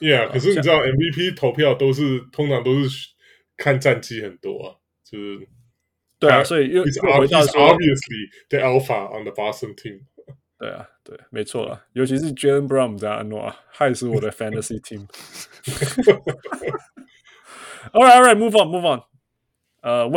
[0.00, 3.10] Yeah，可是你知道 MVP 投票都是通常都是
[3.56, 5.48] 看战绩很多啊，就是
[6.18, 10.00] 对啊，所以又又回到说 obviously the alpha on the Boston team。
[10.56, 15.06] 对啊，对，没错啊，尤其是 Jaylen Brown 加安诺，害死我的 Fantasy Team。
[17.92, 19.02] All right, all right, move on, move on。
[19.82, 20.08] 呃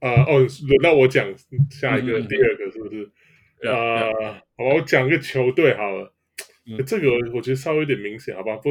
[0.00, 1.26] 呃，哦，轮到我讲
[1.70, 3.10] 下一个，第二个是不是？
[3.62, 4.12] 呃，
[4.56, 6.12] 好吧，我讲个球队好了。
[6.86, 8.56] 这个我觉得稍微有点明显，好吧？
[8.56, 8.70] 不，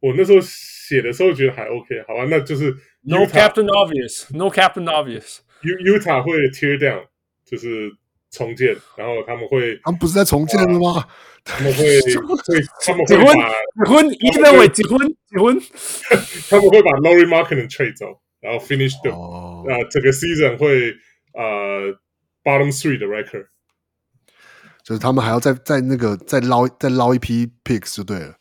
[0.00, 2.26] 我那时候写的时候觉得还 OK，好吧？
[2.30, 2.70] 那就是
[3.02, 5.38] No Captain Obvious, No Captain Obvious。
[5.62, 7.06] Utah 会 tear down，
[7.44, 7.92] 就是。
[8.32, 11.04] 重建，然后他们会，他们不是在重建了吗？
[11.42, 13.26] 他们会，会，他们会结婚，
[13.74, 15.60] 结婚，一个位结婚，结婚，
[16.48, 18.06] 他们会 把 Lauri Markkanen trade 走，
[18.40, 20.96] 然后 finish the，哦、呃，这个 season 会
[21.34, 21.98] 呃
[22.42, 23.46] bottom three 的 record，
[24.82, 28.36] 就是他们还要再再那个再捞再捞一批 picks 就对了。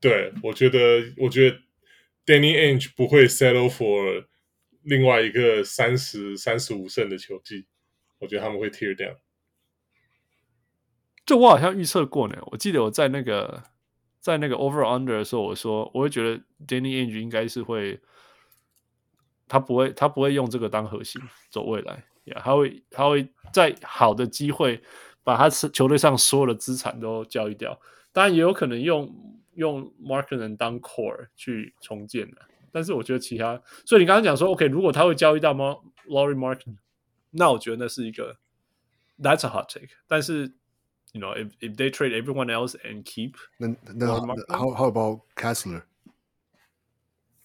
[0.00, 0.78] 对，我觉得，
[1.18, 1.56] 我觉得
[2.26, 4.26] Danny Ainge 不会 settle for
[4.82, 7.66] 另外一个三十三十五胜的球季。
[8.18, 9.16] 我觉得他们会 tear down。
[11.24, 13.62] 就我好像预测过呢，我记得我在那个
[14.20, 16.36] 在那个 over under 的时候，我说我会觉得
[16.66, 18.00] Danny Ainge 应该是会，
[19.52, 21.20] 他不会他不会用这个当核心
[21.50, 24.82] 走未来，yeah, 他会他会在好的机会
[25.22, 27.78] 把他球队上所有的资产都交易掉，
[28.12, 29.14] 当然也有可能用
[29.56, 32.38] 用 Markkanen 当 core 去重建的，
[32.72, 35.76] 但是我觉得其他，所以你刚刚讲说 OK，如果他会交易到吗
[36.08, 36.78] ？Lauri Markkanen
[37.32, 38.38] 那我觉得那是一个
[39.18, 39.90] ，That's a hot take。
[40.08, 40.54] 但是
[41.12, 44.06] ，you know, if if they trade everyone else and keep，那那
[44.48, 45.82] how how about Kessler？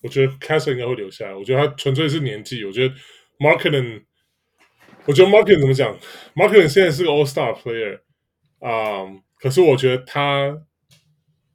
[0.01, 1.33] 我觉得 Kessler 应该会留下来。
[1.33, 2.63] 我觉得他纯粹是年纪。
[2.65, 2.93] 我觉得
[3.39, 4.03] Markkanen，
[5.05, 5.97] 我觉得 Markkanen 怎么讲
[6.35, 7.99] ？Markkanen 现在是个 All Star player
[8.59, 10.57] 啊、um,，可是我觉得他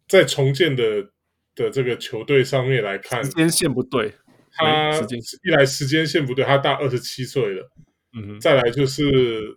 [0.08, 1.10] 在重建的
[1.54, 4.12] 的这个球队上面来看，时间线不对。
[4.54, 4.90] 他
[5.42, 7.70] 一来时间线不对，他大二十七岁了。
[8.14, 9.56] 嗯哼，再来就是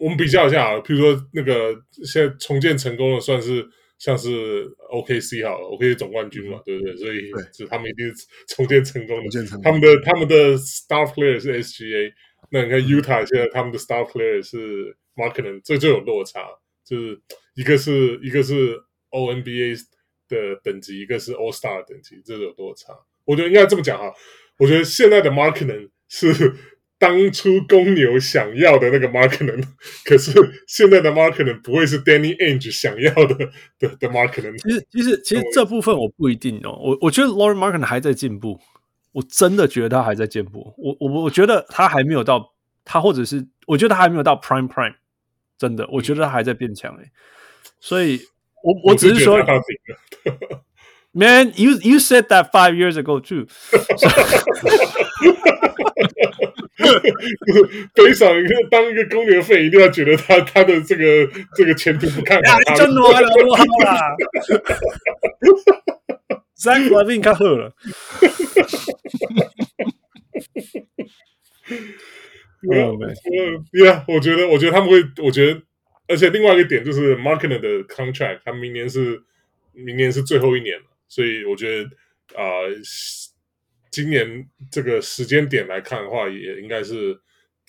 [0.00, 1.72] 我们比较一下啊，比如说那个
[2.04, 3.64] 现在重建成功了，算是
[3.98, 6.96] 像是 OKC 好了，OKC 总冠军嘛，对不对？
[6.96, 9.46] 所以是他们一定是重建成功的。
[9.62, 12.12] 他们的他们的 star player 是 SGA，
[12.50, 16.46] 那你看 Utah 现在他们的 Star Player 是 Markkanen，这就有落差，
[16.84, 17.20] 就是
[17.54, 18.78] 一个是一个是
[19.10, 19.74] O N B A
[20.28, 22.92] 的等级，一个是 All Star 的等级，这就有落差。
[23.24, 24.12] 我觉得应该这么讲哈，
[24.58, 26.32] 我觉得现在的 Markkanen 是
[26.98, 29.62] 当初公牛想要的那个 Markkanen，
[30.04, 30.32] 可是
[30.66, 33.34] 现在的 Markkanen 不会是 Danny Ainge 想要的
[33.78, 34.56] 的的 Markkanen。
[34.62, 38.58] 其实其实其实这部分我不一定哦，我我觉得 Lauri Markkanen 还在进步。
[39.12, 42.52] 我真的觉得他还在进步，我我我觉得他还没有到
[42.84, 44.94] 他，或者是我觉得他还没有到 prime prime，
[45.56, 47.10] 真的，我觉得他还在变强诶。
[47.80, 48.20] 所以
[48.62, 49.38] 我我只是说，
[51.12, 53.46] Man，you you said that five years ago too。
[57.94, 62.58] 非常一个当一个公牛粉，一定要觉得他他的这个这个前途不看好。
[62.76, 63.02] 真的了，
[63.46, 64.14] 我好啦。
[66.58, 67.74] Zach LaVine 卡喝了，
[72.62, 73.12] 没有没有
[73.72, 75.60] ，Yeah，我觉得，我觉得他们会，我觉得，
[76.08, 79.22] 而且另外一个点就是 Markkanen 的 contract，他明年是
[79.72, 81.84] 明年是最后一年了，所以我觉得
[82.34, 82.70] 啊、呃，
[83.96, 87.18] 今年这个时间点来看的话，也应该是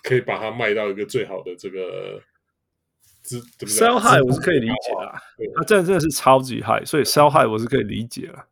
[0.03, 2.21] 可以把它卖到一个最好的这个。
[3.65, 5.15] Sell high 我是可以理解啊，
[5.55, 8.45] 他真的真的是超级 high，所以 sell high 我是可以理解了。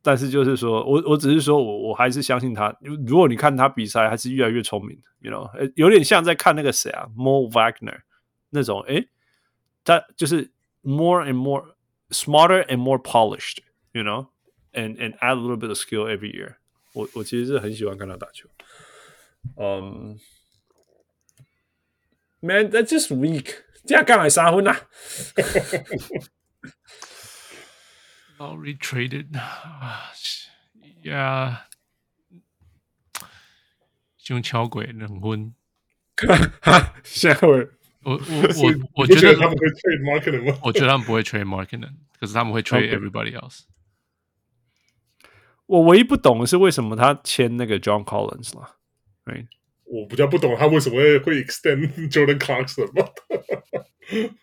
[0.00, 2.74] 但是就是说，我我只是说我我还是相信他。
[3.06, 8.00] 如果你看他比赛，还是越来越聪明，you know，有点像在看那个谁啊，Mo Wagner
[8.48, 9.06] 那种，诶，
[9.84, 10.50] 他就是
[10.82, 11.74] more and more
[12.10, 16.56] smarter and more polished，you know，and and add a little bit of skill every year
[16.98, 17.04] 我。
[17.04, 18.48] 我我其实是很喜欢看他打球。
[19.56, 20.18] 嗯、
[22.40, 24.88] um,，Man，that's just weak，这样干嘛三分啊
[28.38, 30.10] ？Lowry traded 啊
[31.04, 31.68] 呀，
[34.18, 35.54] 熊敲鬼冷昏。
[37.04, 37.46] 下回
[38.02, 40.58] 我我我我觉得他们会 trade Markkanen 吗？
[40.64, 43.60] 我觉得他们不会 trade Markkanen，可是他们会 trade everybody else。
[45.68, 48.76] 我唯一不懂的是为什么他签那个 John Collins 了
[49.26, 49.46] ，right？
[49.84, 53.06] 我比较不懂他为什么会会 extend Jordan Clarkson 吗？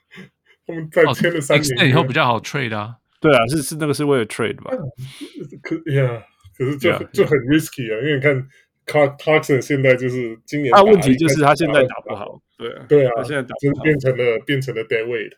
[0.65, 2.95] 他们在签了三年以后比较好 trade 啊。
[3.19, 4.71] 对啊，是是那个是为了 trade 吧？
[5.61, 6.23] 可呀，
[6.57, 8.47] 可是就就很 risky 啊，因为你看
[8.85, 15.31] Clarkson 现在就是今年，他问题就是他现在打不好，对啊，对啊，他现在打就是变成了变成了 dead weight。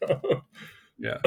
[1.00, 1.20] Yeah，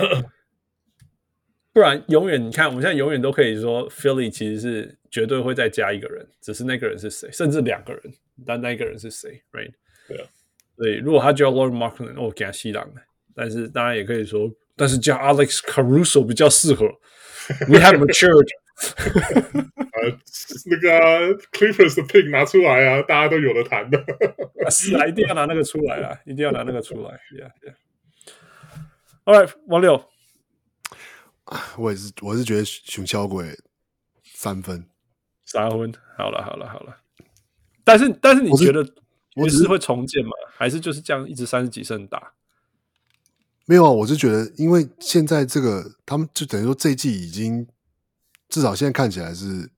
[1.72, 8.02] 不然永远你看，我们现在永远都可以说 Philly 其实是绝对会再加一个人，只是那个人是谁，甚至两个人，
[8.46, 9.72] 但那个人是谁？Right？
[10.08, 10.26] 对啊，
[10.76, 12.90] 所以如果他叫 Lord Markkanen，我给他吸档，
[13.34, 14.50] 但是当然也可以说。
[14.76, 16.86] 但是叫 Alex Caruso 比较适合。
[17.68, 18.48] We have matured。
[19.76, 20.18] 呃，
[20.70, 24.02] 那个 Clippers 的 pick 拿出来啊，大家都有的谈的。
[24.70, 27.10] 是啊，一定要拿那个出来啊，一定要拿那个出来。
[27.30, 27.74] Yeah, yeah.
[29.24, 30.02] All right，王六，
[31.76, 33.58] 我也是，我是觉得熊小鬼
[34.22, 34.88] 三分，
[35.44, 35.92] 三分。
[36.16, 36.96] 好了，好了，好了。
[37.82, 38.86] 但是，但是你觉得
[39.34, 40.30] 我是会重建吗？
[40.54, 42.34] 还是就是这样一直三十几胜打？
[43.66, 47.66] 没有啊，我是觉得，因为现在这个他们就等于说这一季已经
[48.48, 49.70] 至少现在看起来是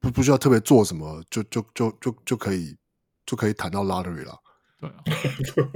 [0.00, 2.76] 不不需要特别做什么，就就就就就可以
[3.26, 4.38] 就可以谈到 lottery 了。
[4.80, 5.04] 对啊，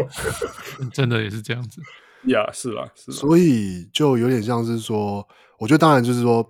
[0.92, 1.82] 真的也是这样子。
[2.26, 3.16] 呀、是啦，是啦。
[3.16, 5.26] 所以就有点像是说，
[5.58, 6.44] 我觉得当然就是说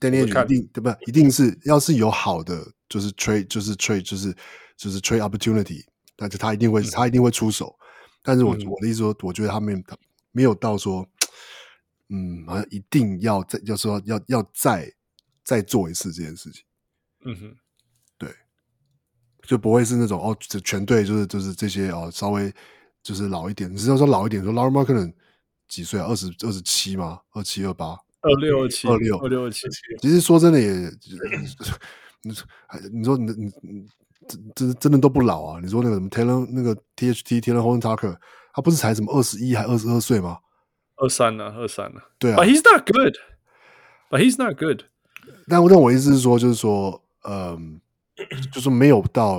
[0.00, 0.90] ，Danny Ainge 一定对不？
[1.06, 4.34] 一定是要是有好的就是 trade 就是 trade 就是
[4.76, 5.84] 就是 trade opportunity，
[6.16, 7.74] 那就他一定会、嗯、他一定会出手。
[8.22, 9.96] 但是我、嗯、我的意思说，我觉得他们他。
[10.30, 11.04] 没有到说，
[12.10, 14.92] 嗯，好像一定要再，要说要要再
[15.42, 16.62] 再做一次这件事情。
[17.24, 17.56] 嗯哼，
[18.18, 18.28] 对，
[19.42, 22.52] 就不会是那种哦，这全队就是就是这些哦，稍微
[23.02, 23.72] 就是老一点。
[23.72, 25.12] 你是要说老一点，说 Lauri Markkanen 可能
[25.68, 26.06] 几岁啊？
[26.06, 27.20] 二十二十七吗？
[27.32, 27.96] 二七二八？
[28.22, 28.88] 二六二七？
[28.88, 29.66] 二六二六二七？
[30.00, 30.68] 其实说真的也，
[32.22, 32.34] 你
[32.92, 33.86] 你说你你你
[34.54, 35.60] 真真的都不老啊？
[35.62, 38.16] 你说那个什么 Taylor 那个 THT Taylor Horton Tucker。
[38.50, 40.38] 他不是才什么二十一还二十二岁吗？
[40.96, 41.44] 二三呢？
[41.56, 42.00] 二三呢？
[42.18, 42.36] 对啊。
[42.36, 43.14] But he's not good.
[44.10, 44.82] But he's not good.
[45.46, 47.80] 但但我意思是说，就是说，嗯，
[48.50, 49.38] 就是没有到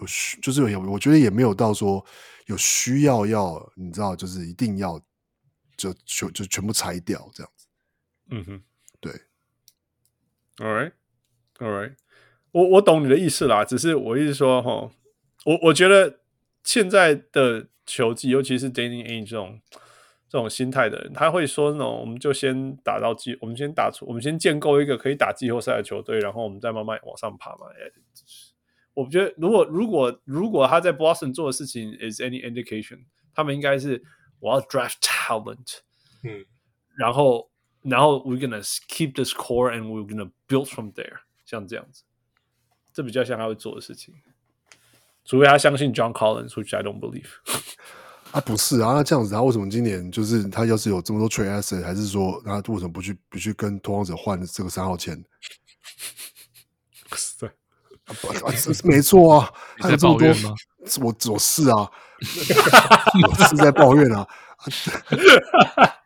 [0.00, 0.06] 有，
[0.40, 2.02] 就是有，我觉得也没有到说
[2.46, 5.00] 有需要要，你知道，就是一定要
[5.76, 7.66] 就就就全部拆掉这样子。
[8.30, 8.62] 嗯哼，
[9.00, 9.12] 对。
[10.56, 10.92] All right,
[11.58, 11.94] all right.
[12.52, 14.90] 我我懂你的意思啦，只是我意思说，哈，
[15.44, 16.20] 我我觉得
[16.62, 17.68] 现在的。
[17.86, 19.60] 球技，尤其是 Danny Ainge 这种
[20.26, 27.66] 这种心态的人，他会说：“那种我们就先打到季，我们先打出，我们先建构一个可以打季后赛的球队，然后我们再慢慢往上爬嘛。”
[28.93, 34.03] 我觉得如果如果如果他在 Boston 做的事情 is any indication，他们应该是
[34.39, 35.79] 我要 draft talent，
[36.23, 36.45] 嗯，
[36.97, 37.49] 然后
[37.81, 42.03] 然后 we're gonna keep this core and we're gonna build from there，像这样子，
[42.93, 44.15] 这比较像他会做的事情。
[45.25, 47.29] 除非他相信 John Collins，which I don't believe。
[48.31, 55.23] 啊，不是啊，那这样子，他为什么今年就是他要是有这么多 trade asset，还是说他为什么不去不去跟拓荒者换这个三号签？
[57.39, 57.53] 对，啊 不啊，
[58.84, 60.54] 没错啊，还有这么多你在抱怨吗？
[61.00, 61.90] 我我是啊，
[63.28, 64.28] 我是在抱怨啊，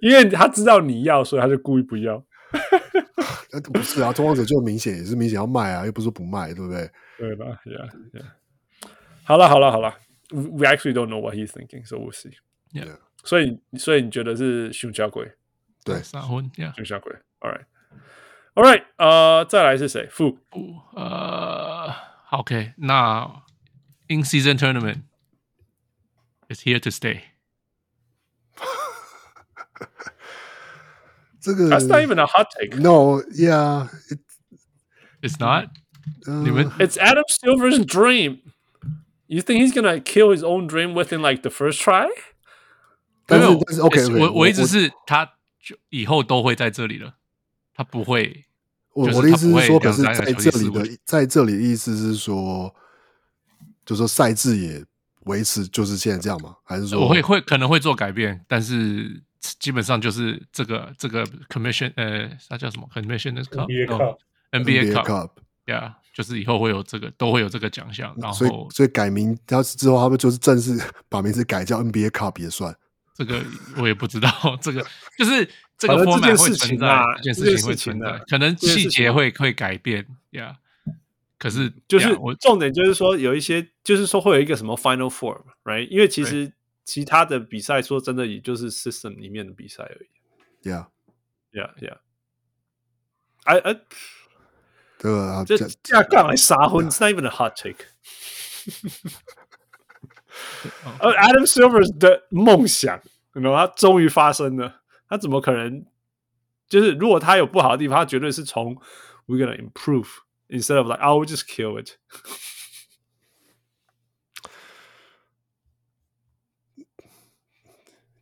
[0.00, 2.22] 因为他知道你要，所以他就故意不要。
[3.50, 6.88] 那不是啊，拓荒者就明显也是明显要卖啊，又不是说不卖，对不对？
[7.18, 8.24] 对吧？Yeah, yeah.
[9.24, 9.94] 好了，好了，好了。
[10.30, 12.32] We actually don't know what he's thinking, so we'll see.
[12.72, 12.96] Yeah.
[13.24, 15.32] 所以，所以你觉得是熊小鬼？
[15.84, 17.12] 对，闪婚，Yeah，熊小鬼。
[17.40, 17.64] All right,
[18.55, 18.83] all right.
[18.97, 20.07] 呃，再来是谁？
[20.07, 21.93] 负不，呃，
[22.31, 23.43] OK，那
[24.07, 25.03] In Season Tournament
[26.49, 27.21] is here to stay。
[31.39, 32.75] 这个 That's not even a hot take.
[32.77, 34.19] No, yeah, it,
[35.21, 35.69] It's not。
[36.25, 38.39] 呃你们 It's Adam Silver's dream.
[39.27, 42.07] You think he's gonna kill his own dream within like the first try?
[43.25, 45.25] 但是没有但是 OK，, it's- OK，我我一直是他
[45.61, 47.13] 就以后都会在这里了，
[47.74, 48.44] 他不会。
[48.94, 52.72] 就是我我的意思会是说，可是在这里的，在这里的意思是说，
[53.84, 54.84] 就是说赛制也
[55.24, 56.54] 维持就是现在这样吗？
[56.62, 64.16] 还是说我会会可能会做改变，但是基本上就是这个这个 commission 呃，它叫什么 commission cup NBA Cup
[64.52, 70.80] NBA NBA cup Cup？yeah，就是以后会有这个都会有这个奖项，然所以后所以改名，要是之后他们就是正式
[71.10, 72.72] 把名字改叫 NBA Cup 也算。
[73.16, 73.40] 这个
[73.76, 74.30] 我也不知道，
[74.60, 74.84] 这个
[75.16, 80.54] 就是这个反正这 format 件事会存在情啊，这件事情会存在，可能细节会会改变，yeah。
[81.38, 85.88] 可是就是我重点就是说有一些，就是说会有一个什么 Final Four，right？
[85.88, 86.52] 因为其实
[86.84, 90.08] 其他的比赛说真的也就是 system 里面的比赛而已。
[90.70, 91.98] Yeah，Yeah, yeah.
[93.42, 93.76] 哎哎，
[94.98, 97.84] 这个啊，这这架杠来杀婚，It's not even a hot take。
[100.98, 103.02] 而 Adam Silver 的梦想，
[103.34, 104.80] 你知道他终于发生了。
[105.08, 105.86] 他怎么可能？
[106.68, 108.74] 就是如果他有不好的地方，他绝对是从
[109.26, 110.08] We're gonna improve
[110.48, 111.98] instead of like I will just kill it。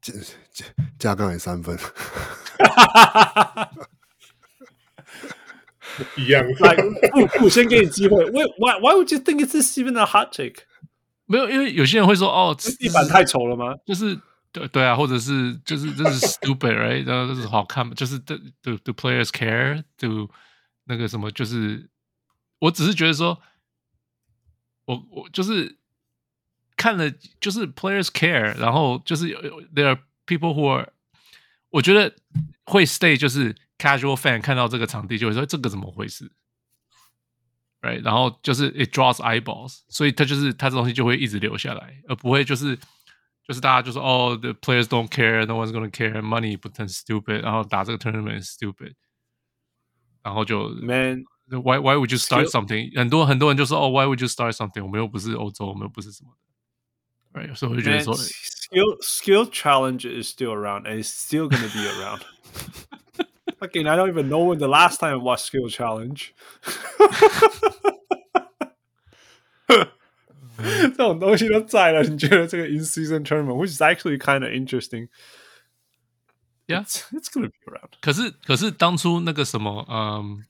[0.01, 0.13] 加
[0.53, 0.67] 加
[0.99, 1.79] 加杠也三分，
[6.17, 6.45] 一样。
[6.59, 6.75] 来，
[7.13, 8.25] 不不，先给你机会。
[8.27, 10.65] Why why why would you think it's even a hot take？
[11.27, 13.77] 没有，因为有些人会说哦，地板太丑了吗？
[13.87, 14.21] 就是
[14.53, 17.05] 对对啊，或者是就是这是 stupid，right？
[17.07, 17.95] 然后这是好看嘛？
[17.95, 20.31] 就是 do do do players care？do
[20.85, 21.31] 那个什么？
[21.31, 21.89] 就是
[22.59, 23.41] 我只是觉得说，
[24.85, 25.79] 我我就是
[26.77, 27.11] 看了，
[27.41, 29.41] 就是 players care，然后就是有
[29.75, 30.93] there are people who are，
[31.71, 32.15] 我觉得
[32.65, 36.31] 会 stay，就是 casual fan 看到这个场地就会说这个怎么回事
[37.81, 38.03] ？right？
[38.05, 42.79] 然后就是 it draws eyeballs，所以他就是他这东西就会一直留下来，而不会就是
[43.52, 48.94] 就是大家就说哦，the players don't care，no one's gonna care，money 不很 stupid，然后打这个 tournament is stupid，
[50.22, 52.98] 然后就 Man, why why would you start Skill- something？
[52.98, 54.84] 很多很多人就说哦，why would you start something？
[54.84, 56.32] 我们又不是欧洲，我们又不是什么
[57.34, 57.56] 的，right？
[57.56, 62.22] 所以我就觉得 man, 说 skill skill challenge is still around and it's still gonna be around.
[63.60, 66.34] Fucking, I don't even know when the last time I watched skill challenge.
[70.62, 75.08] 这 种东西都在了，你觉得这个 in season tournament, which is actually kind of interesting.
[76.66, 76.82] Yeah.
[76.82, 77.92] it's, it's gonna be around.
[78.02, 80.44] 可是可是当初那个什么，嗯，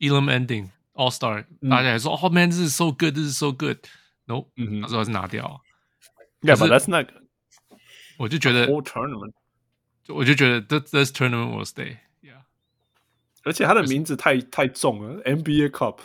[0.00, 5.60] Elam Ending All Star，、大家还说哦，man，this is so good，this is so good，no，、嗯哼那时候还是拿掉啊，
[6.40, 7.06] Yeah, 可 but 是 that's not
[8.18, 9.32] 我就觉得 whole tournament.
[10.08, 12.42] 我就觉得 this this tournament will stay，yeah，
[13.44, 15.98] 而且他的名字太太重了，NBA Cup。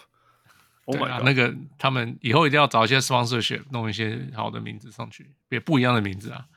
[0.88, 1.24] Oh 对 my 啊，god！
[1.26, 6.48] 那个他们以后一定要找一些 sponsorship，弄一些好的名字上去，别不一样的名字啊，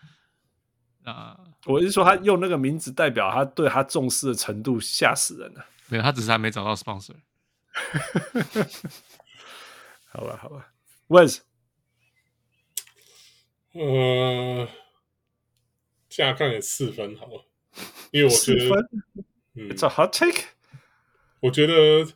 [1.04, 5.66] 啊、我是说，他用那个名字代表他对他重视的程度，吓死人了。
[5.90, 7.16] 没有，他只是还没找到 sponsor。
[10.08, 10.72] 好吧，好吧
[11.10, 11.40] ，Wes，
[13.74, 14.68] 呃，
[16.08, 17.46] 加看也四分好了，
[18.12, 18.90] 因为我觉得，
[19.56, 20.46] 嗯，，It's a hot take。
[21.42, 22.14] 我觉得，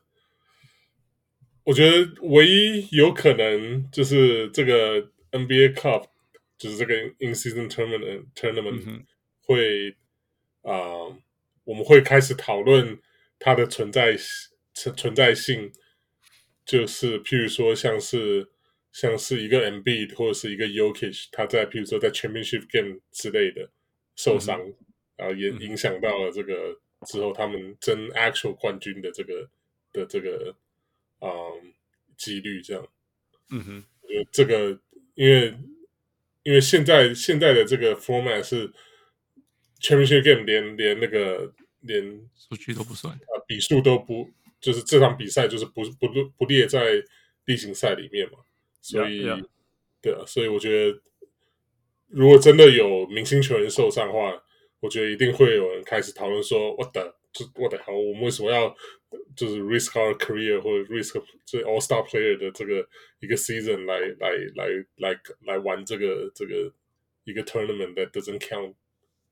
[1.65, 5.01] 我觉得唯一有可能就是这个
[5.31, 6.05] NBA Cup，
[6.57, 9.05] 就是这个 In Season Tournament Tournament、嗯
[9.41, 9.91] 会
[10.61, 11.17] 啊、呃，
[11.65, 12.99] 我们会开始讨论
[13.37, 14.15] 它的存在
[14.73, 15.71] 存存在性
[16.65, 18.49] 就是譬如说像是
[18.91, 23.69] 像是一个 Embiid 或者是一个 Jokic，他在譬如说在 Championship Game 之类的
[24.15, 24.75] 受伤，嗯、
[25.17, 29.49] 然后也影响到了这个、嗯、之后他们争 Actual 冠军的这个
[29.93, 30.55] 的这个
[31.21, 31.73] 嗯
[32.17, 32.87] 几率这样。
[33.51, 34.79] 嗯哼，我觉得这个
[35.13, 35.57] 因为
[36.43, 38.71] 因为现在现在的这个 Format 是
[39.79, 44.29] Championship Game 连连那个连数据都不算啊，比数都不。
[44.61, 46.93] 就是这场比赛就是不不不列在
[47.43, 48.39] 例行赛里面嘛，
[48.81, 49.45] 所以 yeah, yeah.
[50.01, 50.99] 对啊，所以我觉得
[52.07, 54.41] 如果真的有明星球员受伤的话，
[54.79, 58.75] 我觉得一定会有人开始讨论说，what the 就 what the hell，我们为什么要
[59.34, 62.88] 就是 risk our career 或者 risk 这 all star player 的这个
[63.20, 66.72] 一个 season 来来来来来玩这个这个
[67.24, 68.74] 一个 tournament that doesn't count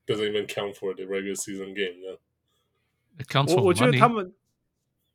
[0.07, 2.19] doesn't even count for the regular season game 呢？
[3.55, 4.35] 我我觉得他们。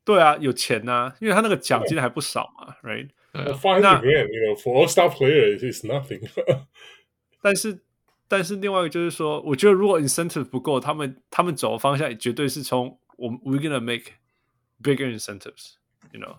[0.06, 3.08] 对啊，有钱呐、啊，因为他那个奖金还不少嘛，right？
[3.32, 6.30] 那 you know for all star players is nothing
[7.42, 7.80] 但是，
[8.28, 14.12] 但是另外一个就是说，我觉得如果 incentive 不够，他们他们走的方向也绝对是从我们 we're gonna make
[14.83, 16.39] bigger incentives，you know，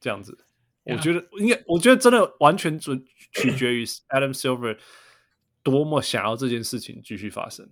[0.00, 0.44] 这样子。
[0.84, 0.96] Yeah.
[0.96, 4.78] 我觉得应该，我觉得真的完全准取决于 Adam Silver
[5.62, 7.70] 多么想要这件事情继续发生。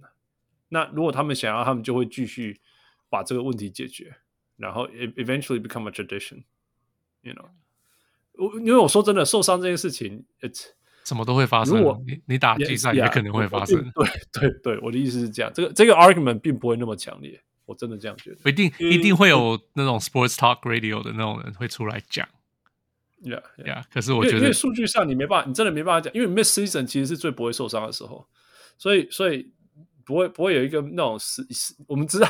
[0.69, 2.61] 那如果他们想要，他们就会继续
[3.09, 4.17] 把这个问题解决。
[4.57, 7.49] 然后 eventually become a tradition，you know，
[8.35, 10.67] 我因为我说真的，受伤这件事情，it's
[11.03, 11.79] 什么都会发生。
[11.79, 13.91] 如果你你打季赛也可能会发生。
[13.95, 18.51] 对对对，我的意思是这样，这个这个 argument 并不会那么强烈，我真的这样觉得。
[18.51, 22.29] 一定一定会有那种 sports talk radio 的那种人会出来讲。
[23.23, 28.27] Yeah yeah，可是我觉得，因为数据上你没办法，你真的没办法讲，因为 miss season 其实是最不会受伤的时候，
[28.77, 29.53] 所以所以。
[30.03, 32.27] 不会不会有一个那种是是，我们知道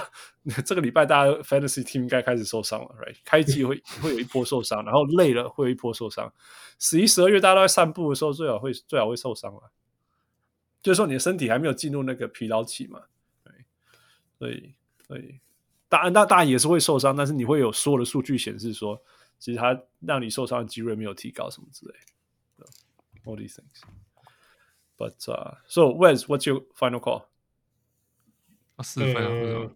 [0.67, 3.17] 这个礼拜大家 fantasy team 应该开始受伤了，right？
[3.25, 6.31] 开季会会有一波受伤，然后累了会有一波受伤。
[6.79, 9.73] 十一、十二月大家都在散步的时候，最好会最好会受伤了。
[10.83, 13.01] 就是说你的身体还没有进入那个疲劳期嘛，
[13.43, 13.53] 对，
[14.39, 14.75] 所以
[15.10, 15.40] 所以
[15.88, 19.02] 当然大大也是会受伤，但是你会有所有的数据显示说，
[19.40, 22.66] 其实它让你受伤的几率没有提高什么之类的。
[23.28, 23.82] All these things,
[24.98, 27.26] but uh, so Wes, what's your final call?
[28.84, 29.76] 四分啊、嗯，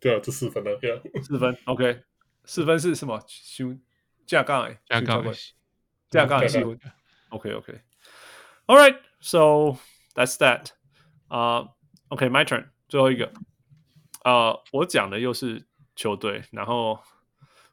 [0.00, 2.02] 对啊，这四分了，对啊，四分，OK，
[2.44, 3.22] 四分是什么？
[3.28, 3.72] 修
[4.26, 5.24] 架杠哎，架杠，
[6.10, 6.80] 架杠七分，
[7.28, 9.78] OK，OK，All right，so
[10.14, 10.70] that's that，
[11.28, 11.60] 啊、
[12.08, 13.32] uh,，OK，my、okay, turn，最后一个，
[14.23, 16.99] 啊、我讲的又是球队，然后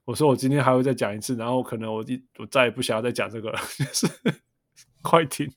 [0.05, 4.07] 我说我今天还会再讲一次，然后可能我一我再也不想要再讲这个了， 就是
[5.03, 5.51] 快艇，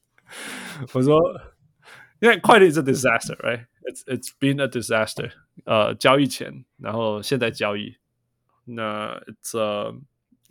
[0.94, 1.20] 我说，
[2.22, 5.32] 因为快艇是 disaster，right？It's it's been a disaster。
[5.66, 7.98] 呃，交易前，然后现在交易，
[8.66, 10.00] 那 it's、uh,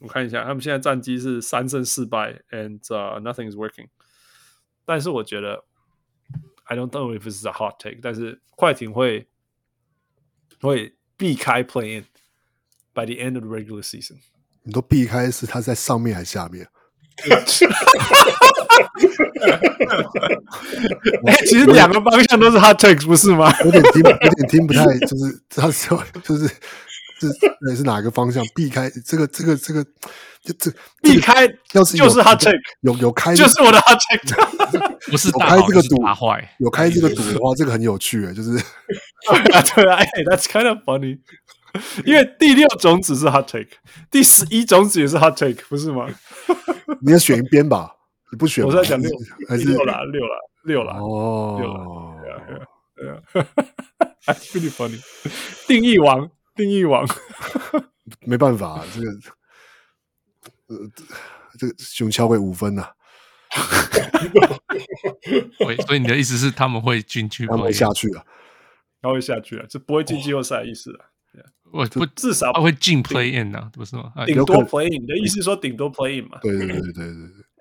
[0.01, 2.81] 我看一下，他们现在战绩是三胜四败，and、
[3.21, 3.89] nothing is working。
[4.85, 5.65] 但是我觉得
[6.65, 9.29] ，I don't know if it's a hot take，但是快艇会
[10.69, 12.05] 会避开 play in
[12.95, 14.17] by the end of the regular season。
[14.65, 16.67] 你都避开是他在上面还是下面？
[21.27, 23.53] 哎，其实两个方向都是 hot takes，不是吗？
[23.65, 26.49] 有点听，有点听不太，就是他说，就是
[27.29, 27.33] 是
[27.71, 28.45] 是 是哪个方向？
[28.55, 29.85] 避开这个，这个，这个，
[30.45, 30.71] 就这
[31.03, 38.51] 避开，要是就是 hot take，有有开，就是我的 hot take，不是有开这个 赌，坏，有开这个赌的话，这个很有趣诶，就是
[39.31, 41.19] 对啊，对啊，哎，That's kind of funny，
[42.05, 43.71] 因为第六种子是 hot take，
[44.11, 46.07] 第十一种子也是 hot take，不是吗？
[47.01, 47.97] 你要选一边吧。
[48.31, 48.65] 你不选？
[48.65, 49.11] 我在讲六
[49.47, 50.31] 还是六了，六了，
[50.65, 50.93] 六了。
[50.95, 51.85] 哦，六了。
[52.23, 52.65] 对啊，对啊，
[53.35, 53.47] 对啊。
[54.25, 54.99] I feel funny。
[55.67, 57.07] 定义王，定义王。
[58.27, 59.07] 没办法，这个，
[60.67, 60.77] 呃，
[61.59, 62.87] 这个熊敲会五分呐。
[65.87, 67.47] 所以你的意思是他们会进去？
[67.47, 68.25] 他们会下去啊，
[69.01, 71.07] 他会下去啊，这不会进季后赛的意思啊。
[71.73, 74.13] 我不至少他会进 play in 啊，不是吗？
[74.27, 76.39] 顶多 play in，你的意思是说顶多 play in 嘛？
[76.43, 77.05] 对对对对对对。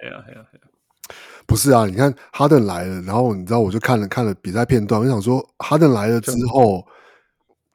[0.04, 1.16] 哎呀哎呀哎呀！
[1.46, 6.86] 不是啊，你看哈登来了，然后你知道，我就看了看了比赛片段，我想说哈登来了之后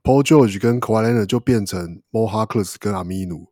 [0.07, 3.49] ，Paul George 跟 Kawhi Leonard 就变成 Mo Harkless 跟阿米努，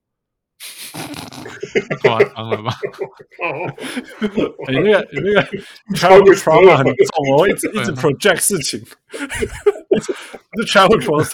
[2.03, 2.73] 夸张了吧？
[4.69, 5.43] 你那个你那个
[5.97, 8.81] childhood trauma 很重，哦一直一直 project 事情，
[10.01, 11.33] 是 childhood trauma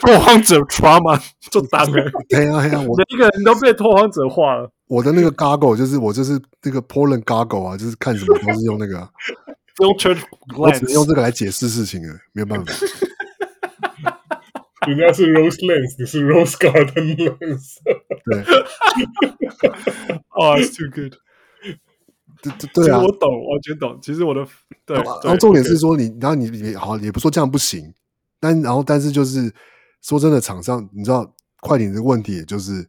[0.00, 4.70] 拓荒者 trauma 就当了，对呀对呀，我每一个人都被拓荒者化了。
[4.88, 9.08] 我的那个 goggle 就是我就是那个 Portland goggle 啊，就是看什么都是用那个，
[9.80, 10.22] 用 church，
[10.56, 12.72] 我只能用这个来解释事情了，没有办法。
[14.86, 17.78] 人家是 Rose Lens，你是 Rose Garden Lens。
[18.24, 18.40] 对，
[20.30, 21.14] 哦、oh,，It's too good。
[22.42, 23.98] 对对对啊，我懂，完全懂。
[24.02, 24.46] 其实我的
[24.84, 27.92] 对，然后重点是说你，然后你你好，也不说这样不行，
[28.38, 29.52] 但然后但是就是
[30.02, 32.86] 说真的，场上你知道快艇这个问题，也就是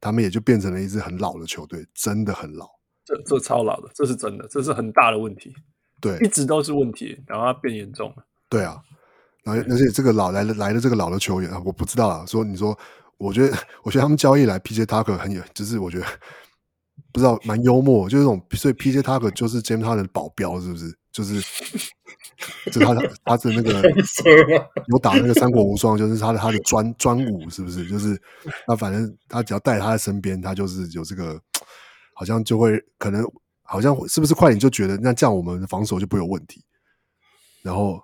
[0.00, 2.68] 他们也就变成了一支很老的球队，真的很老。
[3.04, 5.52] 这这超老的，这是真的，这是很大的问题。
[6.00, 8.24] 对，一直都是问题，然后它变严重了。
[8.48, 8.80] 对啊，
[9.44, 12.24] 然后而且这个老来了来的这个老的球员啊，我不知道啊。
[12.26, 12.76] 说你说，
[13.18, 16.06] 我觉得我觉得他们交易来 PJ Tucker 很有，就是我觉得
[17.12, 20.96] 不知道蛮幽默，就是这种，所以 PJ Tucker 就是 James Harden 的保镖，是不是？
[21.12, 21.40] 就是
[22.72, 22.94] 就他
[23.24, 23.80] 他的那个
[24.88, 27.86] 有打那个三国无双，就是他的他的专专武，是不是？
[27.86, 28.20] 就是
[28.66, 31.40] 那反正他只要带他在身边，他就是有这个。
[32.16, 33.28] 好像就会可能，
[33.64, 36.64] 好像是不是快点就觉得那这样我们的防守就不会有问题。
[37.60, 38.00] 然后，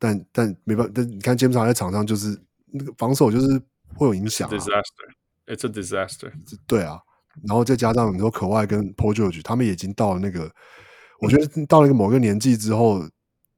[0.00, 2.36] 但但没办法，但你看詹姆斯在场上就是
[2.66, 3.46] 那个防守就是
[3.94, 4.52] 会有影响、啊。
[4.52, 6.32] Disaster，it's a disaster。
[6.66, 6.98] 对啊，
[7.46, 10.52] 然后再加上你说可外跟 Paul George，他们已经到了那个，
[11.20, 13.08] 我觉得到了一个某个年纪之后，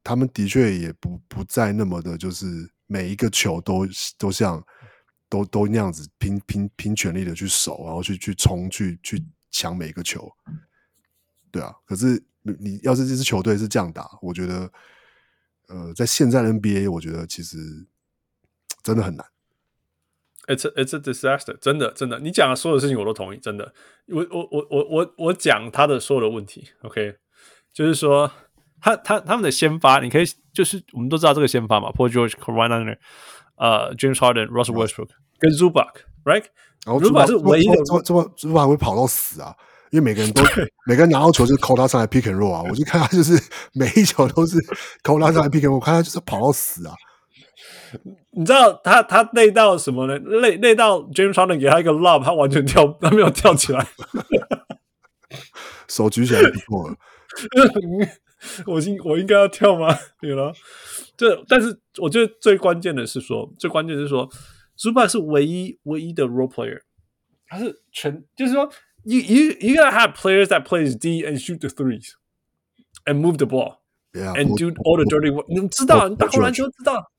[0.04, 2.46] 他们的确也不不再那么的，就是
[2.86, 3.86] 每一个球都
[4.18, 4.62] 都像
[5.30, 9.24] 都都那样子拼拼拼全力的去守，然后去去冲去去。
[9.54, 10.32] 抢每一个球，
[11.50, 11.74] 对啊。
[11.84, 14.72] 可是你你要是这支球队是这样打，我觉得，
[15.68, 17.58] 呃，在现在的 NBA，我觉得其实
[18.82, 19.26] 真的很难。
[20.48, 22.18] It's a, it's a disaster，真的真的。
[22.18, 23.72] 你讲的所有的事情我都同意，真的。
[24.08, 27.14] 我我我我我我讲他的所有的问题，OK，
[27.72, 28.30] 就是说
[28.80, 32.98] 他他他们的先发，你可以就是我们都知道这个先发嘛，Paul George、Kawhi Leonard
[33.54, 36.46] 呃，James Harden、Russell Westbrook 跟 Zubac，right？
[36.84, 39.56] 然后朱巴是唯一的，朱朱朱巴还会跑到死啊！
[39.92, 40.42] 因为每个人都
[40.86, 42.62] 每个人拿到球就是扣他上来 pick and roll 啊！
[42.68, 43.38] 我就看他就是
[43.74, 44.56] 每一球都是
[45.02, 46.94] 扣他上来 pick and roll，我看他就是跑到死啊！
[48.30, 50.18] 你知道他他累到什么呢？
[50.18, 53.86] 累累到 James Harden 给他一个 love，他完全跳，他没有跳起来，
[55.88, 56.96] 手举起来就不错了。
[58.66, 59.94] 我应我应该要跳吗？
[60.20, 60.52] 对了，
[61.16, 64.28] 这但是我觉得最关键的是说，最关键是说。
[64.78, 66.80] Zubac 是唯一唯一的 role player，
[67.46, 68.68] 他是全就是说
[69.03, 72.11] ，you you you gotta have players that plays D and shoot the threes
[73.05, 73.81] and move the ball
[74.13, 75.45] yeah, and Paul, do all the dirty work。
[75.47, 77.11] 你知道， Paul, 你打过篮球知道。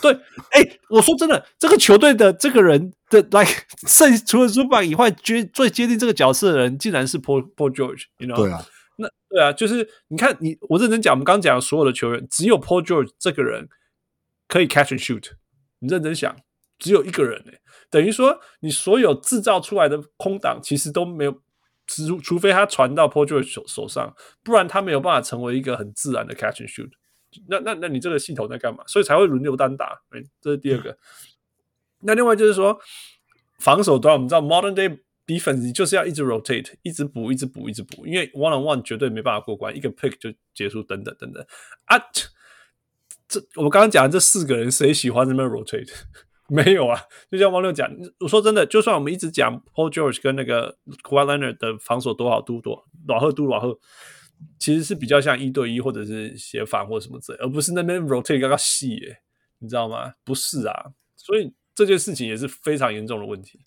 [0.00, 0.12] 对，
[0.50, 8.36] 哎、欸，我说真的，这个球队的这个人的，like 剩除了 Zubac 以外，接最接近这个角色的人，竟然是 Paul Paul George，you know？
[8.36, 8.64] 对啊，
[8.96, 13.68] 那对啊，就是你看你，我认真讲，我们刚刚讲的所有的球员，只有 Paul George 这个人
[14.48, 15.32] 可以 catch and shoot。
[15.78, 16.36] 你认真想。
[16.78, 21.41] 只有一个人诶、欸， 等于说你所有制造出来的空档其实都没有，
[21.85, 26.91] 除除非他传到 poetry 手手上，不然他没有办法成为一个很自然的 catch and shoot。
[27.47, 28.83] 那那那你这个系统在干嘛？
[28.87, 30.01] 所以才会轮流单打。
[30.09, 30.97] 哎，这是第二个。
[31.99, 32.79] 那另外就是说，
[33.59, 41.45] 防守端我们知道 modern day defense 就是要一直 rotate，一直补，一直补，一直补，因为 one on one 绝对没办法过关，一个 pick 就结束，等等等等。
[41.85, 41.97] 啊，
[43.27, 45.91] 这我刚刚讲的这四个人，谁喜欢这边 rotate？
[46.53, 46.97] 没有啊，
[47.29, 53.77] 就像汪六讲，我说真的，就算我们一直讲 Paul George 跟那个 Kawhi Leonard 的防守多好，多多老赫多老赫，
[54.57, 59.17] 其实是比较像一对一或者是协防或什么之类，而不是那边 rotate 刚刚细耶，
[59.59, 60.13] 你知道吗？
[60.23, 60.85] 不是啊，
[61.17, 63.59] 所以这件事情也是非常严重的问题。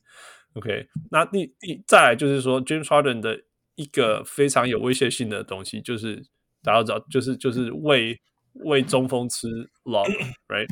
[0.54, 3.40] OK，那第第再来就是说 James Harden 的
[3.74, 6.24] 一个非常有威胁性的东西，就是
[6.62, 8.18] 大家知道，就是就是为
[8.54, 9.46] 为中锋吃
[9.84, 10.66] lob，right？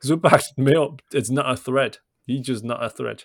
[0.00, 1.94] Zubac 没有，It's not a threat.
[2.26, 3.22] He just not a threat.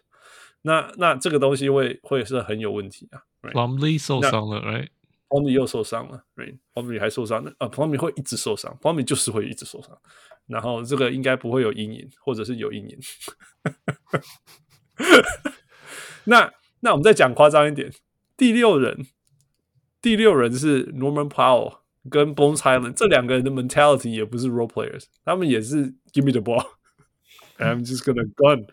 [0.63, 3.23] 那那这个东西会会是很有问题啊。
[3.41, 9.99] Plumlee 受伤了，right？Plumlee 又受伤了，right？Plumlee 还受伤，那啊，Plumlee 会一直受伤，Plumlee 就是会一直受伤。
[10.47, 12.99] 然后这个应该不会有阴影，或者是有阴影。
[16.25, 16.51] 那
[16.81, 17.91] 那我们再讲夸张一点，
[18.38, 19.07] 第六人，
[20.01, 21.80] 第六人是 Norman Powell。
[22.09, 28.65] 跟 Bones Hyland 这两个人的 mentality 也不是 role players，他们也是 give me the ball，I'm just gonna gun。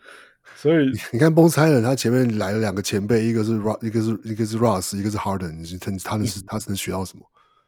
[0.55, 7.25] 所以你看 Bones Hyland 他前面来了两个前辈，一个是 Ross，一个是一个是 Ross，一个是 Harden，你他他能是他能学到什么？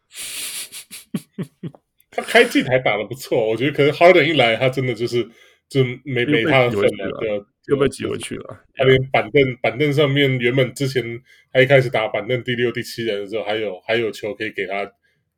[2.10, 5.24] 他开季台打得不错，我觉得可能 Harden 一来，他真的就是
[5.70, 8.66] 就没没他的份了，对，又被挤回去了。
[8.74, 11.22] 他连板凳板凳上面原本之前
[11.54, 14.92] 他一开始打板凳第六第七人的时候，还有还有球可以给他。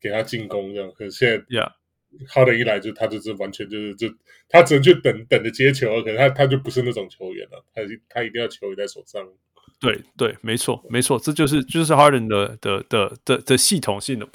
[0.04, 1.74] 给他进攻这样，可是现在呀，
[2.28, 4.08] 哈登一来就他就是完全就是就
[4.50, 9.26] 他只能去等等着接球，可能他他就不是那种球员了，他他一定要球在手上。
[9.80, 14.28] 对对，没错没错，这就是就是哈登的的的的的系统性的。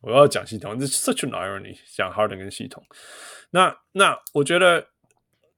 [0.00, 2.84] 我要讲系统，这 such an irony，讲 Harden 跟系统。
[3.50, 4.88] 那那我觉得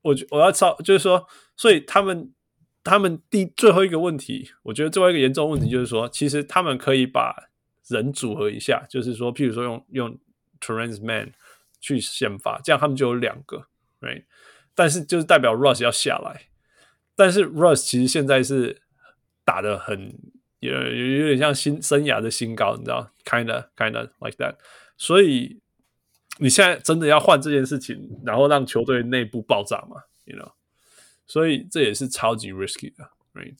[0.03, 1.27] 我我要操，就是说，
[1.57, 2.33] 所以他们
[2.85, 7.35] 他们第最后一个问题，我觉得最后一个严重问题就是说，其实他们可以把
[7.89, 10.19] 人组合一下，就是说，譬如说用用
[10.61, 11.33] Terance Mann
[11.81, 13.67] 去先发，这样他们就有两个
[14.01, 14.25] ，right？
[14.75, 16.49] 但是就是代表 Russ 要下来，
[17.15, 18.83] 但是 Russ 其实现在是
[19.45, 20.19] 打得很
[20.61, 24.57] 有有点像新生涯的新高，你知道，kinda kinda like that。
[24.97, 25.61] 所以
[26.39, 30.53] 你现在真的要换这件事情，然后让球队内部爆炸嘛？You know？
[31.27, 33.57] 所以这也是超级 risky 的，right？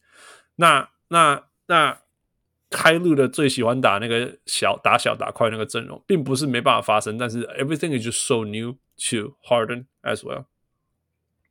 [0.57, 2.01] 那那那
[2.70, 8.74] 开路的最喜欢打那个小打小打快那个阵容，并不是没办法发生，但是 everything is just so new
[9.10, 10.46] to Harden as well。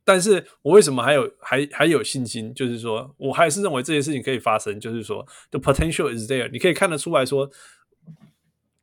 [0.03, 2.53] 但是我为什么还有还还有信心？
[2.53, 7.49] 就是说我还是认为这件事情可以发生，就是说 the potential is there，你可以看得出来说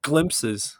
[0.02, 0.74] glimpses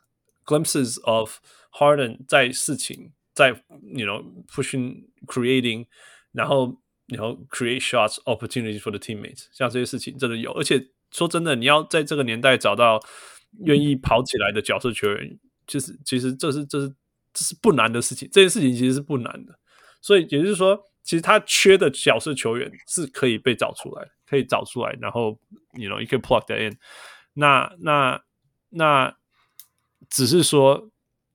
[0.45, 1.39] glimpses of
[1.73, 3.49] Harden 在事情在
[3.83, 5.87] you know pushing creating。
[6.31, 10.79] 然后，然后 create shots opportunities for the teammates，像这些事情真的有，而且
[11.14, 13.00] 说真的，你要在这个年代找到
[13.60, 16.90] 愿意跑起来的角色球员，其实其实这是这是
[17.32, 19.58] 这是不难的事情，这件事情其实是不难的。
[20.02, 25.40] 所以也就是说，其实他缺的角色球员是可以被找出来，可以找出来，然后
[25.74, 26.78] you know you can plug that in
[27.36, 27.74] 那。
[27.80, 28.24] 那那
[28.72, 29.16] 那
[30.10, 30.90] 只是说，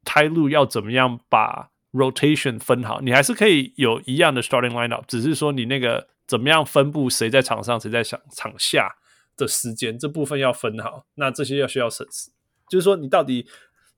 [0.05, 1.71] 开路要怎么样把。
[1.93, 8.95] rotation 分好，你还是可以有一样的 starting lineup，只是说你那个怎么样分布，谁在场上，谁在场场下
[9.39, 11.07] 的时间这部分要分好。
[11.15, 12.31] 那这些要需要审视，
[12.69, 13.49] 就是说你到底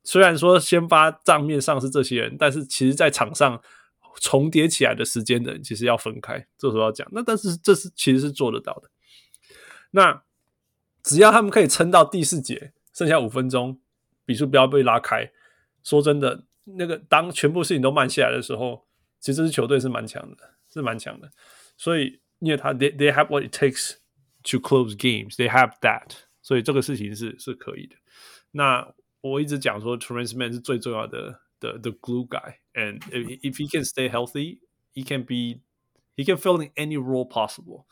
[0.04, 3.60] 虽然说先发账面上是这些人，但是其实在场上
[4.20, 6.46] 重叠起来的时间的人，其实要分开。
[6.56, 8.90] 这时候要讲，那但是这是其实是做得到的。
[9.90, 10.22] 那
[11.02, 13.80] 只要他们可以撑到第四节，剩下五分钟，
[14.24, 15.32] 比数不要被拉开。
[15.82, 16.44] 说真的。
[16.76, 18.86] 那个当全部事情都慢下来的时候，
[19.18, 20.36] 其实这支球队是蛮强的，
[20.72, 21.28] 是蛮强的。
[21.76, 23.94] 所以因为他 they they have what it takes
[24.43, 26.11] to close games, they have that，
[26.41, 27.95] 所以这个事情是是可以的。
[28.51, 34.59] 那我一直讲说，Terance Mann 是最重要的的 the glue guy，and if if he can stay healthy,
[34.93, 35.61] he can be
[36.15, 37.85] he can fill in any role possible。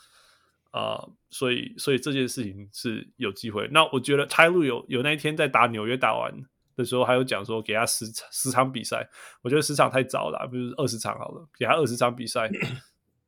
[0.72, 3.68] 啊、uh，所以所以这件事情是有机会。
[3.72, 6.46] 那我觉得 Ty Lue 有有那一天在打纽约打完。
[6.76, 9.08] 的时候还有讲说给他十十场比赛，
[9.44, 12.50] 我觉得十场太早了，不是二十场好了，给他二十场比赛。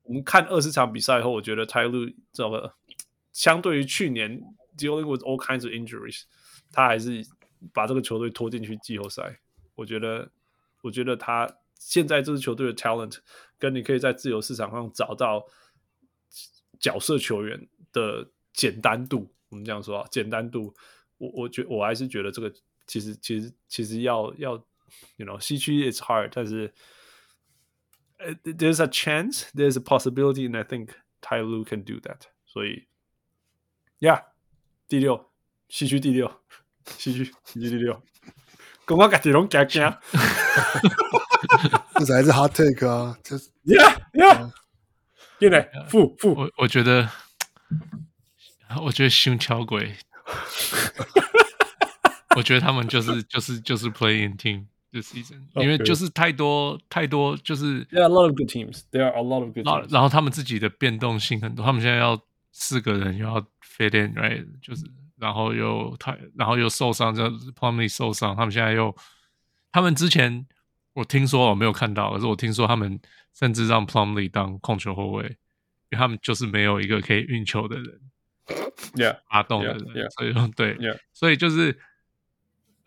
[0.01, 2.73] 我们看二十场比赛后，我觉得 Ty Lue 这个
[3.31, 4.41] 相对于去年
[4.77, 6.23] dealing with all kinds of injuries，
[6.71, 7.25] 他还是
[7.73, 9.39] 把这个球队拖进去季后赛。
[9.75, 10.31] 我觉得，
[10.81, 13.17] 我觉得他现在这支球队的 talent，
[13.57, 15.45] 跟你可以在自由市场上找到
[16.79, 20.73] 角色球员的简单度，我们这样说啊，简单度，
[21.17, 22.53] 我我觉我还是觉得这个。
[22.87, 24.51] 其实，其实，其实要要，
[25.15, 26.71] you know，西区 is hard，但是，
[28.43, 30.89] there's a chance，there's a possibility，and I think
[31.19, 32.27] Ty Lue can do that。
[32.45, 32.85] 所以
[34.00, 34.24] ，yeah，
[34.88, 35.30] 第六，
[35.68, 36.30] 西区第六，
[36.98, 38.02] 西区西区第六，
[38.84, 39.94] 跟我感觉拢惊惊，
[41.94, 44.50] 这才是 hot take 啊，这，yeah，yeah，
[45.38, 47.08] 进来，负负，我我觉得，
[48.82, 49.96] 我觉得胸桥鬼。
[52.36, 59.40] 我觉得他们就是就是就是 playing team this season，因为就是太多太多就是 there are a lot of good teams, there are a lot
[59.40, 59.92] of good teams。
[59.92, 62.16] 然后他们自己的变动性很多，他们现在要
[62.52, 64.46] 四个人又要 fit in，right？
[64.60, 64.84] 就是
[65.16, 68.94] 然后又太然后又受伤，这 Plumley 受伤，他们现在又
[69.72, 70.46] 他们之前
[70.94, 73.00] 我听说我没有看到，可是我听说他们
[73.34, 78.00] 甚至让 Plumley 当控球后卫，因为他们就是没有一个可以运球的人
[78.94, 81.78] ，yeah，发动的人，yeah, yeah, 所以说对，yeah，所以就是。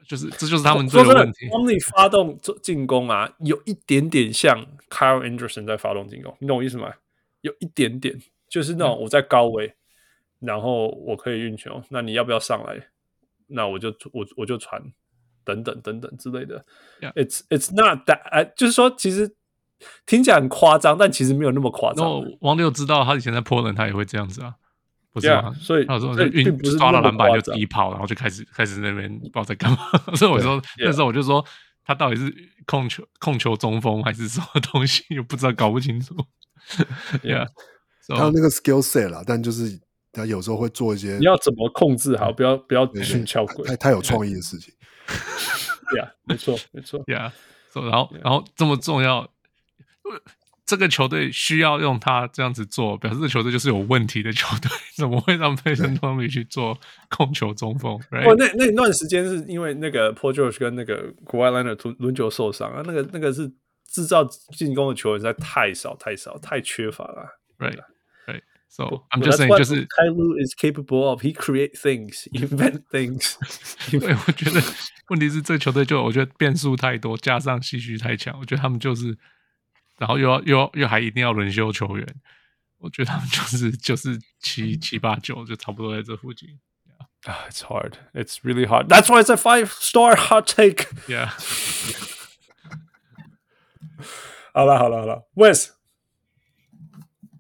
[0.06, 1.48] 就是，这就是他们最的问题。
[1.50, 6.94] 他们发动进攻啊，有一点点像 Kyle Anderson 在发动进攻，你懂我意思吗？
[7.40, 8.22] 有一点点，
[8.54, 12.80] 就是那种我在高位，嗯、然后我可以运球，那你要不要上来？
[13.48, 14.80] 那我就我我就传，
[15.44, 16.64] 等等等等之类的。
[17.16, 19.36] It's it's not that，哎，就是说其实
[20.06, 22.24] 听起来很夸张，但其实没有那么夸张。
[22.42, 24.54] 王六知道他以前在 Portland 他也会这样子啊。
[25.12, 25.52] 不是吗？
[25.60, 29.78] 所以他说运抓到篮板就自己跑，然后就开始开始那边不知道在干嘛。
[30.16, 31.44] 所以我说那时候我就说
[31.84, 32.32] 他到底是
[32.68, 36.16] 控球控球中锋还是什么东西，又不知道搞不清楚。
[37.22, 37.48] Yeah，
[38.10, 39.80] 他有那个 skill set 啦，但就是
[40.12, 44.74] 他有时候会做一些你要怎么控制好，不要不要去敲鬼，太太有创意的事情。
[45.94, 47.04] Yeah，没错没错。
[47.08, 47.32] Yeah，
[47.74, 49.30] 然后然后这么重要。
[50.66, 57.96] 这个球队需要用他这样子做，表示这个球队就是有问题的球队，怎么会让 Mason Plumlee 去做控球中锋？
[58.26, 63.52] 哦，那那段时间是因为那个 Paul George 跟那个 Kawhi Leonard 轮流受伤啊，那个那个是
[63.92, 64.24] 制造
[64.56, 67.28] 进攻的球员实在太少太少太缺乏了。
[67.60, 67.84] Right，right，
[68.73, 71.23] So I'm Well, just that's saying， what 就是 Ty Lue is capable of.
[71.23, 73.35] He create things, invent things.
[73.91, 74.63] 对，我觉得
[75.09, 79.17] 问题是这个球队就我觉得变数太多，加上西区太强，我觉得他们就是，
[79.97, 82.07] 然后又要又要又还一定要轮休球员，
[82.79, 86.61] 我觉得他们就是就是七七八九就差不多在这附近。
[87.25, 87.95] Ah, it's hard.
[88.13, 88.89] It's really hard.
[88.89, 90.87] That's why it's a five star hot take.
[91.09, 91.31] Yeah，
[94.53, 95.71] 好了好了好了，Wes，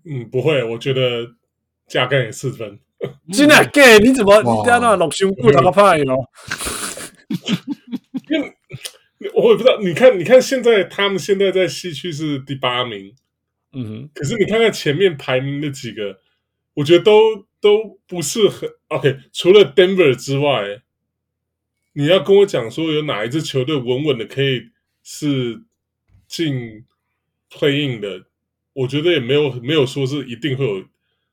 [0.05, 1.33] 嗯，不会，我觉得
[1.87, 2.79] 加干也四分。
[3.33, 6.15] 真的 gay，你怎么哇你在那录胸部打个派咯？
[8.29, 8.53] 因为
[9.33, 13.13] 我也不知道，你看，你看，现在他们现在在西区是第八名，
[13.73, 16.19] 嗯哼，可是你看看前面排名的几个，
[16.75, 19.17] 我觉得都都不是很 OK。
[19.33, 20.81] 除了 Denver 之外，
[21.93, 24.69] 你要跟我讲说有哪一支球队稳稳的可以
[25.03, 25.61] 是
[26.27, 26.85] 进
[27.51, 28.25] Playing 的，
[28.73, 30.83] 我觉得也没有没有说是一定会有。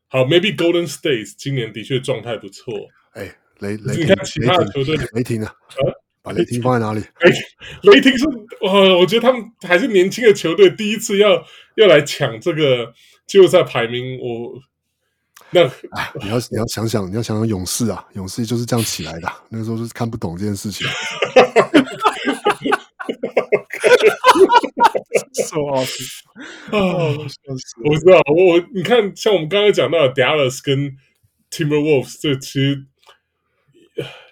[0.08, 2.74] 好，Maybe Golden State 今年的确状态不错。
[3.12, 5.54] 哎，雷雷霆，你看其他的球队雷霆啊，
[6.20, 7.00] 把雷霆放在哪里？
[7.20, 7.30] 雷
[7.92, 8.24] 雷霆是
[8.62, 11.44] 哇，我觉得他们还是年轻的球队，第一次要
[11.76, 12.92] 要来抢这个
[13.26, 14.18] 季后赛排名。
[14.20, 14.60] 我
[15.50, 15.64] 那
[15.96, 19.40] 哎，你要你要想想，你要想想勇士啊，勇士就是这样起来的啊。
[19.48, 20.86] 那个时候就是看不懂这件事情。
[25.48, 25.78] 说 哦，
[26.70, 27.16] 啊，
[27.84, 30.96] 我知道，我我你看，像我们刚刚讲到的 Dallas 跟
[31.50, 32.86] Timberwolves，这其实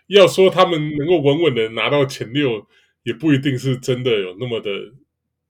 [0.07, 2.67] 要说他们能够稳稳的拿到前六，
[3.03, 4.71] 也不一定是真的有那么的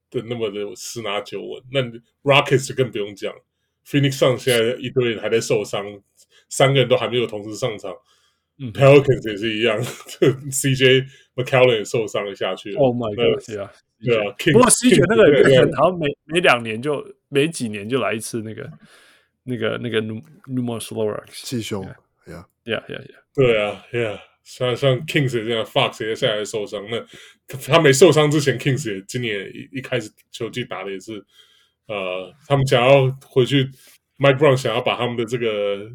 [0.09, 1.61] 的那么的十拿九稳。
[1.71, 1.81] 那
[2.23, 3.33] Rockets 就更不用讲
[3.87, 6.01] ，Phoenix 上现在一堆人还在受伤，
[6.49, 7.93] 三个人都还没有同时上场。
[8.61, 12.79] 嗯 Pelicans 也是一样，CJ McCollum 也受伤了下去了。
[12.81, 13.41] Oh my god！
[14.03, 15.15] 对啊，不过 King- CJ 那
[15.67, 18.69] 个好像每每两年就每几年就来一次那个
[19.43, 21.25] 那个那个 pneumothorax。
[21.31, 21.95] 气胸呀
[22.25, 23.15] ，Yeah, yeah, yeah.
[23.33, 26.85] 对啊，Yeah，像像 Kings 也这样，Fox 也下来受伤。
[26.89, 27.05] 那
[27.57, 31.23] 他没受伤之前，Kings 也今年一一开始球季打的也是，
[31.87, 33.69] 呃，他们想要回去
[34.17, 35.89] ，Mike Brown 想要把他们的这个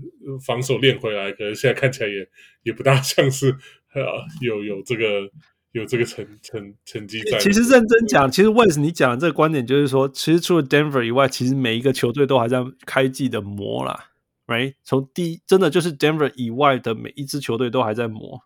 [0.45, 2.29] 防守练回来，可是现在看起来也
[2.65, 3.51] 也不大像是
[3.95, 4.03] 呃
[4.41, 5.29] 有有这个
[5.75, 7.37] 有这个成成成绩在。
[7.39, 14.11] 其实认真讲，其实 Wes 你讲的这个观点就是说，其实除了 Denver 以外，其实每一个球队都还在开季的磨啦
[14.47, 14.75] ，right？
[14.85, 18.41] 从第一真的就是 Denver 以外的每一支球队都还在磨。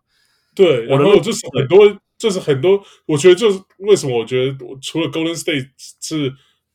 [0.55, 5.69] 对，然后就是很多，就是很多，我觉得就是为什么我觉得除了 Golden State
[6.01, 6.33] 是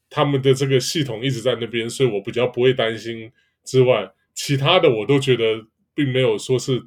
[0.08, 3.33] 他们的这个系统一直在那边，所以我比较不会担心
[3.65, 6.84] 之外，其他的我都觉得并没有说是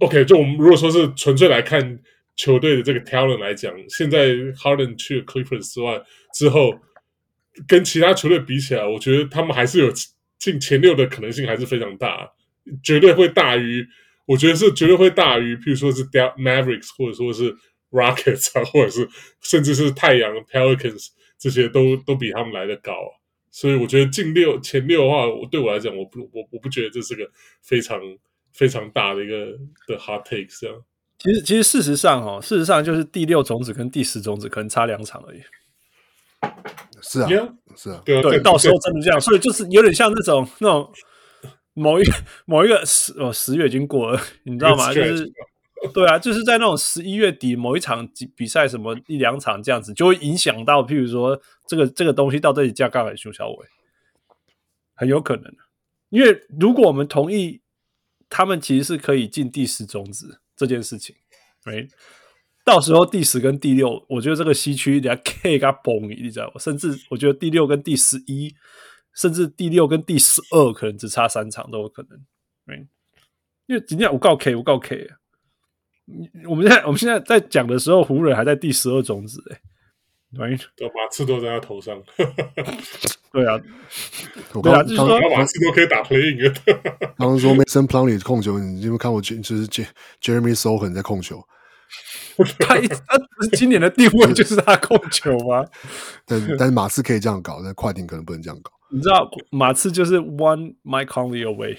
[0.00, 0.24] OK。
[0.24, 1.98] 就我们如果说是纯粹来看
[2.34, 6.02] 球队的这个 talent 来讲，现在 Harden 去了 Clippers 之外
[6.34, 6.78] 之后，
[7.66, 9.92] 跟其他球队比起来，我觉得他们还是有
[10.38, 12.32] 进前六的可能性还是非常大，
[12.82, 13.86] 绝对会大于。
[14.26, 17.54] 我觉得是绝对会大于，譬如说是 Mavericks，或者说是
[17.92, 19.08] Rockets 啊，或者是
[19.40, 22.92] 甚至是太阳 Pelicans 这些都都比他们来的高。
[23.52, 27.30] 所以我觉得进六前六的话，对我来讲，我不我我不觉得这是个
[27.62, 28.00] 非常
[28.56, 29.52] 非常大的一个
[29.86, 30.76] 的 hot take 这样。
[31.18, 35.40] 其实其实事实上哦，事实上就是第六种子跟第十种子可能差两场而已。
[37.02, 40.92] 是啊 Yeah，是啊，对啊，对，到时候真的这样，所以就是有点像那种那种
[41.74, 42.04] 某一
[42.44, 44.92] 某一个十哦十月已经过了，你知道吗？
[44.92, 45.30] 就是
[45.94, 53.66] 对啊，就是在那种十一月底某一场比赛，什么一两场这样子，就会影响到，譬如说这个这个东西到这里加杠来修小伟，
[54.94, 55.52] 很有可能。
[56.10, 57.60] 因为如果我们同意
[58.28, 61.14] 他们其实是可以进第十种子这件事情
[61.64, 61.88] ，right？
[62.64, 66.54] 到时候第十跟第六，我觉得这个西区人家 K 个崩，你知道吗？
[66.58, 68.54] 甚至我觉得第六跟第十一，
[69.14, 72.18] 甚至第六跟第十二，可能只差三场都有可能。
[72.66, 72.88] Right?
[73.66, 75.10] 因为今天我告 K，我告 K。
[76.48, 79.60] 我们现在我们现在在讲的时候，湖人还在第十二种子，哎
[80.34, 82.02] 对，马刺都在他头上。
[83.32, 83.60] 对啊，
[84.54, 86.52] 我对啊，刚就是说马刺都可以打 playing。
[87.18, 89.20] 刚刚说 Mason Plumlee 控球，你有没有看过？
[89.20, 91.42] 就是 Jeremy Sochan 在控球。
[92.58, 93.16] 他他
[93.52, 95.64] 今年的定位就是他控球吗？
[96.26, 98.72] 但但是马刺可以这样搞，但快艇可能不能这样搞。
[98.90, 101.76] 你知道马刺就是 one Mike Conley away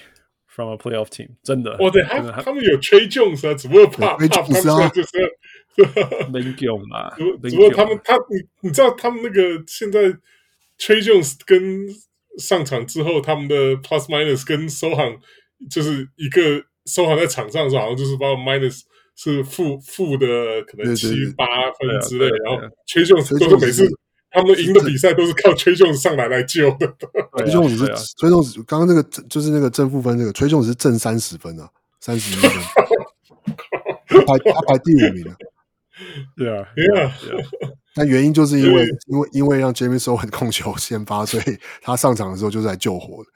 [0.47, 1.71] from a playoff team，真的。
[1.73, 5.09] 哦，对，他他们有 Trey Jones 啊，只不过怕怕他们就是
[6.33, 10.03] 没用啊， 只不过他们他你你知道他们那个现在
[10.79, 11.87] Trey Jones 跟
[12.39, 15.17] 上场之后，他们的 plus minus 跟收行
[15.69, 18.81] 就是一个收行在场上的时候，好像就是包括 minus。
[19.19, 20.27] 是负负的
[20.67, 21.43] 可能七八
[21.79, 23.89] 分之类，然后 Trey Jones 都是每次
[24.29, 26.87] 他们赢的比赛都是靠 Tre Jones 上来来救的。
[27.31, 31.67] Tre Jones 是 Tre Jones 刚刚那个就是那个正负分，那个 Tre Jones 是正三十分啊，
[31.99, 32.51] 三十一分，
[34.05, 35.35] 他排他排第五名啊。
[36.35, 37.11] 对啊，对啊。
[37.95, 43.29] 但原因就是因为因为因为让 James Harden 控球先发，所以他上场的时候就是来救火的。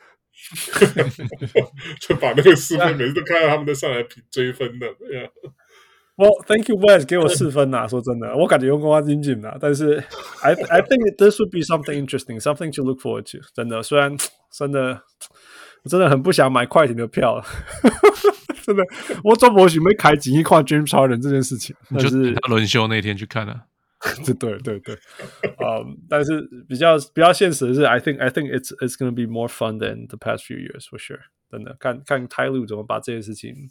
[2.00, 4.88] 就把那个四分每次都看到他们都上来追分的。
[4.88, 5.30] Yeah.
[6.18, 7.88] Well, thank you, Wes，给我四分呐。
[7.88, 9.58] 说真的，我感觉用光精进了。
[9.60, 10.04] 但是
[10.42, 13.40] ，I I think this would be something interesting, something to look forward to。
[13.56, 14.16] 真的，虽然
[14.52, 15.02] 真的
[15.84, 17.44] 我真的很不想买快艇的票，
[18.66, 18.84] 真的，
[19.24, 21.76] 我周伯许没开几亿看 James Harden 这件事情。
[21.92, 23.66] 就是就他轮休那天去看啊。
[24.26, 24.96] 对对对，
[25.60, 30.86] 啊、um,，但是比较比较现实的是，I think I think it's it's going to be more fun than the past few years
[30.90, 31.20] for sure。
[31.52, 33.70] 真的，看看 Ty Lue 怎么把这件事情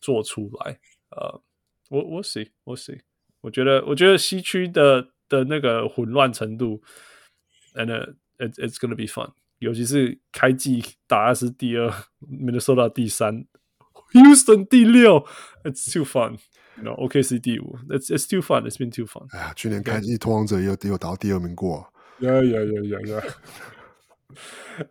[0.00, 0.78] 做出来。
[1.10, 1.42] 呃，
[1.90, 3.00] 我我 see 我 see，
[3.42, 6.80] 我觉得我觉得西区的的那个混乱程度
[7.74, 9.32] ，and it's it's to be fun。
[9.58, 11.92] 尤其是开季打的是第二
[12.22, 13.44] ，Minnesota 第三
[14.12, 15.26] ，Houston 第六
[15.64, 16.38] ，it's too fun。
[16.80, 18.62] No, OKC 第五，It's it's too fun.
[18.62, 19.26] It's been too fun.
[19.30, 21.84] 哎呀，去年开季拓荒者也有也有打到第二名过。
[22.20, 22.60] 呀呀呀
[23.10, 23.22] 呀呀！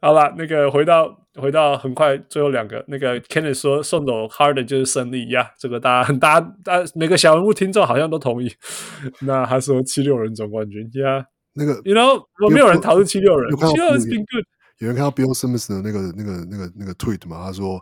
[0.01, 8.53] 好了，那个回到回到很快最后两个，那个 Kenneth 说送走 Harden 就是胜利呀，yeah, 这个大家很大，大每个小人物听众好像都同意。
[9.21, 14.45] 那他说七六人总冠军呀，yeah, 那个 You know 我没有人讨论七六人，七六人 has been good。
[14.79, 17.45] 有人看到 Bill Simmons 的那个那个那个那个 tweet 吗？
[17.45, 17.81] 他说。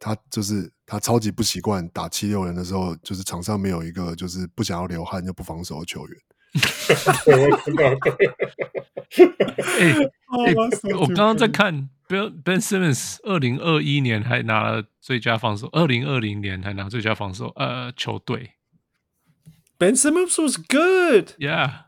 [0.00, 6.18] 他就是他超级不习惯打七六人的时候，就是场上没有一个就是不想要流汗又不防守的球员。
[10.98, 18.54] 我 刚刚在看 Ben Simmons，二零二一年还拿了最佳防守，二零二零年还拿最佳防守，呃，球队。
[19.78, 21.34] Ben Simmons was good.
[21.38, 21.84] Yeah.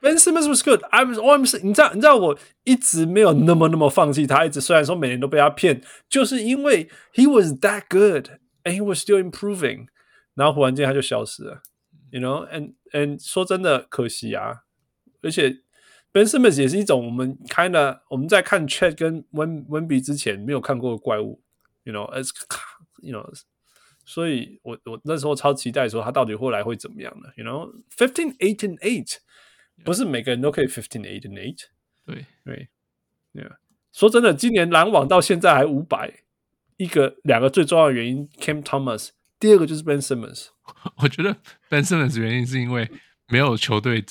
[0.00, 0.82] Ben Simmons was good.
[0.92, 8.28] I'm, I'm, 你知道，你知道我一直没有那么那么放弃他，一直虽然说每年都被他骗，就是因为 he was that good
[8.64, 9.86] and he was still improving。
[10.34, 11.62] 然后忽然间他就消失了，
[12.10, 14.64] you know，and and 说真的可惜啊。
[15.22, 15.62] 而且
[16.12, 21.40] Ben Simmons 也是一种我们 kinda 我们在看 Chet 跟温温比之前没有看过的怪物，
[21.84, 22.28] you know，as
[23.00, 23.26] you know，
[24.04, 29.16] 所以我我那时候超期待说他到底后来会怎么样的，you know，fifteen eight and eight。
[29.83, 31.63] 不是每个人都可以 fifteen eight and eight，
[32.05, 32.69] 对对
[33.33, 33.51] ，yeah。
[33.91, 36.13] 说真的，今年篮网到现在还五百，
[36.77, 39.09] 一个两个最重要的原因，Cam Thomas，
[39.39, 40.47] 第二个就是 Ben Simmons。
[40.97, 41.35] 我觉得
[41.69, 42.89] Ben Simmons 原因是因为
[43.27, 44.05] 没有球队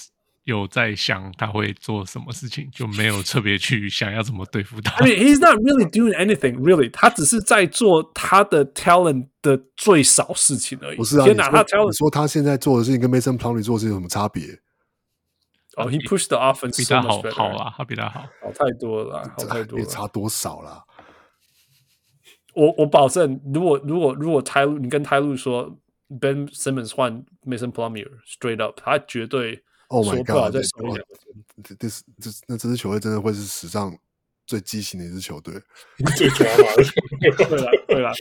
[0.44, 4.96] 有在想他会做什么事情，就没有特别去想要怎么对付他。
[4.96, 6.90] I mean, he's not really doing anything, really。
[6.90, 10.96] 他只是在做他的 talent 的最少事情而已。
[10.96, 14.42] 不是啊，天哪，他 talent 你说他现在做的事情跟 Mason Plumlee 做的事情有什么差别？
[15.78, 20.84] 哦、oh,，He pushed the offense 比他好好啊，他比他好，好太多了，好太多了，差多少了？
[22.54, 25.78] 我我保证，如果如果如果泰路，你跟泰路说
[26.20, 30.52] Ben Simmons 换 Mason Plumlee straight up，他绝对 Oh my God！
[30.52, 30.60] 这
[31.62, 31.88] 这这
[32.20, 33.96] 这那这支球队真的会是史上
[34.46, 35.54] 最畸形的一支球队，
[36.16, 36.82] 最抓马的。
[37.46, 38.12] 对了对了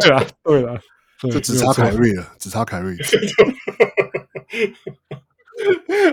[0.00, 0.80] 对了对了，
[1.20, 2.96] 就只差凯瑞了，只差凯瑞。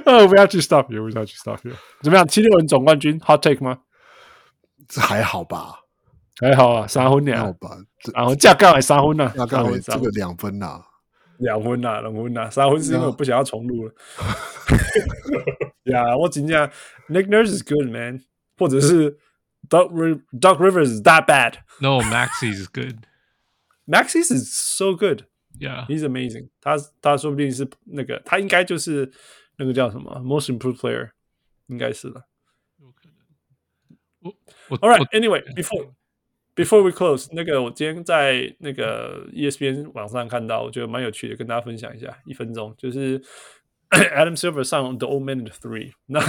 [0.06, 1.74] 哦，不要去 stop you，不要去 stop you。
[2.02, 2.28] 怎么样？
[2.28, 3.80] 七六人总冠军，hot take 吗？
[4.88, 5.80] 这还好吧，
[6.40, 7.78] 还好啊，三分两，好吧。
[8.14, 10.82] 然后加杠还三分呢，加杠还这个两分呐，
[11.38, 13.94] 两分呐，两分呐，三分是因为我不想要重录了。
[15.86, 16.70] 呀，我今天
[17.10, 18.22] Nick Nurse is good man，
[18.58, 19.18] 或者是
[19.70, 19.90] Doc
[20.40, 21.56] Doc Rivers is that bad。
[21.80, 23.06] No，Maxey is good。
[23.88, 25.24] Maxey is so good。
[25.61, 26.77] Yeah，he's amazing 他。
[26.77, 29.11] 他他说不定是那个，他应该就是
[29.57, 31.13] 那个叫什么 Most Improved Player，
[31.69, 32.25] 应该是的。
[32.79, 34.35] 有可能。
[34.69, 35.95] 我 All right，Anyway，before
[36.55, 42.15] before we close，那个我今天在那个 ESPN 网上看到，我觉得蛮有趣的，跟大家分享一下。
[42.27, 43.19] 一分钟，就是
[43.89, 46.21] Adam Silver 上 The Old Man Three，那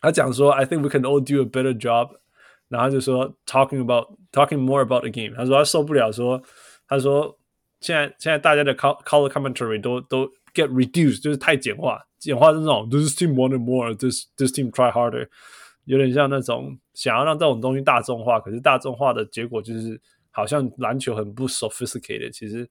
[0.00, 2.18] 他讲说，I think we can all do a better job。
[2.66, 5.36] 然后就说 talking about talking more about the game。
[5.36, 6.46] 他说他受不了说，说
[6.88, 7.38] 他说。
[7.83, 15.27] 现在现在大家的 color commentary 都都 get reduced，就是太简化，简化是那种 this team wanted more，this this team try harder，
[15.83, 19.99] 有点像那种想要让这种东西大众化，可是大众化的结果就是
[20.31, 22.31] 好像篮球很不 sophisticated。
[22.31, 22.67] 其实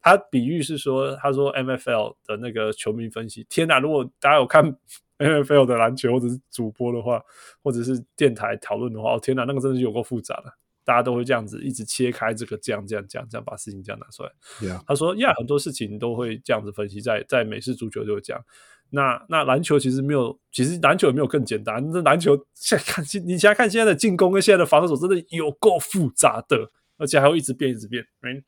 [0.00, 3.80] 他比喻是说，他说 MFL 的那个球迷分析，天哪！
[3.80, 4.64] 如果大家有看
[5.18, 7.22] MFL 的篮球或者是主播的话，
[7.62, 10.52] 或者是电台讨论的话，哦天哪，那个真的是有够复杂的。
[10.84, 14.30] 大家都会这样子一直切开这个这样这样这样这样把事情这样拿出来。
[14.60, 14.82] Yeah.
[14.86, 18.44] 他说呀，很多事情都会这样子分析，在在美式足球就会这样。
[18.90, 21.82] 那那篮球其实没有，其实篮球也没有更简单。
[21.92, 28.04] 那篮球现在看，你现在看现在的进攻跟现在的防守，真的有够复杂的，而且还会一直变一直变。
[28.20, 28.42] Right?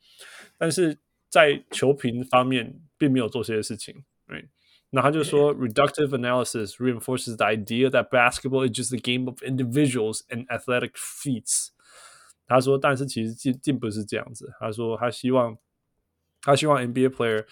[0.57, 0.99] 但是
[1.29, 4.03] 在球评方面，并没有做这些事情。
[4.27, 4.49] Right?
[4.91, 10.91] 那他就说，reductive analysis reinforces the idea that basketball is just a game of individuals and athletic
[10.93, 11.69] feats。
[12.47, 14.51] 他说，但是其实并并不是这样子。
[14.59, 15.57] 他说，他希望，
[16.41, 17.45] 他希望 NBA player。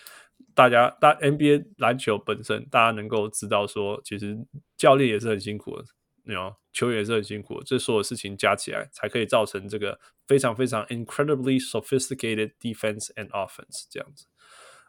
[0.56, 4.38] 大家，大 NBA 篮球本身，大家能够知道说，其实
[4.78, 5.84] 教练也是很辛苦的，
[6.26, 6.40] 你知，
[6.74, 14.28] 球员也是很辛苦，这所有事情加起来，才可以造成这个非常非常 incredibly sophisticated defense and offense 这样子。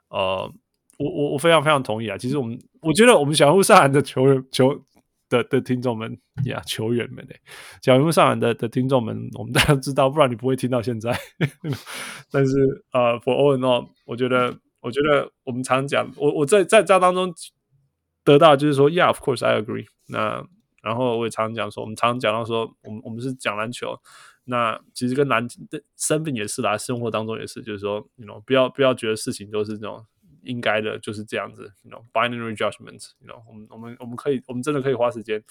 [0.09, 0.53] 呃，
[0.99, 2.19] 我我我非常非常同意啊。
[2.19, 4.85] 其实我们，我觉得我们小人物上的球员球
[5.37, 7.35] 的的听众们呀，球员们呢，
[7.83, 11.19] 小人物上海的的听众们，我们大家知道，不然你不会听到现在。
[12.31, 14.59] 但是呃，for all in all，我觉得。
[14.85, 17.33] 我觉得我们常讲，我我在在这当中
[18.23, 19.87] 得到就是说，Yeah，of course I agree。
[20.09, 20.47] 那
[20.83, 23.99] 然后我也常常讲说，我们常常讲到说，我们我们是讲篮球，
[24.45, 30.05] 那其实跟篮的身份也是啦，生活当中也是，就是说，you know，不要不要觉得事情都是这种
[30.44, 35.44] 应该的，就是这样子，you know，binary judgments，you know，我们我们我们可以，我们真的可以花时间。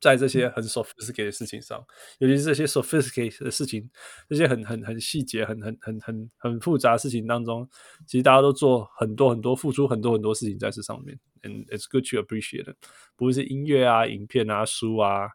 [0.00, 1.80] 在这些很 sophisticated 的事情上，
[2.18, 3.88] 尤其是这些 sophisticated 的事情，
[4.28, 7.68] 这些很很很细节、很很很很很复杂的事情当中，
[8.04, 11.16] 其实大家都做很多很多，付出很多很多事情在这上面。
[11.42, 12.76] And it's good to appreciate it。
[13.14, 15.26] 不论是音乐啊、影片啊、书啊、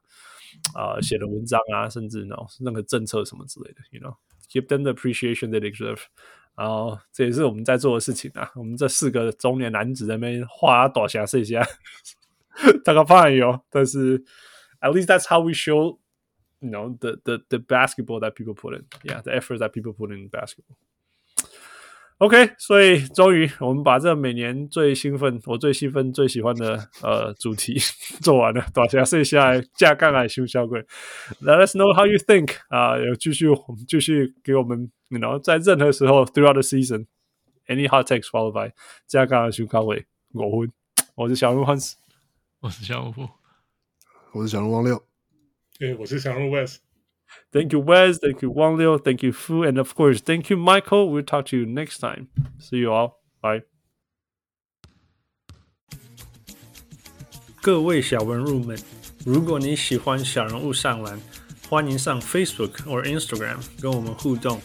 [0.76, 6.02] 啊、呃、写的文章啊，甚至呢任何政策什么之类的，you know，give them the appreciation they deserve。
[6.57, 8.51] 然后这也是我们在做的事情啊。
[8.55, 11.67] 我们这四个中年男子在那边画大侠一下，
[12.85, 14.25] 大概怕有，但是。
[14.85, 15.97] At least that's how we show,
[16.59, 18.85] you know, the the the basketball that people put in.
[19.05, 20.75] Yeah, the effort that people put in basketball.
[22.23, 27.77] OK，所以终于我们把这每年最兴奋、我最兴奋、最喜欢的呃主题
[28.23, 28.65] 做完了。
[28.73, 30.81] 大家剩下来架杠来修小鬼。
[31.41, 37.07] Let us know how you think 啊，有继续我们继续给我们，you know，在任何时候 throughout the season
[37.67, 38.73] any hot takes followed by
[39.09, 40.07] 架杠来修小鬼。
[40.33, 40.71] 我分，
[41.17, 41.95] 我是小鹿 Hans，
[42.61, 43.29] 我是小鹿。
[44.31, 45.03] 我是小鹿王六，
[45.77, 46.83] 对，我是小鹿 West。
[47.52, 48.22] Thank you, West.
[48.22, 48.98] Thank you, Wang Liu.
[49.00, 49.64] Thank you, Fu.
[49.64, 51.10] And of course, thank you, Michael.
[51.10, 52.28] We'll talk to you next time.
[52.60, 53.20] See you all.
[53.42, 53.64] Bye.
[57.62, 58.78] 各位小文入们，
[59.26, 61.20] 如果你喜欢小人物上篮，
[61.70, 64.62] 欢迎上 Facebook 或 Instagram 跟我们互动，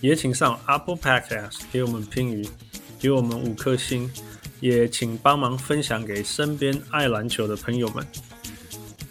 [0.00, 2.48] 也请上 Apple Podcast 给我们评语，
[2.98, 4.10] 给我们五颗星，
[4.60, 8.04] 也请帮忙分享给身边爱篮球的朋友们。